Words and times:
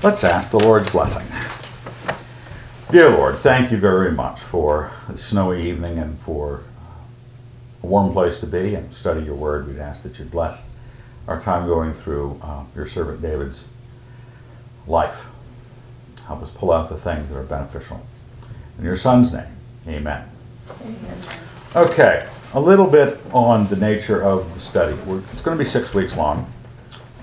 Let's 0.00 0.22
ask 0.22 0.52
the 0.52 0.60
Lord's 0.60 0.92
blessing. 0.92 1.26
Dear 2.92 3.10
Lord, 3.10 3.38
thank 3.38 3.72
you 3.72 3.78
very 3.78 4.12
much 4.12 4.38
for 4.38 4.92
the 5.08 5.18
snowy 5.18 5.68
evening 5.68 5.98
and 5.98 6.16
for 6.20 6.62
a 7.82 7.86
warm 7.86 8.12
place 8.12 8.38
to 8.40 8.46
be 8.46 8.76
and 8.76 8.94
study 8.94 9.24
your 9.24 9.34
word. 9.34 9.66
We'd 9.66 9.80
ask 9.80 10.04
that 10.04 10.20
you 10.20 10.24
bless 10.24 10.62
our 11.26 11.40
time 11.40 11.66
going 11.66 11.94
through 11.94 12.38
uh, 12.40 12.62
your 12.76 12.86
servant 12.86 13.22
David's 13.22 13.66
life. 14.86 15.26
Help 16.28 16.42
us 16.42 16.50
pull 16.50 16.70
out 16.70 16.90
the 16.90 16.96
things 16.96 17.28
that 17.30 17.36
are 17.36 17.42
beneficial. 17.42 18.06
In 18.78 18.84
your 18.84 18.96
son's 18.96 19.32
name, 19.32 19.56
amen. 19.88 20.28
amen. 20.80 21.18
Okay, 21.74 22.28
a 22.54 22.60
little 22.60 22.86
bit 22.86 23.18
on 23.32 23.66
the 23.66 23.76
nature 23.76 24.22
of 24.22 24.54
the 24.54 24.60
study. 24.60 24.94
We're, 24.94 25.22
it's 25.32 25.40
going 25.40 25.58
to 25.58 25.64
be 25.64 25.68
six 25.68 25.92
weeks 25.92 26.14
long 26.16 26.52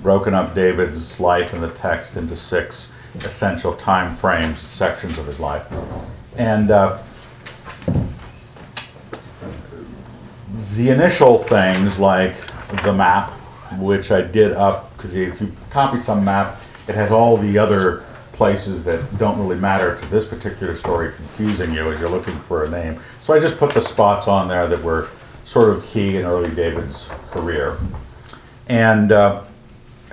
broken 0.06 0.36
up 0.36 0.54
David's 0.54 1.20
life 1.20 1.52
in 1.52 1.62
the 1.62 1.72
text 1.72 2.16
into 2.16 2.36
six 2.36 2.90
essential 3.22 3.76
time 3.76 4.16
frames, 4.16 4.60
sections 4.60 5.18
of 5.18 5.26
his 5.26 5.40
life. 5.40 5.66
And 6.38 6.70
uh, 6.70 7.00
the 10.76 10.90
initial 10.90 11.40
things, 11.40 11.98
like 11.98 12.36
the 12.84 12.94
map, 12.94 13.32
which 13.80 14.12
I 14.12 14.22
did 14.22 14.52
up, 14.54 14.96
because 14.96 15.16
if 15.16 15.42
you 15.42 15.52
copy 15.72 16.00
some 16.00 16.24
map, 16.24 16.62
it 16.88 16.94
has 16.94 17.10
all 17.10 17.36
the 17.36 17.58
other 17.58 18.04
places 18.32 18.84
that 18.84 19.18
don't 19.18 19.40
really 19.40 19.60
matter 19.60 20.00
to 20.00 20.06
this 20.08 20.28
particular 20.28 20.78
story 20.78 21.14
confusing 21.14 21.74
you 21.74 21.92
as 21.92 22.00
you're 22.00 22.10
looking 22.10 22.38
for 22.42 22.64
a 22.66 22.70
name. 22.70 23.00
So 23.22 23.34
I 23.34 23.40
just 23.40 23.58
put 23.58 23.74
the 23.74 23.82
spots 23.82 24.28
on 24.28 24.50
there 24.50 24.68
that 24.68 24.84
were 24.84 25.10
sort 25.46 25.70
of 25.70 25.84
key 25.84 26.18
in 26.18 26.26
early 26.26 26.54
David's 26.54 27.10
career. 27.32 27.80
And 28.68 29.12
uh, 29.12 29.42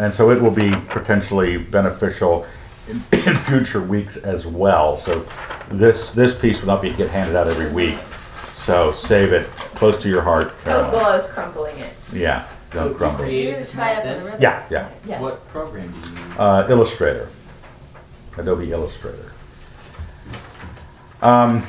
and 0.02 0.12
so 0.12 0.30
it 0.30 0.42
will 0.42 0.50
be 0.50 0.72
potentially 0.88 1.56
beneficial 1.56 2.44
in, 2.88 2.96
in 3.12 3.36
future 3.36 3.80
weeks 3.80 4.16
as 4.16 4.46
well. 4.46 4.96
So 4.96 5.26
this 5.70 6.10
this 6.10 6.36
piece 6.36 6.60
will 6.60 6.66
not 6.66 6.82
be 6.82 6.90
get 6.90 7.10
handed 7.10 7.36
out 7.36 7.46
every 7.46 7.70
week. 7.70 7.98
So 8.56 8.92
save 8.92 9.32
it 9.32 9.46
close 9.76 10.00
to 10.02 10.08
your 10.08 10.22
heart, 10.22 10.54
That 10.64 10.76
was 10.78 10.86
while 10.86 11.06
I 11.06 11.16
was 11.16 11.26
crumbling 11.26 11.78
it. 11.78 11.94
Yeah, 12.12 12.48
don't 12.72 12.92
So 12.92 12.94
crumble. 12.94 13.26
you 13.26 13.50
You 13.50 13.52
just 13.54 13.72
tie 13.72 13.94
up 13.94 14.04
in 14.04 14.18
the 14.18 14.24
ribbon. 14.24 14.42
Yeah, 14.42 14.66
yeah. 14.70 14.90
Yes. 15.06 15.20
What 15.20 15.46
program 15.48 15.92
do 15.92 16.10
you 16.10 16.16
use? 16.16 16.38
Uh, 16.38 16.66
Illustrator, 16.68 17.28
Adobe 18.36 18.72
Illustrator. 18.72 19.32
Um, 21.20 21.62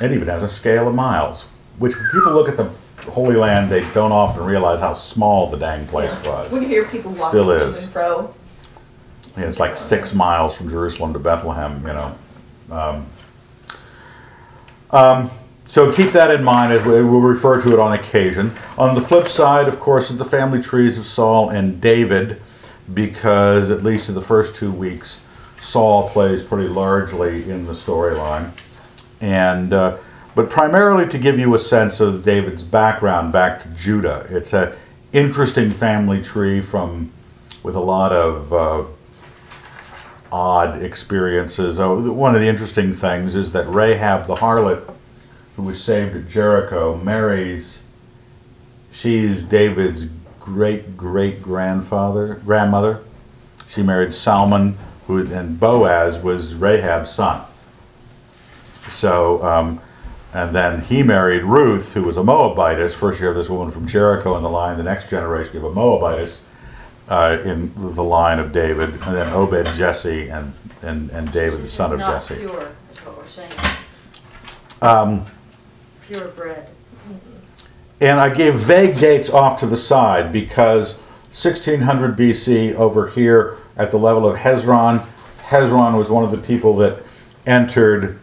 it 0.00 0.12
even 0.12 0.28
has 0.28 0.44
a 0.44 0.48
scale 0.48 0.86
of 0.86 0.94
miles, 0.94 1.42
which 1.78 1.96
when 1.96 2.08
people 2.12 2.32
look 2.32 2.48
at 2.48 2.56
the 2.56 2.70
Holy 3.10 3.36
Land, 3.36 3.70
they 3.70 3.80
don't 3.92 4.12
often 4.12 4.44
realize 4.44 4.80
how 4.80 4.92
small 4.92 5.50
the 5.50 5.56
dang 5.56 5.86
place 5.86 6.12
was. 6.24 6.50
When 6.52 6.62
you 6.62 6.68
hear 6.68 6.84
people 6.84 7.12
walking 7.12 7.28
Still 7.28 7.58
to 7.58 7.70
is. 7.70 7.82
and 7.82 7.92
fro, 7.92 8.34
Yeah, 9.36 9.44
it's 9.44 9.58
like 9.58 9.74
six 9.74 10.14
miles 10.14 10.56
from 10.56 10.68
Jerusalem 10.68 11.12
to 11.12 11.18
Bethlehem, 11.18 11.78
you 11.86 11.92
know. 11.92 12.18
Um, 12.70 13.06
um, 14.90 15.30
so 15.66 15.90
keep 15.92 16.12
that 16.12 16.30
in 16.30 16.44
mind 16.44 16.72
as 16.72 16.84
we 16.84 17.02
will 17.02 17.20
refer 17.20 17.60
to 17.62 17.72
it 17.72 17.78
on 17.80 17.92
occasion. 17.92 18.54
On 18.76 18.94
the 18.94 19.00
flip 19.00 19.26
side, 19.26 19.68
of 19.68 19.80
course, 19.80 20.10
is 20.10 20.18
the 20.18 20.24
family 20.24 20.60
trees 20.60 20.98
of 20.98 21.06
Saul 21.06 21.48
and 21.48 21.80
David, 21.80 22.40
because 22.92 23.70
at 23.70 23.82
least 23.82 24.08
in 24.08 24.14
the 24.14 24.22
first 24.22 24.54
two 24.54 24.70
weeks, 24.70 25.20
Saul 25.60 26.10
plays 26.10 26.42
pretty 26.42 26.68
largely 26.68 27.48
in 27.50 27.66
the 27.66 27.72
storyline. 27.72 28.52
And 29.20 29.72
uh, 29.72 29.96
but 30.34 30.48
primarily 30.48 31.06
to 31.08 31.18
give 31.18 31.38
you 31.38 31.54
a 31.54 31.58
sense 31.58 32.00
of 32.00 32.22
David's 32.22 32.64
background 32.64 33.32
back 33.32 33.62
to 33.62 33.68
Judah. 33.68 34.26
It's 34.30 34.52
an 34.52 34.72
interesting 35.12 35.70
family 35.70 36.22
tree 36.22 36.60
from 36.60 37.12
with 37.62 37.76
a 37.76 37.80
lot 37.80 38.12
of 38.12 38.52
uh, 38.52 38.84
odd 40.32 40.82
experiences. 40.82 41.78
Oh, 41.78 42.10
one 42.12 42.34
of 42.34 42.40
the 42.40 42.48
interesting 42.48 42.92
things 42.92 43.36
is 43.36 43.52
that 43.52 43.68
Rahab 43.68 44.26
the 44.26 44.36
harlot, 44.36 44.94
who 45.56 45.62
was 45.62 45.82
saved 45.82 46.16
at 46.16 46.28
Jericho, 46.28 46.96
marries. 46.96 47.82
She's 48.90 49.42
David's 49.42 50.06
great 50.40 50.96
great 50.96 51.42
grandfather 51.42 52.40
grandmother. 52.44 53.00
She 53.68 53.82
married 53.82 54.12
Salmon, 54.12 54.76
who 55.06 55.18
and 55.32 55.60
Boaz 55.60 56.18
was 56.18 56.54
Rahab's 56.54 57.10
son. 57.10 57.44
So, 58.90 59.42
um, 59.44 59.80
and 60.32 60.54
then 60.54 60.80
he 60.82 61.02
married 61.02 61.44
Ruth, 61.44 61.94
who 61.94 62.02
was 62.02 62.16
a 62.16 62.22
Moabitess. 62.22 62.94
First, 62.94 63.20
you 63.20 63.26
have 63.26 63.34
this 63.34 63.50
woman 63.50 63.70
from 63.70 63.86
Jericho 63.86 64.36
in 64.36 64.42
the 64.42 64.50
line. 64.50 64.76
The 64.76 64.82
next 64.82 65.10
generation, 65.10 65.54
have 65.54 65.64
a 65.64 65.74
Moabitess 65.74 66.40
uh, 67.08 67.38
in 67.44 67.72
the 67.76 68.02
line 68.02 68.38
of 68.38 68.52
David, 68.52 68.90
and 68.90 69.16
then 69.16 69.32
Obed, 69.32 69.66
Jesse, 69.74 70.28
and 70.28 70.54
and, 70.82 71.10
and 71.10 71.32
David, 71.32 71.60
the 71.60 71.66
son 71.66 71.92
of 71.92 72.00
not 72.00 72.12
Jesse. 72.12 72.36
pure, 72.36 72.72
is 72.92 72.98
what 72.98 73.16
we're 73.16 73.26
saying. 73.26 73.52
Um, 74.80 75.26
Pure 76.08 76.28
bred. 76.28 76.68
And 78.00 78.18
I 78.18 78.34
gave 78.34 78.56
vague 78.56 78.98
dates 78.98 79.30
off 79.30 79.60
to 79.60 79.66
the 79.66 79.76
side 79.76 80.32
because 80.32 80.94
1600 81.30 82.16
BC 82.16 82.74
over 82.74 83.08
here 83.08 83.58
at 83.76 83.92
the 83.92 83.96
level 83.96 84.26
of 84.28 84.38
Hezron, 84.38 85.06
Hezron 85.44 85.96
was 85.96 86.10
one 86.10 86.24
of 86.24 86.32
the 86.32 86.38
people 86.38 86.76
that 86.78 87.04
entered 87.46 88.18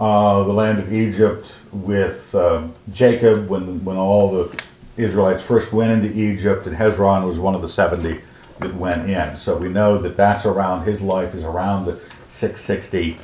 uh, 0.00 0.44
the 0.44 0.52
land 0.52 0.78
of 0.78 0.92
Egypt 0.92 1.54
with 1.72 2.34
uh, 2.34 2.66
Jacob 2.92 3.48
when, 3.48 3.84
when 3.84 3.96
all 3.96 4.30
the 4.30 4.62
Israelites 4.96 5.42
first 5.42 5.72
went 5.72 5.92
into 5.92 6.16
Egypt, 6.16 6.66
and 6.66 6.76
Hezron 6.76 7.26
was 7.26 7.38
one 7.38 7.54
of 7.54 7.62
the 7.62 7.68
70 7.68 8.20
that 8.60 8.74
went 8.74 9.08
in. 9.08 9.36
So 9.36 9.56
we 9.56 9.68
know 9.68 9.98
that 9.98 10.16
that's 10.16 10.44
around, 10.44 10.84
his 10.84 11.00
life 11.00 11.34
is 11.34 11.44
around 11.44 11.86
the 11.86 12.00
660 12.28 13.18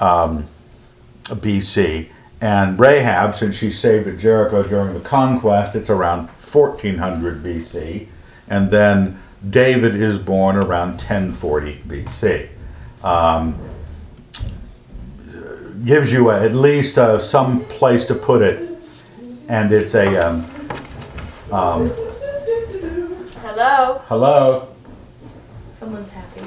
um, 0.00 0.48
BC. 1.24 2.10
And 2.40 2.78
Rahab, 2.78 3.34
since 3.34 3.56
she 3.56 3.70
saved 3.70 4.06
at 4.06 4.18
Jericho 4.18 4.62
during 4.62 4.94
the 4.94 5.00
conquest, 5.00 5.74
it's 5.74 5.88
around 5.88 6.28
1400 6.28 7.42
BC. 7.42 8.08
And 8.48 8.70
then 8.70 9.20
David 9.48 9.94
is 9.94 10.18
born 10.18 10.56
around 10.56 10.92
1040 10.92 11.82
BC. 11.86 12.48
Um, 13.02 13.58
gives 15.84 16.12
you 16.12 16.30
a, 16.30 16.42
at 16.42 16.54
least 16.54 16.98
uh, 16.98 17.18
some 17.18 17.64
place 17.66 18.04
to 18.04 18.14
put 18.14 18.42
it. 18.42 18.78
And 19.48 19.72
it's 19.72 19.94
a, 19.94 20.16
um, 20.16 20.44
um, 21.52 21.90
hello, 23.42 24.02
hello? 24.06 24.68
someone's 25.72 26.08
happy. 26.08 26.40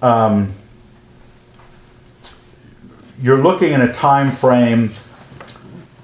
um, 0.00 0.52
you're 3.20 3.42
looking 3.42 3.72
in 3.72 3.80
a 3.80 3.92
time 3.92 4.30
frame 4.30 4.92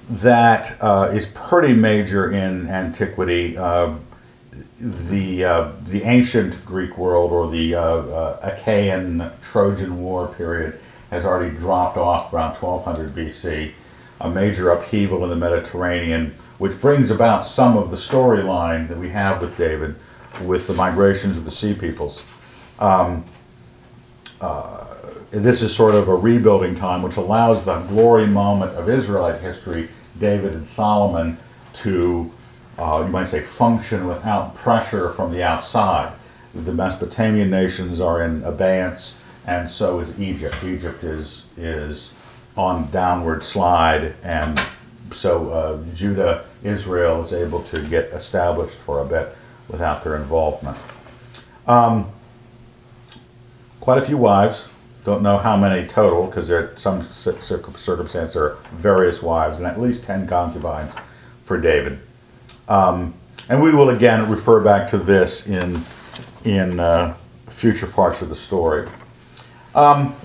that 0.09 0.77
uh, 0.81 1.11
is 1.13 1.27
pretty 1.27 1.73
major 1.73 2.33
in 2.33 2.69
antiquity. 2.69 3.57
Uh, 3.57 3.95
the 4.81 5.45
uh, 5.45 5.73
the 5.85 6.03
ancient 6.05 6.65
Greek 6.65 6.97
world 6.97 7.33
or 7.33 7.51
the 7.51 7.75
uh, 7.75 7.83
uh, 7.83 8.41
Achaean 8.43 9.31
Trojan 9.43 10.01
War 10.01 10.29
period 10.29 10.81
has 11.11 11.25
already 11.25 11.55
dropped 11.57 11.97
off 11.97 12.33
around 12.33 12.55
1200 12.57 13.15
BC. 13.15 13.73
A 14.21 14.31
major 14.31 14.71
upheaval 14.71 15.25
in 15.25 15.31
the 15.31 15.37
Mediterranean, 15.37 16.35
which 16.59 16.81
brings 16.81 17.11
about 17.11 17.47
some 17.47 17.77
of 17.77 17.91
the 17.91 17.97
storyline 17.97 18.89
that 18.89 18.99
we 18.99 19.11
have 19.11 19.41
with 19.41 19.57
David, 19.57 19.97
with 20.43 20.67
the 20.67 20.75
migrations 20.75 21.37
of 21.37 21.45
the 21.45 21.51
Sea 21.51 21.75
Peoples 21.75 22.23
this 25.31 25.63
is 25.63 25.75
sort 25.75 25.95
of 25.95 26.09
a 26.09 26.15
rebuilding 26.15 26.75
time, 26.75 27.03
which 27.03 27.17
allows 27.17 27.65
the 27.65 27.79
glory 27.83 28.27
moment 28.27 28.73
of 28.73 28.89
Israelite 28.89 29.41
history, 29.41 29.89
David 30.19 30.53
and 30.55 30.67
Solomon, 30.67 31.39
to, 31.75 32.33
uh, 32.79 33.03
you 33.05 33.13
might 33.13 33.29
say, 33.29 33.41
function 33.41 34.07
without 34.07 34.57
pressure 34.57 35.11
from 35.11 35.33
the 35.33 35.43
outside. 35.43 36.13
The 36.53 36.73
Mesopotamian 36.73 37.49
nations 37.49 38.01
are 38.01 38.21
in 38.21 38.43
abeyance, 38.43 39.15
and 39.47 39.71
so 39.71 40.01
is 40.01 40.19
Egypt. 40.21 40.57
Egypt 40.65 41.05
is 41.05 41.45
is 41.57 42.13
on 42.57 42.91
downward 42.91 43.45
slide, 43.45 44.15
and 44.23 44.61
so 45.13 45.51
uh, 45.51 45.79
Judah, 45.95 46.45
Israel 46.63 47.25
is 47.25 47.33
able 47.33 47.63
to 47.65 47.83
get 47.89 48.07
established 48.07 48.77
for 48.77 49.01
a 49.01 49.05
bit 49.05 49.35
without 49.69 50.05
their 50.05 50.17
involvement. 50.17 50.77
Um, 51.67 52.11
quite 53.81 53.99
a 53.99 54.03
few 54.03 54.19
wives. 54.19 54.69
Don't 55.05 55.23
know 55.23 55.39
how 55.39 55.57
many 55.57 55.87
total, 55.89 56.27
because 56.27 56.49
there 56.49 56.59
are 56.59 56.77
some 56.77 57.11
cir- 57.11 57.41
circum- 57.41 57.79
circumstance 57.79 58.35
there 58.35 58.45
are 58.45 58.59
various 58.73 59.23
wives, 59.23 59.59
and 59.59 59.67
at 59.67 59.81
least 59.81 60.05
ten 60.05 60.27
concubines 60.27 60.95
for 61.45 61.59
David. 61.59 62.01
Um, 62.69 63.15
and 63.49 63.63
we 63.63 63.73
will 63.73 63.89
again 63.89 64.31
refer 64.31 64.61
back 64.61 64.89
to 64.91 64.99
this 64.99 65.47
in 65.47 65.85
in 66.45 66.79
uh, 66.79 67.17
future 67.49 67.87
parts 67.87 68.21
of 68.23 68.29
the 68.29 68.35
story. 68.35 68.89
Um, 69.75 70.17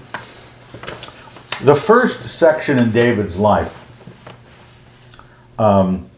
the 1.61 1.75
first 1.75 2.27
section 2.27 2.79
in 2.79 2.91
David's 2.91 3.37
life. 3.37 3.81
Um, 5.59 6.09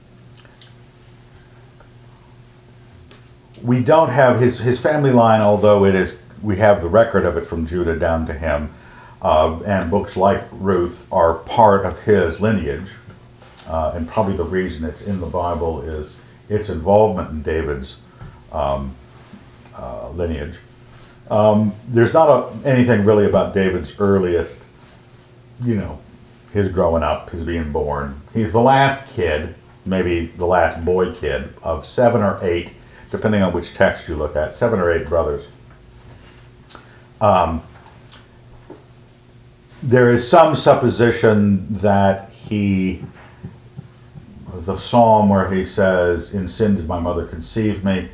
we 3.62 3.83
don't 3.83 4.09
have 4.09 4.39
his 4.39 4.59
his 4.59 4.79
family 4.79 5.12
line, 5.12 5.41
although 5.41 5.83
it 5.83 5.94
is 5.94 6.18
we 6.41 6.57
have 6.57 6.81
the 6.81 6.88
record 6.88 7.25
of 7.25 7.35
it 7.38 7.45
from 7.45 7.68
Judah 7.68 7.97
down 7.97 8.25
to 8.27 8.33
him, 8.33 8.74
uh, 9.21 9.59
and 9.65 9.91
books 9.91 10.15
like 10.15 10.44
Ruth 10.51 11.06
are 11.12 11.33
part 11.33 11.85
of 11.85 12.03
his 12.03 12.39
lineage. 12.39 12.91
Uh, 13.68 13.91
and 13.94 14.07
probably 14.07 14.38
the 14.38 14.45
reason 14.45 14.85
it's 14.85 15.01
in 15.01 15.19
the 15.19 15.27
Bible 15.27 15.81
is 15.81 16.15
its 16.47 16.69
involvement 16.69 17.29
in 17.31 17.41
David's 17.41 17.97
um, 18.53 18.95
uh, 19.75 20.09
lineage. 20.12 20.59
Um, 21.29 21.75
there's 21.88 22.13
not 22.13 22.29
a, 22.29 22.68
anything 22.68 23.03
really 23.03 23.25
about 23.25 23.53
David's 23.53 24.00
earliest, 24.00 24.62
you 25.62 25.75
know, 25.75 26.00
his 26.53 26.69
growing 26.69 27.03
up, 27.03 27.29
his 27.31 27.44
being 27.44 27.71
born. 27.71 28.21
He's 28.33 28.53
the 28.53 28.62
last 28.62 29.07
kid, 29.13 29.56
maybe 29.85 30.27
the 30.27 30.45
last 30.45 30.85
boy 30.85 31.13
kid, 31.13 31.53
of 31.62 31.85
seven 31.85 32.21
or 32.21 32.39
eight, 32.41 32.71
depending 33.12 33.41
on 33.41 33.53
which 33.53 33.74
text 33.74 34.07
you 34.07 34.15
look 34.15 34.35
at, 34.35 34.56
seven 34.56 34.79
or 34.79 34.91
eight 34.91 35.07
brothers. 35.07 35.45
Um, 37.19 37.63
there 39.83 40.12
is 40.12 40.27
some 40.27 40.56
supposition 40.56 41.77
that 41.77 42.31
he, 42.31 43.03
the 44.53 44.77
psalm 44.77 45.29
where 45.29 45.51
he 45.51 45.65
says, 45.65 46.33
In 46.33 46.47
sin 46.47 46.75
did 46.77 46.88
my 46.88 47.00
mother 47.00 47.25
conceive 47.25 47.83
me, 47.83 48.09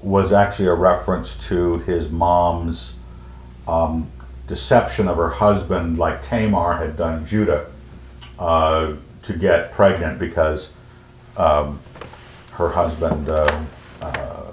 was 0.00 0.32
actually 0.32 0.66
a 0.66 0.74
reference 0.74 1.36
to 1.48 1.78
his 1.80 2.08
mom's 2.08 2.94
um, 3.66 4.10
deception 4.46 5.08
of 5.08 5.16
her 5.16 5.30
husband, 5.30 5.98
like 5.98 6.22
Tamar 6.22 6.76
had 6.76 6.96
done 6.96 7.26
Judah, 7.26 7.66
uh, 8.38 8.94
to 9.22 9.32
get 9.32 9.72
pregnant 9.72 10.18
because 10.18 10.70
um, 11.36 11.80
her 12.52 12.70
husband 12.70 13.28
uh, 13.28 13.64
uh, 14.00 14.52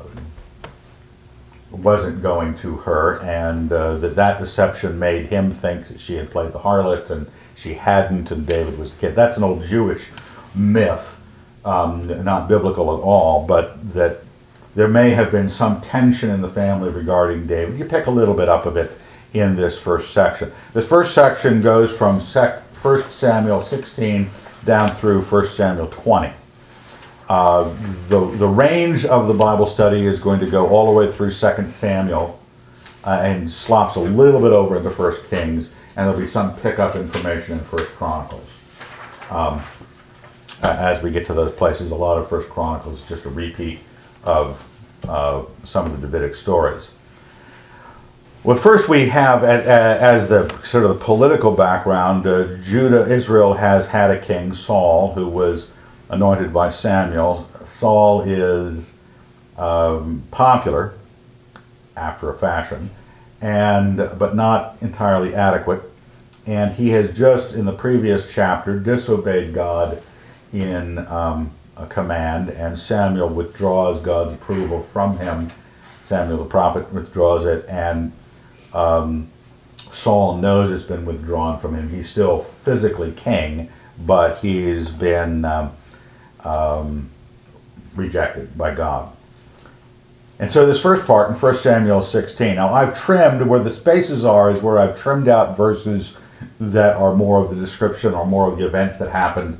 wasn't 1.71 2.21
going 2.21 2.57
to 2.57 2.77
her, 2.77 3.21
and 3.21 3.71
uh, 3.71 3.97
that 3.97 4.15
that 4.15 4.39
deception 4.39 4.97
made 4.97 5.27
him 5.27 5.51
think 5.51 5.87
that 5.87 5.99
she 5.99 6.15
had 6.15 6.31
played 6.31 6.51
the 6.51 6.59
harlot, 6.59 7.09
and 7.09 7.27
she 7.55 7.75
hadn't, 7.75 8.31
and 8.31 8.45
David 8.45 8.77
was 8.77 8.93
the 8.93 8.99
kid. 8.99 9.15
That's 9.15 9.37
an 9.37 9.43
old 9.43 9.63
Jewish 9.63 10.09
myth, 10.53 11.19
um, 11.63 12.23
not 12.23 12.47
biblical 12.47 12.95
at 12.95 13.01
all, 13.01 13.45
but 13.45 13.93
that 13.93 14.24
there 14.75 14.89
may 14.89 15.11
have 15.11 15.31
been 15.31 15.49
some 15.49 15.81
tension 15.81 16.29
in 16.29 16.41
the 16.41 16.49
family 16.49 16.89
regarding 16.89 17.47
David. 17.47 17.79
You 17.79 17.85
pick 17.85 18.07
a 18.07 18.11
little 18.11 18.33
bit 18.33 18.49
up 18.49 18.65
of 18.65 18.75
it 18.75 18.91
in 19.33 19.55
this 19.55 19.79
first 19.79 20.13
section. 20.13 20.51
This 20.73 20.87
first 20.87 21.13
section 21.13 21.61
goes 21.61 21.95
from 21.95 22.21
sec- 22.21 22.61
1 22.83 23.09
Samuel 23.09 23.63
16 23.63 24.29
down 24.65 24.89
through 24.91 25.21
1 25.21 25.47
Samuel 25.47 25.87
20. 25.87 26.33
Uh, 27.27 27.73
the, 28.09 28.19
the 28.19 28.47
range 28.47 29.05
of 29.05 29.27
the 29.27 29.33
Bible 29.33 29.65
study 29.65 30.05
is 30.05 30.19
going 30.19 30.39
to 30.41 30.49
go 30.49 30.67
all 30.67 30.85
the 30.85 30.91
way 30.91 31.11
through 31.11 31.31
2 31.31 31.69
Samuel 31.69 32.39
uh, 33.05 33.21
and 33.23 33.51
slops 33.51 33.95
a 33.95 33.99
little 33.99 34.41
bit 34.41 34.51
over 34.51 34.77
into 34.77 34.89
1 34.89 35.13
Kings, 35.29 35.69
and 35.95 36.07
there'll 36.07 36.19
be 36.19 36.27
some 36.27 36.55
pickup 36.59 36.95
information 36.95 37.59
in 37.59 37.65
1 37.65 37.85
Chronicles. 37.97 38.49
Um, 39.29 39.63
as 40.61 41.01
we 41.01 41.11
get 41.11 41.25
to 41.27 41.33
those 41.33 41.51
places, 41.53 41.91
a 41.91 41.95
lot 41.95 42.17
of 42.17 42.29
1 42.29 42.43
Chronicles 42.43 43.01
is 43.01 43.07
just 43.07 43.25
a 43.25 43.29
repeat 43.29 43.79
of 44.25 44.67
uh, 45.07 45.43
some 45.63 45.85
of 45.85 46.01
the 46.01 46.07
Davidic 46.07 46.35
stories. 46.35 46.91
Well, 48.43 48.57
first 48.57 48.87
we 48.87 49.09
have 49.09 49.43
as 49.43 50.27
the 50.27 50.47
sort 50.63 50.83
of 50.83 50.99
the 50.99 51.03
political 51.03 51.51
background, 51.51 52.27
uh, 52.27 52.57
Judah, 52.57 53.11
Israel 53.11 53.55
has 53.55 53.87
had 53.87 54.11
a 54.11 54.19
king, 54.19 54.53
Saul, 54.53 55.13
who 55.13 55.27
was 55.27 55.69
anointed 56.09 56.53
by 56.53 56.69
Samuel. 56.69 57.49
Saul 57.65 58.21
is 58.21 58.93
um, 59.57 60.23
popular 60.29 60.93
after 61.97 62.29
a 62.29 62.37
fashion, 62.37 62.91
and 63.41 63.97
but 63.97 64.35
not 64.35 64.77
entirely 64.79 65.33
adequate. 65.33 65.81
And 66.45 66.75
he 66.75 66.89
has 66.89 67.17
just 67.17 67.53
in 67.53 67.65
the 67.65 67.73
previous 67.73 68.31
chapter 68.31 68.77
disobeyed 68.77 69.55
God 69.55 70.03
in 70.53 70.99
um, 71.07 71.49
command, 71.89 72.49
and 72.49 72.77
Samuel 72.77 73.29
withdraws 73.29 74.01
God's 74.01 74.35
approval 74.35 74.81
from 74.81 75.17
him. 75.17 75.51
Samuel 76.05 76.37
the 76.37 76.45
prophet 76.45 76.93
withdraws 76.93 77.45
it, 77.45 77.65
and 77.67 78.13
um, 78.73 79.27
Saul 79.91 80.37
knows 80.37 80.71
it's 80.71 80.85
been 80.85 81.05
withdrawn 81.05 81.59
from 81.59 81.75
him. 81.75 81.89
He's 81.89 82.09
still 82.09 82.41
physically 82.41 83.11
king, 83.11 83.69
but 84.05 84.39
he's 84.39 84.89
been 84.89 85.45
um, 85.45 85.71
um, 86.43 87.09
rejected 87.95 88.57
by 88.57 88.73
God. 88.73 89.11
And 90.37 90.51
so 90.51 90.65
this 90.65 90.81
first 90.81 91.05
part 91.05 91.29
in 91.29 91.35
1 91.35 91.55
Samuel 91.55 92.01
16. 92.01 92.55
Now 92.55 92.73
I've 92.73 92.97
trimmed 92.97 93.47
where 93.47 93.59
the 93.59 93.71
spaces 93.71 94.25
are 94.25 94.51
is 94.51 94.61
where 94.61 94.77
I've 94.77 94.99
trimmed 94.99 95.29
out 95.29 95.55
verses 95.55 96.17
that 96.59 96.95
are 96.97 97.15
more 97.15 97.43
of 97.43 97.49
the 97.49 97.55
description 97.55 98.13
or 98.13 98.25
more 98.25 98.51
of 98.51 98.57
the 98.57 98.65
events 98.65 98.97
that 98.97 99.11
happened. 99.11 99.59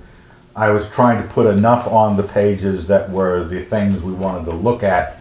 I 0.56 0.70
was 0.70 0.90
trying 0.90 1.22
to 1.22 1.28
put 1.28 1.48
enough 1.48 1.86
on 1.86 2.16
the 2.16 2.24
pages 2.24 2.88
that 2.88 3.10
were 3.10 3.44
the 3.44 3.64
things 3.64 4.02
we 4.02 4.14
wanted 4.14 4.46
to 4.46 4.54
look 4.54 4.84
at. 4.84 5.20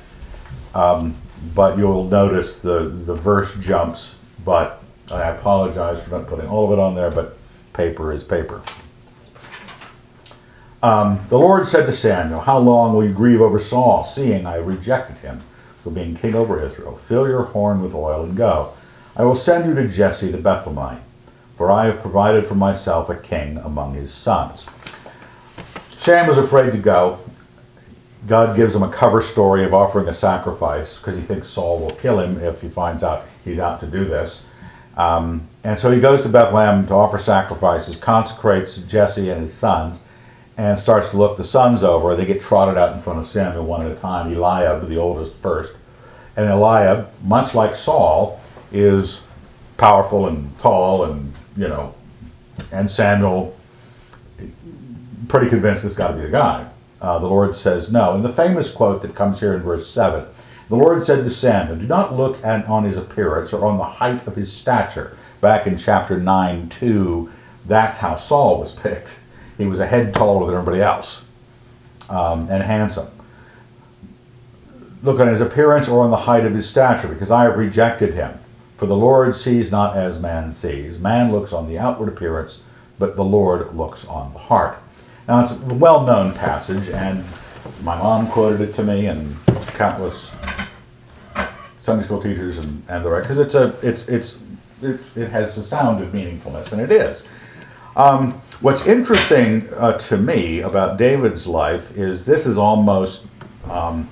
Um, 0.75 1.16
but 1.54 1.76
you'll 1.76 2.04
notice 2.04 2.58
the, 2.58 2.84
the 2.84 3.14
verse 3.14 3.56
jumps, 3.56 4.14
but 4.44 4.82
I 5.10 5.28
apologize 5.31 6.02
for 6.02 6.10
not 6.10 6.28
putting 6.28 6.46
all 6.46 6.66
of 6.66 6.78
it 6.78 6.81
on 6.81 6.94
there, 6.94 7.10
but 7.10 7.36
paper 7.72 8.12
is 8.12 8.22
paper. 8.22 8.62
Um, 10.82 11.26
the 11.28 11.38
Lord 11.38 11.66
said 11.66 11.87
to 11.87 11.96
Samuel, 11.96 12.40
How 12.40 12.58
long 12.58 12.94
will 12.94 13.04
you 13.04 13.12
grieve 13.12 13.40
over 13.40 13.58
Saul, 13.58 14.04
seeing 14.04 14.46
I 14.46 14.56
rejected 14.56 15.16
him 15.19 15.42
for 15.82 15.90
being 15.90 16.14
king 16.14 16.34
over 16.34 16.64
Israel? 16.64 16.96
Fill 16.96 17.26
your 17.26 17.44
horn 17.44 17.82
with 17.82 17.94
oil 17.94 18.22
and 18.22 18.37
go. 18.37 18.75
I 19.16 19.25
will 19.25 19.34
send 19.34 19.66
you 19.66 19.75
to 19.75 19.88
Jesse 19.88 20.30
the 20.30 20.38
Bethlehemite, 20.38 21.00
for 21.56 21.72
I 21.72 21.87
have 21.87 22.00
provided 22.00 22.46
for 22.46 22.54
myself 22.54 23.08
a 23.08 23.16
king 23.16 23.56
among 23.58 23.94
his 23.94 24.12
sons. 24.12 24.66
Sam 26.04 26.26
was 26.26 26.36
afraid 26.36 26.72
to 26.72 26.78
go. 26.78 27.18
God 28.26 28.56
gives 28.56 28.74
him 28.74 28.82
a 28.82 28.92
cover 28.92 29.22
story 29.22 29.64
of 29.64 29.72
offering 29.72 30.06
a 30.06 30.12
sacrifice 30.12 30.98
because 30.98 31.16
he 31.16 31.22
thinks 31.22 31.48
Saul 31.48 31.80
will 31.80 31.94
kill 31.94 32.20
him 32.20 32.38
if 32.40 32.60
he 32.60 32.68
finds 32.68 33.02
out 33.02 33.24
he's 33.42 33.58
out 33.58 33.80
to 33.80 33.86
do 33.86 34.04
this. 34.04 34.42
Um, 34.98 35.48
and 35.64 35.80
so 35.80 35.90
he 35.90 36.00
goes 36.02 36.20
to 36.20 36.28
Bethlehem 36.28 36.86
to 36.88 36.92
offer 36.92 37.16
sacrifices, 37.16 37.96
consecrates 37.96 38.76
Jesse 38.76 39.30
and 39.30 39.40
his 39.40 39.54
sons, 39.54 40.02
and 40.58 40.78
starts 40.78 41.08
to 41.12 41.16
look 41.16 41.38
the 41.38 41.44
sons 41.44 41.82
over. 41.82 42.14
They 42.14 42.26
get 42.26 42.42
trotted 42.42 42.76
out 42.76 42.94
in 42.94 43.00
front 43.00 43.20
of 43.20 43.26
Samuel 43.26 43.64
one 43.64 43.86
at 43.86 43.90
a 43.90 43.96
time. 43.96 44.30
Eliab, 44.30 44.86
the 44.86 44.98
oldest, 44.98 45.34
first. 45.36 45.72
And 46.36 46.50
Eliab, 46.50 47.14
much 47.22 47.54
like 47.54 47.74
Saul, 47.76 48.42
is 48.70 49.22
powerful 49.78 50.26
and 50.26 50.58
tall 50.58 51.04
and, 51.04 51.32
you 51.56 51.68
know, 51.68 51.94
and 52.70 52.90
Samuel 52.90 53.56
pretty 55.35 55.50
convinced 55.50 55.83
this 55.83 55.95
got 55.95 56.09
to 56.09 56.14
be 56.14 56.23
the 56.23 56.29
guy. 56.29 56.64
Uh, 57.00 57.19
the 57.19 57.26
Lord 57.26 57.57
says 57.57 57.91
no. 57.91 58.14
And 58.14 58.25
the 58.25 58.33
famous 58.33 58.71
quote 58.71 59.03
that 59.03 59.17
comes 59.17 59.41
here 59.41 59.53
in 59.53 59.62
verse 59.62 59.91
7 59.91 60.25
the 60.69 60.76
Lord 60.76 61.05
said 61.05 61.25
to 61.25 61.31
Samuel, 61.31 61.76
Do 61.76 61.87
not 61.88 62.14
look 62.14 62.43
at, 62.45 62.67
on 62.67 62.85
his 62.85 62.97
appearance 62.97 63.53
or 63.53 63.67
on 63.67 63.76
the 63.76 63.85
height 63.85 64.26
of 64.29 64.37
his 64.37 64.53
stature. 64.53 65.17
Back 65.41 65.67
in 65.67 65.76
chapter 65.76 66.19
9 66.19 66.69
2, 66.69 67.31
that's 67.67 67.99
how 67.99 68.17
Saul 68.17 68.61
was 68.61 68.75
picked. 68.75 69.19
He 69.59 69.67
was 69.67 69.81
a 69.81 69.87
head 69.87 70.14
taller 70.14 70.47
than 70.47 70.55
everybody 70.55 70.81
else 70.81 71.23
um, 72.09 72.49
and 72.49 72.62
handsome. 72.62 73.09
Look 75.03 75.19
on 75.21 75.29
his 75.29 75.41
appearance 75.41 75.88
or 75.88 76.03
on 76.05 76.11
the 76.11 76.17
height 76.17 76.47
of 76.47 76.55
his 76.55 76.71
stature, 76.71 77.09
because 77.09 77.31
I 77.33 77.43
have 77.43 77.59
rejected 77.59 78.14
him. 78.14 78.38
For 78.79 78.87
the 78.87 78.97
Lord 78.97 79.37
sees 79.37 79.71
not 79.71 79.97
as 79.97 80.21
man 80.21 80.53
sees. 80.53 80.99
Man 80.99 81.33
looks 81.33 81.53
on 81.53 81.69
the 81.69 81.79
outward 81.79 82.09
appearance, 82.09 82.62
but 83.00 83.17
the 83.17 83.25
Lord 83.25 83.75
looks 83.75 84.07
on 84.07 84.33
the 84.33 84.38
heart. 84.38 84.79
Now, 85.26 85.43
it's 85.43 85.52
a 85.52 85.57
well 85.57 86.04
known 86.04 86.35
passage, 86.35 86.90
and 86.90 87.25
my 87.83 87.97
mom 87.97 88.28
quoted 88.28 88.61
it 88.61 88.75
to 88.75 88.83
me, 88.83 89.07
and 89.07 89.37
countless 89.69 90.31
Sunday 91.78 92.04
school 92.04 92.23
teachers 92.23 92.59
and, 92.59 92.83
and 92.88 93.04
the 93.04 93.11
right, 93.11 93.23
because 93.23 93.38
it's 93.38 93.54
a, 93.54 93.75
it's, 93.83 94.09
it's, 94.09 94.37
it, 94.83 95.00
it 95.16 95.31
has 95.31 95.57
a 95.59 95.64
sound 95.64 96.02
of 96.02 96.12
meaningfulness, 96.12 96.73
and 96.73 96.81
it 96.81 96.90
is. 96.90 97.25
Um, 97.97 98.33
what's 98.61 98.85
interesting 98.87 99.69
uh, 99.75 99.97
to 99.99 100.19
me 100.19 100.61
about 100.61 100.99
David's 100.99 101.47
life 101.47 101.97
is 101.97 102.25
this 102.25 102.47
is 102.47 102.59
almost 102.59 103.25
um, 103.71 104.11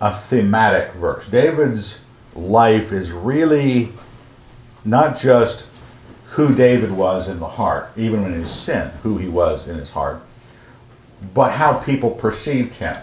a 0.00 0.12
thematic 0.12 0.92
verse. 0.94 1.28
David's 1.28 2.00
life 2.34 2.92
is 2.92 3.12
really 3.12 3.92
not 4.84 5.18
just 5.18 5.66
who 6.38 6.54
David 6.54 6.92
was 6.92 7.28
in 7.28 7.40
the 7.40 7.48
heart, 7.48 7.90
even 7.96 8.24
in 8.24 8.32
his 8.32 8.52
sin, 8.52 8.92
who 9.02 9.18
he 9.18 9.26
was 9.26 9.66
in 9.66 9.76
his 9.76 9.90
heart, 9.90 10.22
but 11.34 11.50
how 11.50 11.78
people 11.80 12.12
perceived 12.12 12.76
him 12.76 12.96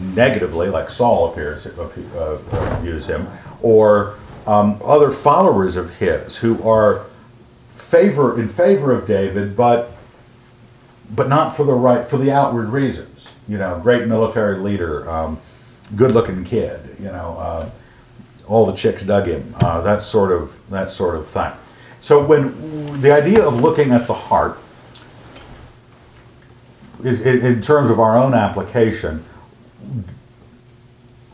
negatively, 0.00 0.68
like 0.68 0.88
Saul 0.88 1.32
appears 1.32 1.66
uh, 1.66 1.90
uh, 2.14 2.80
views 2.80 3.06
him, 3.06 3.26
or 3.60 4.14
um, 4.46 4.80
other 4.84 5.10
followers 5.10 5.74
of 5.74 5.96
his 5.96 6.36
who 6.36 6.62
are 6.62 7.06
favor 7.74 8.40
in 8.40 8.48
favor 8.48 8.92
of 8.92 9.04
David, 9.04 9.56
but 9.56 9.90
but 11.10 11.28
not 11.28 11.56
for 11.56 11.64
the 11.64 11.74
right 11.74 12.08
for 12.08 12.18
the 12.18 12.30
outward 12.30 12.68
reasons. 12.68 13.30
You 13.48 13.58
know, 13.58 13.80
great 13.80 14.06
military 14.06 14.58
leader, 14.58 15.10
um, 15.10 15.40
good-looking 15.96 16.44
kid. 16.44 16.98
You 17.00 17.06
know, 17.06 17.36
uh, 17.36 17.70
all 18.46 18.64
the 18.64 18.74
chicks 18.74 19.02
dug 19.02 19.26
him. 19.26 19.56
Uh, 19.60 19.80
that 19.80 20.04
sort 20.04 20.30
of 20.30 20.56
that 20.70 20.92
sort 20.92 21.16
of 21.16 21.26
thing. 21.26 21.50
So 22.06 22.24
when 22.24 23.00
the 23.00 23.10
idea 23.10 23.44
of 23.44 23.60
looking 23.60 23.90
at 23.90 24.06
the 24.06 24.14
heart 24.14 24.60
is 27.02 27.20
in, 27.20 27.60
terms 27.62 27.90
of 27.90 27.98
our 27.98 28.16
own 28.16 28.32
application, 28.32 29.24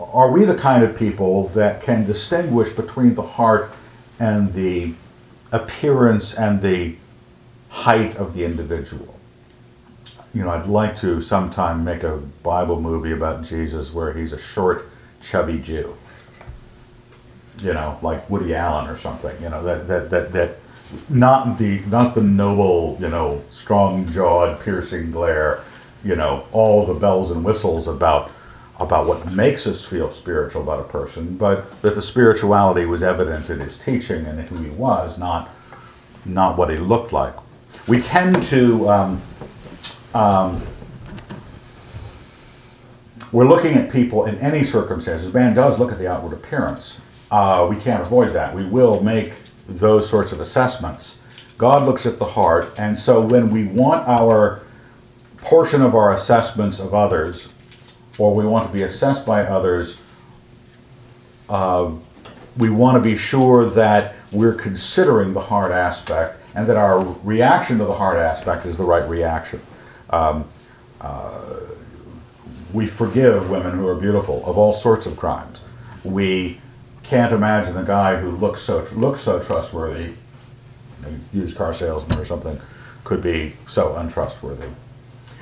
are 0.00 0.31
we 0.31 0.47
the 0.47 0.55
kind 0.55 0.83
of 0.83 0.97
people 0.97 1.49
that 1.49 1.83
can 1.83 2.07
distinguish 2.07 2.73
between 2.73 3.12
the 3.12 3.23
heart 3.23 3.71
and 4.19 4.55
the 4.55 4.95
appearance 5.52 6.33
and 6.35 6.62
the 6.62 6.97
height 7.69 8.17
of 8.17 8.33
the 8.33 8.47
individual? 8.47 9.21
You 10.33 10.45
know, 10.45 10.52
I'd 10.52 10.69
like 10.69 10.99
to 11.00 11.21
sometime 11.21 11.85
make 11.85 12.02
a 12.02 12.17
Bible 12.43 12.81
movie 12.81 13.12
about 13.12 13.45
Jesus 13.45 13.93
where 13.93 14.14
he's 14.14 14.33
a 14.33 14.38
short, 14.38 14.88
chubby 15.21 15.59
Jew. 15.59 15.99
You 17.59 17.75
know, 17.75 17.99
like 18.00 18.31
Woody 18.31 18.55
Allen 18.55 18.88
or 18.88 18.97
something. 18.97 19.37
You 19.43 19.50
know, 19.50 19.62
that 19.64 19.87
that 19.87 20.09
that 20.09 20.33
that 20.33 20.62
not 21.08 21.58
the 21.58 21.80
not 21.80 22.14
the 22.14 22.22
noble, 22.22 22.96
you 23.00 23.08
know, 23.08 23.42
strong 23.50 24.11
jawed, 24.11 24.61
piercing 24.61 25.11
glare. 25.11 25.62
You 26.04 26.16
know, 26.16 26.46
all 26.52 26.84
the 26.84 26.94
bells 26.94 27.30
and 27.30 27.44
whistles 27.44 27.87
about 27.87 28.30
about 28.80 29.06
what 29.06 29.30
makes 29.30 29.66
us 29.66 29.84
feel 29.84 30.11
spiritual 30.12 30.62
about 30.62 30.80
a 30.80 30.84
person, 30.84 31.37
but 31.37 31.80
that 31.82 31.94
the 31.94 32.02
spirituality 32.02 32.84
was 32.84 33.02
evident 33.02 33.49
in 33.49 33.61
his 33.61 33.78
teaching 33.78 34.26
and 34.26 34.40
who 34.49 34.56
he 34.62 34.70
was, 34.70 35.18
not 35.18 35.50
not 36.25 36.56
what 36.56 36.70
he 36.70 36.76
looked 36.76 37.12
like. 37.12 37.34
We 37.87 38.00
tend 38.00 38.42
to 38.44 38.88
um, 38.90 39.22
um, 40.14 40.62
we're 43.30 43.46
looking 43.46 43.75
at 43.75 43.90
people 43.90 44.26
in 44.26 44.38
any 44.38 44.64
circumstances. 44.64 45.32
Man 45.32 45.54
does 45.54 45.78
look 45.78 45.90
at 45.90 45.99
the 45.99 46.06
outward 46.06 46.34
appearance. 46.34 46.99
Uh, 47.30 47.66
we 47.68 47.76
can't 47.76 48.02
avoid 48.02 48.34
that. 48.34 48.54
We 48.54 48.64
will 48.64 49.02
make 49.02 49.32
those 49.66 50.09
sorts 50.09 50.33
of 50.33 50.40
assessments. 50.40 51.21
God 51.59 51.87
looks 51.87 52.07
at 52.07 52.19
the 52.19 52.25
heart, 52.25 52.73
and 52.78 52.99
so 52.99 53.21
when 53.21 53.50
we 53.50 53.64
want 53.64 54.07
our 54.09 54.62
portion 55.38 55.83
of 55.83 55.95
our 55.95 56.12
assessments 56.12 56.78
of 56.78 56.95
others, 56.95 57.52
or 58.19 58.35
we 58.35 58.45
want 58.45 58.66
to 58.66 58.73
be 58.73 58.83
assessed 58.83 59.25
by 59.25 59.42
others, 59.42 59.97
uh, 61.49 61.92
we 62.57 62.71
want 62.71 62.97
to 62.97 63.00
be 63.00 63.16
sure 63.16 63.64
that 63.64 64.14
we're 64.31 64.54
considering 64.54 65.35
the 65.35 65.40
heart 65.40 65.73
aspect 65.73 66.42
and 66.54 66.66
that 66.66 66.76
our 66.76 67.00
reaction 67.23 67.78
to 67.78 67.85
the 67.85 67.95
heart 67.95 68.19
aspect 68.19 68.66
is 68.66 68.76
the 68.76 68.85
right 68.85 69.09
reaction. 69.09 69.61
Um, 70.11 70.49
uh, 71.00 71.40
we 72.73 72.87
forgive 72.87 73.50
women 73.50 73.73
who 73.73 73.87
are 73.87 73.95
beautiful 73.95 74.45
of 74.47 74.57
all 74.57 74.73
sorts 74.73 75.07
of 75.07 75.16
crimes. 75.16 75.61
We 76.04 76.61
can't 77.02 77.32
imagine 77.32 77.75
the 77.75 77.82
guy 77.82 78.16
who 78.16 78.30
looks 78.30 78.62
so 78.62 78.87
looks 78.94 79.21
so 79.21 79.40
trustworthy, 79.40 80.14
a 81.04 81.37
used 81.37 81.56
car 81.56 81.75
salesman 81.75 82.18
or 82.18 82.25
something, 82.25 82.61
could 83.04 83.23
be 83.23 83.54
so 83.68 83.97
untrustworthy. 83.97 84.68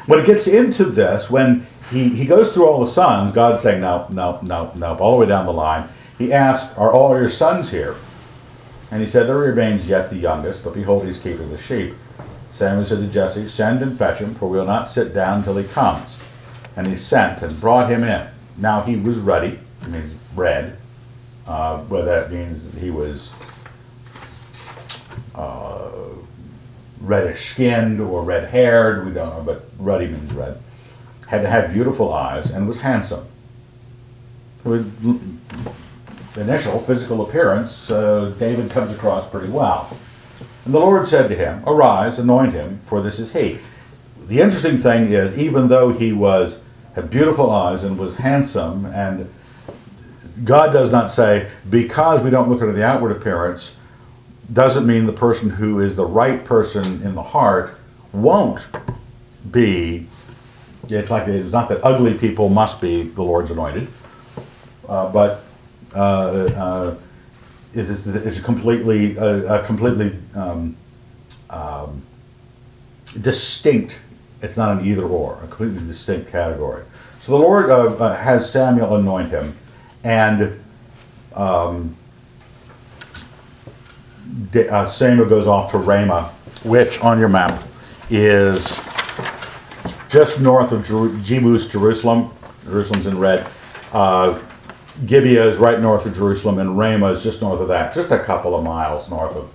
When 0.07 0.19
it 0.19 0.27
gets 0.27 0.47
into 0.47 0.85
this, 0.85 1.31
when 1.31 1.67
he, 1.91 2.09
he 2.11 2.25
goes 2.25 2.53
through 2.53 2.67
all 2.67 2.81
the 2.81 2.91
sons, 2.91 3.33
God's 3.33 3.63
saying, 3.63 3.81
no, 3.81 4.07
no, 4.11 4.39
no, 4.43 4.73
no, 4.75 4.97
all 4.97 5.13
the 5.13 5.19
way 5.19 5.27
down 5.27 5.47
the 5.47 5.53
line. 5.53 5.89
He 6.19 6.33
asks, 6.33 6.77
Are 6.77 6.93
all 6.93 7.19
your 7.19 7.31
sons 7.31 7.71
here? 7.71 7.97
And 8.91 9.01
he 9.01 9.07
said, 9.07 9.27
There 9.27 9.39
remains 9.39 9.89
yet 9.89 10.11
the 10.11 10.17
youngest, 10.17 10.63
but 10.63 10.75
behold, 10.75 11.07
he's 11.07 11.19
keeping 11.19 11.51
the 11.51 11.59
sheep. 11.59 11.95
Samuel 12.51 12.85
said 12.85 12.99
to 12.99 13.07
Jesse, 13.07 13.49
Send 13.49 13.81
and 13.83 13.97
fetch 13.97 14.19
him, 14.19 14.35
for 14.35 14.49
we 14.49 14.59
will 14.59 14.67
not 14.67 14.89
sit 14.89 15.15
down 15.15 15.43
till 15.43 15.57
he 15.57 15.65
comes. 15.65 16.17
And 16.77 16.87
he 16.87 16.97
sent 16.97 17.43
and 17.43 17.61
brought 17.61 17.91
him 17.91 18.05
in. 18.05 18.29
Now 18.57 18.83
he 18.83 18.97
was 18.97 19.19
ruddy, 19.19 19.59
I 19.83 19.89
mean 19.89 20.19
red, 20.35 20.77
uh, 21.51 21.79
whether 21.89 22.07
that 22.07 22.31
means 22.31 22.73
he 22.75 22.91
was 22.91 23.33
uh, 25.35 25.91
reddish 27.01 27.51
skinned 27.51 28.01
or 28.01 28.23
red 28.23 28.51
haired, 28.51 29.05
we 29.05 29.13
don't 29.13 29.31
know, 29.31 29.43
but 29.43 29.69
ruddy 29.77 30.07
means 30.07 30.33
red. 30.33 30.61
Had 31.27 31.45
had 31.45 31.73
beautiful 31.73 32.13
eyes 32.15 32.51
and 32.51 32.69
was 32.69 32.83
handsome. 32.83 33.27
With 34.63 34.87
initial 36.37 36.79
physical 36.79 37.29
appearance, 37.29 37.91
uh, 37.91 38.33
David 38.39 38.71
comes 38.71 38.95
across 38.95 39.29
pretty 39.29 39.49
well. 39.49 39.97
And 40.65 40.73
the 40.73 40.79
Lord 40.79 41.09
said 41.09 41.29
to 41.31 41.35
him, 41.35 41.65
Arise, 41.67 42.21
anoint 42.21 42.53
him, 42.53 42.81
for 42.87 43.03
this 43.03 43.19
is 43.19 43.33
he. 43.33 43.59
The 44.29 44.41
interesting 44.41 44.79
thing 44.79 45.13
is, 45.13 45.37
even 45.37 45.67
though 45.67 45.89
he 45.91 46.13
was 46.13 46.61
had 46.95 47.11
beautiful 47.11 47.51
eyes 47.51 47.83
and 47.83 47.99
was 47.99 48.19
handsome, 48.19 48.85
and 48.85 49.29
God 50.45 50.73
does 50.73 50.91
not 50.91 51.11
say, 51.11 51.51
because 51.69 52.23
we 52.23 52.31
don't 52.31 52.49
look 52.49 52.63
at 52.63 52.75
the 52.75 52.85
outward 52.85 53.13
appearance, 53.13 53.77
doesn't 54.53 54.87
mean 54.87 55.07
the 55.07 55.13
person 55.13 55.51
who 55.51 55.81
is 55.81 55.97
the 55.97 56.05
right 56.05 56.45
person 56.45 57.03
in 57.03 57.15
the 57.15 57.23
heart 57.23 57.79
won't 58.13 58.67
be. 59.51 60.07
It's 60.89 61.11
like 61.11 61.29
it's 61.29 61.53
not 61.53 61.69
that 61.69 61.85
ugly 61.85 62.15
people 62.15 62.49
must 62.49 62.81
be 62.81 63.05
the 63.05 63.23
Lord's 63.23 63.51
anointed, 63.51 63.87
uh, 64.89 65.11
but 65.13 65.45
uh, 65.95 65.99
uh, 65.99 66.97
it 67.75 67.85
is 67.89 68.07
it's 68.07 68.39
a 68.39 68.43
completely 68.43 69.17
a 69.17 69.63
completely 69.65 70.17
um, 70.35 70.77
um, 71.49 72.03
distinct. 73.21 74.01
It's 74.43 74.57
not 74.57 74.79
an 74.79 74.85
either 74.85 75.05
or, 75.05 75.35
a 75.45 75.47
completely 75.47 75.87
distinct 75.87 76.33
category. 76.33 76.83
So 77.21 77.33
the 77.33 77.39
Lord 77.39 77.71
uh, 77.71 77.95
uh, 77.97 78.17
has 78.17 78.51
Samuel 78.51 78.97
anoint 78.97 79.31
him, 79.31 79.55
and 80.05 80.63
um, 81.35 81.97
Da- 84.53 84.69
uh, 84.69 85.25
goes 85.29 85.47
off 85.47 85.73
to 85.73 85.79
Ramah, 85.79 86.33
which 86.63 87.01
on 87.01 87.19
your 87.19 87.29
map 87.29 87.63
is 88.09 88.79
just 90.09 90.41
north 90.41 90.73
of 90.73 90.87
Jeru- 90.87 91.17
Jebus, 91.19 91.71
Jerusalem. 91.71 92.31
Jerusalem's 92.65 93.07
in 93.07 93.19
red. 93.19 93.47
Uh, 93.93 94.39
Gibeah 95.07 95.47
is 95.49 95.57
right 95.57 95.81
north 95.81 96.07
of 96.07 96.15
Jerusalem, 96.15 96.59
and 96.59 96.77
Ramah 96.79 97.13
is 97.13 97.23
just 97.23 97.41
north 97.41 97.61
of 97.61 97.69
that, 97.69 97.95
just 97.95 98.11
a 98.11 98.19
couple 98.19 98.55
of 98.55 98.63
miles 98.63 99.09
north 99.09 99.35
of, 99.35 99.51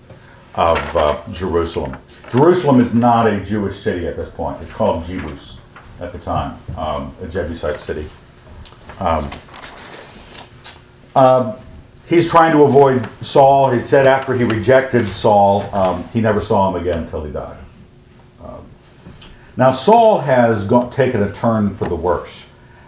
of 0.55 0.97
uh, 0.97 1.21
Jerusalem. 1.31 1.97
Jerusalem 2.29 2.79
is 2.79 2.93
not 2.93 3.27
a 3.27 3.39
Jewish 3.39 3.79
city 3.79 4.07
at 4.07 4.15
this 4.15 4.29
point. 4.29 4.61
It's 4.61 4.71
called 4.71 5.03
Jebus 5.03 5.57
at 6.01 6.11
the 6.11 6.19
time, 6.19 6.57
um, 6.77 7.13
a 7.21 7.27
Jebusite 7.27 7.79
city. 7.79 8.07
Um, 8.99 9.29
um, 11.15 11.55
he's 12.07 12.29
trying 12.29 12.51
to 12.51 12.63
avoid 12.63 13.07
Saul. 13.23 13.71
He 13.71 13.85
said 13.85 14.07
after 14.07 14.35
he 14.35 14.43
rejected 14.43 15.07
Saul, 15.07 15.63
um, 15.73 16.03
he 16.09 16.21
never 16.21 16.41
saw 16.41 16.69
him 16.69 16.81
again 16.81 17.03
until 17.03 17.23
he 17.23 17.31
died. 17.31 17.57
Um, 18.43 18.65
now, 19.57 19.71
Saul 19.71 20.19
has 20.19 20.67
taken 20.93 21.23
a 21.23 21.31
turn 21.31 21.75
for 21.75 21.87
the 21.87 21.95
worse. 21.95 22.45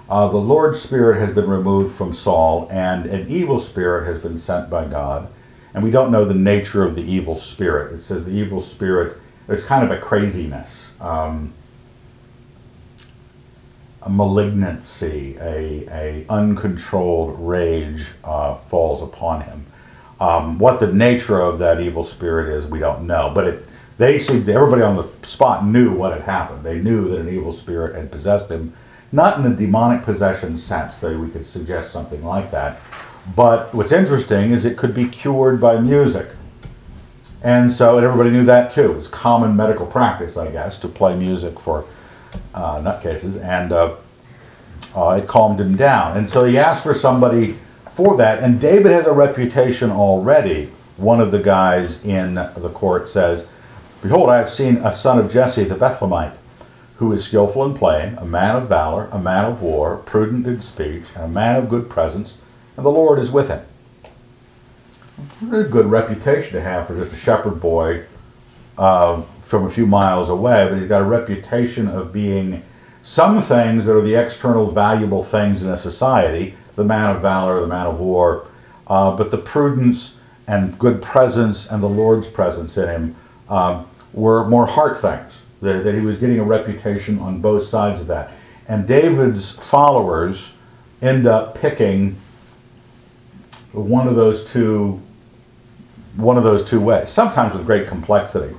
Uh, 0.10 0.28
the 0.30 0.38
Lord's 0.38 0.82
Spirit 0.82 1.20
has 1.20 1.36
been 1.36 1.50
removed 1.50 1.94
from 1.96 2.14
Saul, 2.14 2.68
and 2.72 3.06
an 3.06 3.28
evil 3.28 3.60
spirit 3.60 4.06
has 4.06 4.22
been 4.22 4.40
sent 4.40 4.70
by 4.70 4.86
God. 4.86 5.28
And 5.74 5.84
we 5.84 5.92
don't 5.92 6.12
know 6.12 6.26
the 6.26 6.34
nature 6.34 6.84
of 6.84 6.96
the 6.96 7.04
evil 7.04 7.38
spirit. 7.38 7.94
It 7.94 8.02
says 8.02 8.26
the 8.26 8.32
evil 8.32 8.62
spirit, 8.62 9.18
it's 9.50 9.64
kind 9.64 9.84
of 9.84 9.92
a 9.92 10.00
craziness, 10.00 10.92
um, 11.00 11.54
a 14.08 14.10
malignancy, 14.10 15.38
a, 15.40 15.86
a 15.92 16.26
uncontrolled 16.30 17.38
rage 17.40 18.08
uh, 18.24 18.56
falls 18.56 19.04
upon 19.04 19.42
him. 19.42 19.66
Um, 20.20 20.58
what 20.58 20.80
the 20.80 20.92
nature 20.92 21.42
of 21.42 21.60
that 21.60 21.82
evil 21.82 22.06
spirit 22.06 22.58
is, 22.58 22.66
we 22.66 22.80
don't 22.80 23.06
know. 23.06 23.32
But 23.36 23.48
it, 23.48 23.68
they 23.98 24.20
seemed, 24.20 24.48
everybody 24.48 24.82
on 24.82 24.96
the 24.96 25.28
spot 25.28 25.66
knew 25.66 25.92
what 25.92 26.14
had 26.14 26.22
happened. 26.22 26.64
They 26.64 26.80
knew 26.80 27.10
that 27.10 27.20
an 27.20 27.30
evil 27.30 27.52
spirit 27.52 27.96
had 27.96 28.12
possessed 28.12 28.50
him 28.50 28.74
not 29.12 29.38
in 29.38 29.44
the 29.44 29.50
demonic 29.50 30.04
possession 30.04 30.58
sense 30.58 31.00
that 31.00 31.18
we 31.18 31.30
could 31.30 31.48
suggest 31.48 31.92
something 31.92 32.24
like 32.24 32.52
that. 32.52 32.80
But 33.36 33.74
what's 33.74 33.92
interesting 33.92 34.52
is 34.52 34.64
it 34.66 34.78
could 34.78 34.94
be 34.94 35.08
cured 35.08 35.60
by 35.60 35.80
music. 35.80 36.28
And 37.44 37.74
so, 37.74 37.98
and 37.98 38.06
everybody 38.06 38.32
knew 38.32 38.46
that 38.46 38.72
too. 38.72 38.92
It 38.92 38.96
was 38.96 39.08
common 39.10 39.56
medical 39.56 39.86
practice, 39.86 40.38
I 40.38 40.50
guess, 40.50 40.80
to 40.80 40.88
play 40.88 41.16
music 41.16 41.60
for 41.60 41.86
uh, 42.54 42.78
nutcases. 42.78 43.42
And 43.42 43.72
uh, 43.72 43.96
uh, 44.96 45.20
it 45.22 45.28
calmed 45.28 45.60
him 45.60 45.76
down. 45.76 46.18
And 46.18 46.30
so 46.30 46.46
he 46.46 46.58
asked 46.58 46.84
for 46.84 46.96
somebody 46.96 47.58
for 47.92 48.18
that. 48.18 48.44
And 48.44 48.60
David 48.60 48.92
has 48.92 49.06
a 49.06 49.14
reputation 49.14 49.92
already. 49.92 50.72
One 50.98 51.22
of 51.22 51.32
the 51.32 51.40
guys 51.40 52.04
in 52.04 52.36
the 52.36 52.72
court 52.74 53.10
says, 53.10 53.48
Behold, 54.02 54.30
I 54.30 54.38
have 54.38 54.52
seen 54.52 54.78
a 54.78 54.96
son 54.96 55.20
of 55.20 55.32
Jesse 55.32 55.64
the 55.64 55.76
Bethlehemite 55.76 56.36
who 56.98 57.14
is 57.14 57.26
skillful 57.26 57.64
in 57.64 57.76
playing, 57.76 58.18
a 58.18 58.26
man 58.26 58.56
of 58.56 58.68
valor, 58.68 59.08
a 59.12 59.20
man 59.20 59.46
of 59.46 59.62
war, 59.62 59.98
prudent 59.98 60.48
in 60.48 60.60
speech, 60.62 61.06
and 61.16 61.24
a 61.24 61.28
man 61.28 61.56
of 61.56 61.70
good 61.70 61.90
presence, 61.90 62.36
and 62.76 62.86
the 62.86 62.90
Lord 62.90 63.20
is 63.20 63.32
with 63.32 63.50
him. 63.50 63.62
A 65.52 65.64
good 65.64 65.86
reputation 65.86 66.54
to 66.54 66.62
have 66.62 66.88
for 66.88 66.96
just 66.96 67.14
a 67.14 67.16
shepherd 67.16 67.60
boy 67.62 68.06
uh, 68.78 69.22
from 69.48 69.66
a 69.66 69.70
few 69.70 69.88
miles 69.88 70.30
away, 70.30 70.68
but 70.70 70.78
he's 70.78 70.88
got 70.88 71.02
a 71.02 71.06
reputation 71.06 71.88
of 71.88 72.12
being 72.12 72.64
some 73.04 73.42
things 73.42 73.86
that 73.86 73.96
are 73.96 74.02
the 74.02 74.16
external 74.16 74.72
valuable 74.72 75.24
things 75.24 75.64
in 75.64 75.70
a 75.70 75.78
society 75.78 76.56
the 76.76 76.84
man 76.84 77.16
of 77.16 77.22
valor, 77.22 77.60
the 77.60 77.68
man 77.68 77.88
of 77.88 78.00
war, 78.00 78.48
uh, 78.86 79.16
but 79.18 79.32
the 79.32 79.38
prudence 79.38 80.14
and 80.48 80.78
good 80.78 81.02
presence 81.02 81.68
and 81.68 81.82
the 81.82 81.90
Lord's 81.90 82.30
presence 82.30 82.78
in 82.78 82.88
him 82.88 83.16
um, 83.50 83.88
were 84.14 84.48
more 84.48 84.68
heart 84.68 85.02
things. 85.02 85.34
That, 85.60 85.84
that 85.86 85.96
he 85.96 86.02
was 86.02 86.20
getting 86.20 86.40
a 86.40 86.44
reputation 86.44 87.18
on 87.18 87.42
both 87.42 87.66
sides 87.66 88.00
of 88.00 88.08
that. 88.08 88.32
And 88.68 88.88
David's 88.88 89.52
followers 89.52 90.54
end 91.02 91.26
up 91.26 91.60
picking 91.60 92.16
one 93.72 94.08
of 94.08 94.16
those 94.16 94.46
two 94.46 95.02
one 96.16 96.38
of 96.38 96.44
those 96.44 96.64
two 96.64 96.82
ways, 96.82 97.10
sometimes 97.10 97.54
with 97.54 97.66
great 97.66 97.88
complexity. 97.88 98.56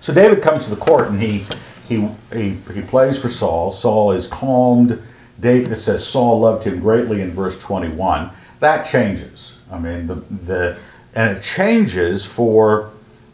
So 0.00 0.14
David 0.14 0.42
comes 0.42 0.64
to 0.64 0.70
the 0.70 0.76
court 0.76 1.08
and 1.08 1.20
he 1.20 1.46
he 1.88 2.08
he, 2.32 2.56
he 2.72 2.82
plays 2.82 3.20
for 3.20 3.28
Saul. 3.28 3.72
Saul 3.72 4.12
is 4.12 4.26
calmed. 4.26 5.02
David 5.38 5.72
it 5.72 5.80
says 5.80 6.06
Saul 6.06 6.40
loved 6.40 6.64
him 6.64 6.80
greatly 6.80 7.20
in 7.20 7.32
verse 7.32 7.58
21. 7.58 8.30
That 8.60 8.84
changes. 8.84 9.56
I 9.70 9.78
mean 9.78 10.06
the 10.06 10.14
the 10.14 10.78
and 11.14 11.36
it 11.36 11.42
changes 11.42 12.24
for 12.24 12.90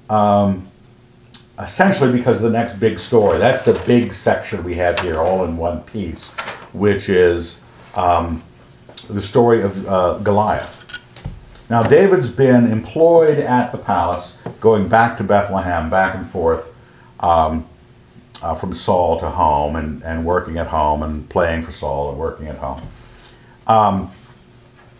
um, 0.08 0.68
essentially 1.58 2.12
because 2.12 2.36
of 2.36 2.42
the 2.42 2.50
next 2.50 2.78
big 2.78 2.98
story. 2.98 3.38
That's 3.38 3.62
the 3.62 3.74
big 3.86 4.12
section 4.12 4.64
we 4.64 4.74
have 4.74 5.00
here, 5.00 5.18
all 5.18 5.44
in 5.44 5.56
one 5.56 5.82
piece, 5.82 6.30
which 6.72 7.08
is 7.08 7.56
um, 7.94 8.42
the 9.08 9.22
story 9.22 9.62
of 9.62 9.86
uh, 9.86 10.18
Goliath. 10.18 10.75
Now, 11.68 11.82
David's 11.82 12.30
been 12.30 12.70
employed 12.70 13.38
at 13.38 13.72
the 13.72 13.78
palace, 13.78 14.36
going 14.60 14.88
back 14.88 15.16
to 15.18 15.24
Bethlehem, 15.24 15.90
back 15.90 16.14
and 16.14 16.28
forth 16.28 16.72
um, 17.18 17.68
uh, 18.40 18.54
from 18.54 18.72
Saul 18.72 19.18
to 19.18 19.30
home, 19.30 19.74
and, 19.74 20.02
and 20.04 20.24
working 20.24 20.58
at 20.58 20.68
home, 20.68 21.02
and 21.02 21.28
playing 21.28 21.62
for 21.64 21.72
Saul 21.72 22.10
and 22.10 22.18
working 22.18 22.46
at 22.46 22.58
home. 22.58 22.82
Um, 23.66 24.12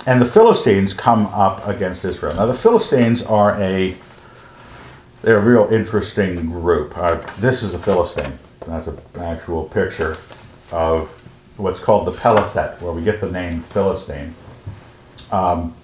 and 0.07 0.21
the 0.21 0.27
Philistines 0.27 0.93
come 0.93 1.27
up 1.27 1.67
against 1.67 2.05
Israel. 2.05 2.35
Now, 2.35 2.47
the 2.47 2.55
Philistines 2.55 3.23
are 3.23 3.61
a 3.61 3.97
they're 5.23 5.39
a 5.39 5.45
real 5.45 5.67
interesting 5.73 6.47
group. 6.47 6.97
Uh, 6.97 7.17
this 7.39 7.63
is 7.65 7.75
a 7.75 7.81
Philistine. 7.81 8.39
That's 8.67 8.87
an 8.87 8.99
actual 9.17 9.65
picture 9.65 10.19
of 10.71 11.09
what's 11.57 11.81
called 11.81 12.07
the 12.07 12.13
Peliset, 12.13 12.81
where 12.81 12.93
we 12.93 13.03
get 13.03 13.21
the 13.21 13.31
name 13.31 13.63
Philistine. 13.63 14.35
Um, 15.33 15.75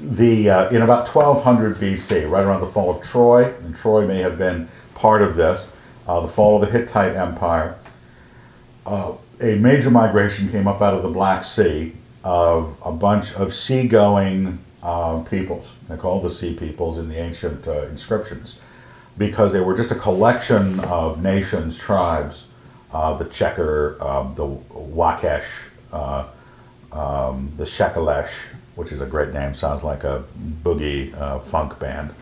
the 0.00 0.48
uh, 0.48 0.68
in 0.70 0.82
about 0.82 1.12
1200 1.12 1.76
BC, 1.76 2.28
right 2.30 2.44
around 2.44 2.60
the 2.60 2.66
fall 2.66 2.90
of 2.90 3.02
Troy, 3.02 3.54
and 3.64 3.74
Troy 3.74 4.06
may 4.06 4.20
have 4.20 4.38
been 4.38 4.68
part 4.94 5.22
of 5.22 5.36
this, 5.36 5.68
uh, 6.06 6.20
the 6.20 6.28
fall 6.28 6.62
of 6.62 6.70
the 6.70 6.78
Hittite 6.78 7.16
Empire. 7.16 7.76
Uh, 8.86 9.12
a 9.40 9.56
major 9.56 9.90
migration 9.90 10.50
came 10.50 10.66
up 10.66 10.80
out 10.80 10.94
of 10.94 11.02
the 11.02 11.08
Black 11.08 11.44
Sea 11.44 11.94
of 12.24 12.76
a 12.84 12.92
bunch 12.92 13.34
of 13.34 13.54
seagoing 13.54 14.58
uh, 14.82 15.20
peoples. 15.20 15.72
They're 15.88 15.96
called 15.96 16.24
the 16.24 16.30
Sea 16.30 16.54
Peoples 16.54 16.98
in 16.98 17.08
the 17.08 17.16
ancient 17.16 17.66
uh, 17.66 17.82
inscriptions 17.82 18.58
because 19.16 19.52
they 19.52 19.60
were 19.60 19.76
just 19.76 19.90
a 19.90 19.96
collection 19.96 20.80
of 20.80 21.22
nations, 21.22 21.76
tribes, 21.76 22.44
uh, 22.92 23.14
the 23.14 23.24
Tjeker, 23.24 24.00
um, 24.00 24.34
the 24.34 24.46
Wakesh, 24.46 25.46
um, 25.92 27.52
the 27.56 27.64
Shekelesh, 27.64 28.30
which 28.78 28.92
is 28.92 29.00
a 29.00 29.06
great 29.06 29.34
name, 29.34 29.54
sounds 29.54 29.82
like 29.82 30.04
a 30.04 30.22
boogie 30.62 31.12
uh, 31.20 31.40
funk 31.40 31.76
band, 31.80 32.14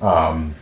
um, 0.00 0.54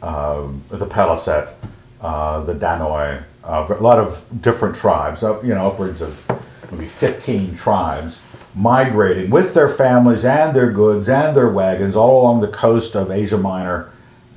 uh, 0.00 0.46
the 0.70 0.86
Peliset, 0.86 1.52
uh, 2.00 2.40
the 2.44 2.54
Danoi, 2.54 3.24
uh, 3.42 3.66
a 3.68 3.82
lot 3.82 3.98
of 3.98 4.24
different 4.40 4.76
tribes, 4.76 5.22
you 5.22 5.52
know, 5.52 5.66
upwards 5.66 6.00
of 6.00 6.24
maybe 6.70 6.86
15 6.86 7.56
tribes 7.56 8.18
migrating 8.54 9.28
with 9.28 9.54
their 9.54 9.68
families 9.68 10.24
and 10.24 10.54
their 10.54 10.70
goods 10.70 11.08
and 11.08 11.36
their 11.36 11.50
wagons 11.50 11.96
all 11.96 12.22
along 12.22 12.40
the 12.40 12.46
coast 12.46 12.94
of 12.94 13.10
Asia 13.10 13.36
Minor, 13.36 13.90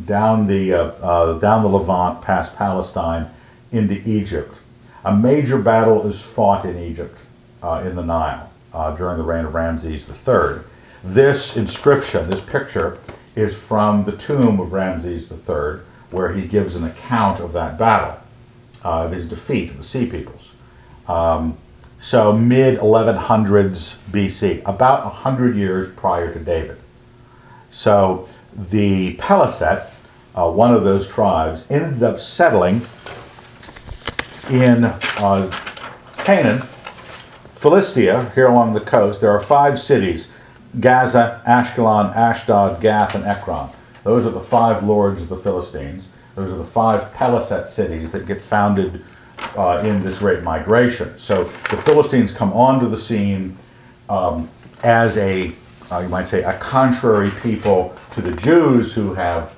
down 0.04 0.48
the 0.48 0.74
uh, 0.74 0.84
uh, 1.00 1.38
down 1.38 1.62
the 1.62 1.70
Levant, 1.70 2.24
past 2.24 2.56
Palestine, 2.56 3.30
into 3.72 4.02
Egypt. 4.10 4.56
A 5.06 5.16
major 5.16 5.60
battle 5.60 6.08
is 6.08 6.20
fought 6.20 6.66
in 6.66 6.80
Egypt 6.80 7.20
in 7.62 7.96
the 7.96 8.04
Nile 8.04 8.48
uh, 8.74 8.96
during 8.96 9.18
the 9.18 9.24
reign 9.24 9.46
of 9.46 9.54
Ramses 9.54 10.08
III. 10.08 10.62
This 11.04 11.56
inscription, 11.56 12.30
this 12.30 12.42
picture, 12.42 12.98
is 13.36 13.56
from 13.56 14.06
the 14.06 14.12
tomb 14.12 14.60
of 14.60 14.74
Ramses 14.74 15.32
III, 15.32 15.82
where 16.10 16.34
he 16.34 16.48
gives 16.48 16.76
an 16.76 16.84
account 16.84 17.40
of 17.40 17.54
that 17.54 17.78
battle, 17.78 18.20
uh, 18.84 19.06
of 19.06 19.12
his 19.12 19.28
defeat 19.28 19.70
of 19.70 19.78
the 19.78 19.84
Sea 19.84 20.06
Peoples. 20.06 20.52
Um, 21.08 21.58
so 22.00 22.32
mid 22.32 22.80
1100s 22.80 23.98
BC, 24.12 24.62
about 24.66 25.06
100 25.06 25.56
years 25.56 25.94
prior 25.96 26.32
to 26.32 26.40
David. 26.40 26.78
So 27.72 28.28
the 28.56 29.16
Peliset, 29.18 29.90
uh, 30.36 30.50
one 30.50 30.74
of 30.74 30.84
those 30.84 31.08
tribes, 31.08 31.66
ended 31.70 32.04
up 32.04 32.20
settling 32.20 32.82
in 34.50 34.86
uh, 34.86 35.52
Canaan, 36.18 36.64
Philistia, 37.58 38.32
here 38.36 38.46
along 38.46 38.74
the 38.74 38.80
coast. 38.80 39.20
There 39.20 39.32
are 39.32 39.40
five 39.40 39.82
cities 39.82 40.30
Gaza, 40.80 41.42
Ashkelon, 41.48 42.16
Ashdod, 42.16 42.82
Gath, 42.82 43.16
and 43.16 43.26
Ekron. 43.26 43.70
Those 44.04 44.28
are 44.28 44.32
the 44.32 44.40
five 44.42 44.84
lords 44.84 45.24
of 45.24 45.30
the 45.30 45.38
Philistines. 45.38 46.10
Those 46.36 46.52
are 46.52 46.58
the 46.58 46.64
five 46.64 47.12
Peliset 47.14 47.68
cities 47.68 48.12
that 48.12 48.28
get 48.28 48.42
founded 48.42 49.04
uh, 49.56 49.82
in 49.84 50.04
this 50.04 50.20
great 50.20 50.44
migration. 50.44 51.18
So 51.18 51.46
the 51.46 51.78
Philistines 51.78 52.32
come 52.32 52.54
onto 52.54 52.88
the 52.88 52.98
scene 52.98 53.58
um, 54.08 54.50
as 54.84 55.18
a, 55.18 55.54
uh, 55.92 56.00
you 56.00 56.10
might 56.10 56.28
say, 56.28 56.44
a 56.44 56.58
contrary 56.60 57.32
people 57.42 57.98
to 58.12 58.22
the 58.22 58.36
Jews 58.36 58.94
who 58.94 59.16
have 59.16 59.56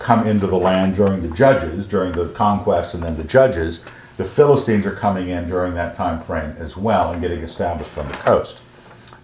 come 0.00 0.26
into 0.26 0.48
the 0.48 0.58
land 0.58 0.96
during 0.96 1.22
the 1.22 1.34
Judges, 1.34 1.86
during 1.86 2.12
the 2.12 2.28
conquest, 2.30 2.92
and 2.92 3.04
then 3.04 3.16
the 3.16 3.24
Judges. 3.24 3.84
The 4.16 4.24
Philistines 4.24 4.86
are 4.86 4.94
coming 4.94 5.28
in 5.28 5.48
during 5.48 5.74
that 5.74 5.94
time 5.94 6.20
frame 6.20 6.56
as 6.58 6.76
well 6.76 7.12
and 7.12 7.20
getting 7.20 7.40
established 7.40 7.96
on 7.98 8.08
the 8.08 8.14
coast. 8.14 8.62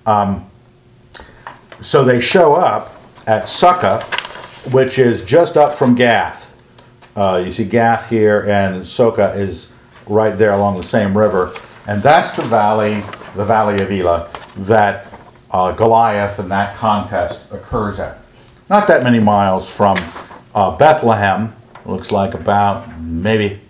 Um, 0.05 0.50
so 1.81 2.05
they 2.05 2.20
show 2.20 2.55
up 2.55 3.00
at 3.26 3.44
Socoh, 3.44 4.02
which 4.72 4.98
is 4.98 5.22
just 5.22 5.57
up 5.57 5.72
from 5.72 5.94
Gath. 5.94 6.55
Uh, 7.16 7.42
you 7.44 7.52
see 7.52 7.64
Gath 7.64 8.11
here, 8.11 8.44
and 8.48 8.83
Socoh 8.83 9.37
is 9.37 9.68
right 10.07 10.37
there 10.37 10.52
along 10.52 10.76
the 10.76 10.83
same 10.83 11.16
river. 11.16 11.55
And 11.87 12.02
that's 12.02 12.35
the 12.37 12.42
valley, 12.42 13.02
the 13.35 13.44
valley 13.44 13.83
of 13.83 13.90
Elah, 13.90 14.31
that 14.57 15.12
uh, 15.50 15.72
Goliath 15.72 16.38
and 16.38 16.50
that 16.50 16.76
contest 16.76 17.40
occurs 17.50 17.98
at. 17.98 18.18
Not 18.68 18.87
that 18.87 19.02
many 19.02 19.20
miles 19.20 19.70
from 19.70 19.98
uh, 20.55 20.76
Bethlehem, 20.76 21.55
looks 21.85 22.11
like 22.11 22.35
about 22.35 23.00
maybe 23.00 23.61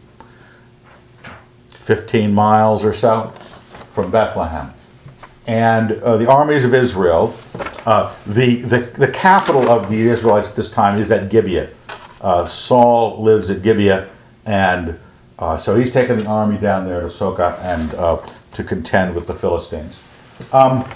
15 1.82 2.32
miles 2.32 2.84
or 2.84 2.92
so 2.92 3.30
from 3.88 4.10
Bethlehem. 4.12 4.72
And 5.48 5.92
uh, 5.92 6.16
the 6.16 6.30
armies 6.30 6.62
of 6.62 6.72
Israel, 6.72 7.36
uh, 7.84 8.14
the, 8.24 8.56
the, 8.56 8.78
the 8.78 9.08
capital 9.08 9.68
of 9.68 9.90
the 9.90 10.00
Israelites 10.02 10.50
at 10.50 10.56
this 10.56 10.70
time 10.70 11.00
is 11.00 11.10
at 11.10 11.28
Gibeah. 11.28 11.70
Uh, 12.20 12.46
Saul 12.46 13.20
lives 13.20 13.50
at 13.50 13.62
Gibeah, 13.62 14.08
and 14.46 15.00
uh, 15.40 15.56
so 15.56 15.74
he's 15.74 15.92
taken 15.92 16.18
the 16.18 16.26
army 16.26 16.56
down 16.56 16.86
there 16.86 17.00
to 17.00 17.08
Socoh 17.08 17.58
and 17.60 17.92
uh, 17.94 18.24
to 18.52 18.62
contend 18.62 19.16
with 19.16 19.26
the 19.26 19.34
Philistines. 19.34 19.98
Um, 20.52 20.88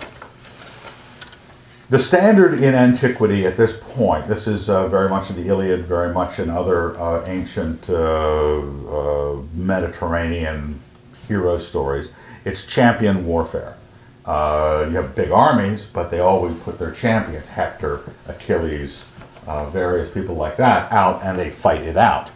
the 1.88 1.98
standard 1.98 2.54
in 2.54 2.74
antiquity 2.74 3.46
at 3.46 3.56
this 3.56 3.76
point, 3.80 4.26
this 4.26 4.48
is 4.48 4.68
uh, 4.68 4.88
very 4.88 5.08
much 5.08 5.30
in 5.30 5.36
the 5.36 5.48
Iliad, 5.48 5.84
very 5.84 6.12
much 6.12 6.38
in 6.40 6.50
other 6.50 6.98
uh, 6.98 7.24
ancient 7.26 7.88
uh, 7.88 7.94
uh, 7.94 9.36
Mediterranean 9.54 10.80
hero 11.28 11.58
stories, 11.58 12.12
it's 12.44 12.64
champion 12.64 13.24
warfare. 13.26 13.76
Uh, 14.24 14.86
you 14.88 14.96
have 14.96 15.14
big 15.14 15.30
armies, 15.30 15.86
but 15.86 16.10
they 16.10 16.18
always 16.18 16.56
put 16.58 16.78
their 16.80 16.90
champions, 16.90 17.50
Hector, 17.50 18.00
Achilles, 18.26 19.04
uh, 19.46 19.70
various 19.70 20.10
people 20.10 20.34
like 20.34 20.56
that, 20.56 20.90
out 20.90 21.22
and 21.22 21.38
they 21.38 21.50
fight 21.50 21.82
it 21.82 21.96
out. 21.96 22.30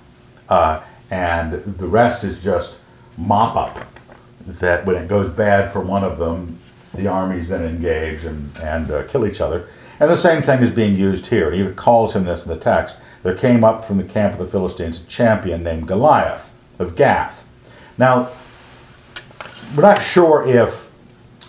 And 1.11 1.65
the 1.65 1.89
rest 1.89 2.23
is 2.23 2.41
just 2.41 2.77
mop 3.19 3.57
up. 3.57 3.85
That 4.47 4.87
when 4.87 4.95
it 4.95 5.09
goes 5.09 5.29
bad 5.29 5.73
for 5.73 5.81
one 5.81 6.05
of 6.05 6.19
them, 6.19 6.60
the 6.95 7.07
armies 7.07 7.49
then 7.49 7.65
engage 7.65 8.25
and, 8.25 8.57
and 8.59 8.91
uh, 8.91 9.03
kill 9.05 9.27
each 9.27 9.41
other. 9.41 9.67
And 9.99 10.11
the 10.11 10.17
same 10.17 10.43
thing 10.43 10.63
is 10.63 10.71
being 10.71 10.97
used 10.97 11.27
here. 11.27 11.53
Even 11.53 11.75
calls 11.75 12.15
him 12.15 12.25
this 12.25 12.43
in 12.43 12.49
the 12.49 12.57
text. 12.57 12.97
There 13.23 13.35
came 13.35 13.63
up 13.63 13.85
from 13.85 13.99
the 13.99 14.05
camp 14.05 14.33
of 14.33 14.39
the 14.39 14.47
Philistines 14.47 15.03
a 15.03 15.05
champion 15.05 15.63
named 15.63 15.87
Goliath 15.87 16.53
of 16.79 16.97
Gath. 16.97 17.47
Now, 17.99 18.31
we're 19.77 19.83
not 19.83 20.03
sure 20.03 20.49
if 20.49 20.91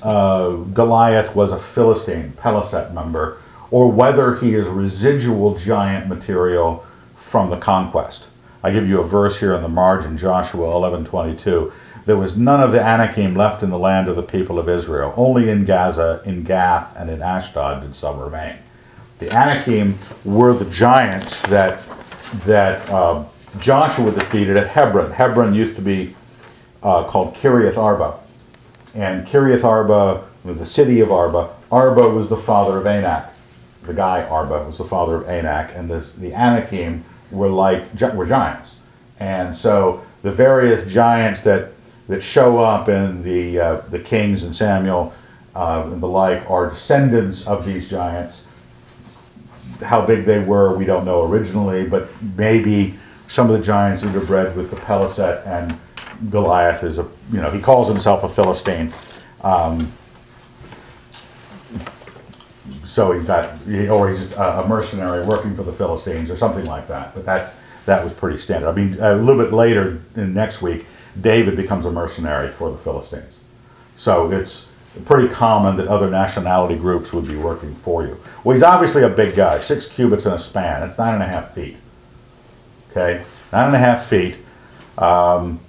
uh, 0.03 0.49
Goliath 0.49 1.33
was 1.35 1.51
a 1.51 1.59
Philistine, 1.59 2.33
Peliset 2.33 2.93
member, 2.93 3.37
or 3.69 3.89
whether 3.89 4.35
he 4.35 4.53
is 4.53 4.67
residual 4.67 5.57
giant 5.57 6.07
material 6.07 6.85
from 7.15 7.49
the 7.49 7.57
conquest. 7.57 8.27
I 8.63 8.71
give 8.71 8.87
you 8.87 8.99
a 8.99 9.07
verse 9.07 9.39
here 9.39 9.55
on 9.55 9.63
the 9.63 9.69
margin, 9.69 10.17
Joshua 10.17 10.67
11:22. 10.67 11.71
There 12.05 12.17
was 12.17 12.35
none 12.35 12.61
of 12.61 12.71
the 12.71 12.81
Anakim 12.81 13.35
left 13.35 13.61
in 13.61 13.69
the 13.69 13.77
land 13.77 14.07
of 14.07 14.15
the 14.15 14.23
people 14.23 14.57
of 14.57 14.67
Israel. 14.67 15.13
Only 15.15 15.49
in 15.49 15.65
Gaza, 15.65 16.21
in 16.25 16.43
Gath, 16.43 16.95
and 16.97 17.09
in 17.09 17.21
Ashdod 17.21 17.81
did 17.81 17.95
some 17.95 18.19
remain. 18.19 18.57
The 19.19 19.31
Anakim 19.31 19.97
were 20.25 20.53
the 20.53 20.65
giants 20.65 21.41
that 21.43 21.83
that 22.45 22.89
uh, 22.89 23.25
Joshua 23.59 24.11
defeated 24.11 24.57
at 24.57 24.67
Hebron. 24.69 25.11
Hebron 25.11 25.53
used 25.53 25.75
to 25.75 25.81
be 25.81 26.15
uh, 26.81 27.03
called 27.03 27.35
Kiriath 27.35 27.77
Arba, 27.77 28.19
and 28.95 29.27
Kiriath 29.27 29.63
Arba 29.63 30.25
was 30.43 30.57
the 30.57 30.65
city 30.65 31.01
of 31.01 31.11
Arba. 31.11 31.53
Arba 31.71 32.09
was 32.09 32.29
the 32.29 32.37
father 32.37 32.77
of 32.77 32.87
Anak. 32.87 33.31
The 33.83 33.93
guy 33.93 34.23
Arba 34.23 34.63
was 34.63 34.77
the 34.79 34.85
father 34.85 35.15
of 35.15 35.29
Anak, 35.29 35.71
and 35.75 35.89
the 35.89 35.99
the 36.17 36.33
Anakim 36.33 37.03
were 37.29 37.49
like 37.49 37.93
were 38.15 38.25
giants. 38.25 38.77
And 39.19 39.55
so 39.55 40.03
the 40.23 40.31
various 40.31 40.91
giants 40.91 41.41
that 41.41 41.71
that 42.07 42.21
show 42.21 42.59
up 42.59 42.89
in 42.89 43.23
the 43.23 43.59
uh, 43.59 43.81
the 43.89 43.99
Kings 43.99 44.43
and 44.43 44.55
Samuel 44.55 45.13
uh, 45.55 45.83
and 45.85 46.01
the 46.01 46.07
like 46.07 46.49
are 46.49 46.69
descendants 46.69 47.45
of 47.45 47.65
these 47.65 47.89
giants 47.89 48.43
how 49.83 50.05
big 50.05 50.25
they 50.25 50.39
were, 50.39 50.75
we 50.75 50.85
don't 50.85 51.05
know 51.05 51.23
originally, 51.23 51.87
but 51.87 52.09
maybe 52.37 52.95
some 53.27 53.49
of 53.49 53.57
the 53.57 53.63
giants 53.63 54.03
interbred 54.03 54.55
with 54.55 54.69
the 54.69 54.75
Peliset 54.77 55.45
and 55.47 55.77
Goliath 56.29 56.83
is 56.83 56.99
a, 56.99 57.07
you 57.31 57.41
know, 57.41 57.49
he 57.49 57.59
calls 57.59 57.87
himself 57.87 58.23
a 58.23 58.27
Philistine. 58.27 58.93
Um, 59.41 59.91
so 62.83 63.13
he's 63.13 63.25
got, 63.25 63.53
or 63.89 64.09
he's 64.09 64.31
a 64.33 64.65
mercenary 64.67 65.25
working 65.25 65.55
for 65.55 65.63
the 65.63 65.73
Philistines 65.73 66.29
or 66.29 66.37
something 66.37 66.65
like 66.65 66.87
that. 66.89 67.15
But 67.15 67.25
that's, 67.25 67.51
that 67.85 68.03
was 68.03 68.13
pretty 68.13 68.37
standard. 68.37 68.69
I 68.69 68.73
mean, 68.73 68.97
a 68.99 69.15
little 69.15 69.41
bit 69.43 69.53
later 69.53 70.01
in 70.15 70.33
next 70.33 70.61
week, 70.61 70.85
David 71.19 71.55
becomes 71.55 71.85
a 71.85 71.91
mercenary 71.91 72.49
for 72.49 72.71
the 72.71 72.77
Philistines. 72.77 73.33
So 73.97 74.31
it's 74.31 74.65
pretty 75.05 75.33
common 75.33 75.77
that 75.77 75.87
other 75.87 76.09
nationality 76.09 76.75
groups 76.75 77.13
would 77.13 77.27
be 77.27 77.35
working 77.35 77.75
for 77.75 78.03
you. 78.05 78.19
Well, 78.43 78.55
he's 78.55 78.63
obviously 78.63 79.03
a 79.03 79.09
big 79.09 79.35
guy, 79.35 79.61
six 79.61 79.87
cubits 79.87 80.25
in 80.25 80.33
a 80.33 80.39
span. 80.39 80.81
That's 80.81 80.97
nine 80.97 81.13
and 81.13 81.23
a 81.23 81.27
half 81.27 81.53
feet. 81.53 81.77
Okay, 82.91 83.23
nine 83.53 83.67
and 83.67 83.75
a 83.75 83.79
half 83.79 84.05
feet, 84.05 84.37
um, 84.97 85.61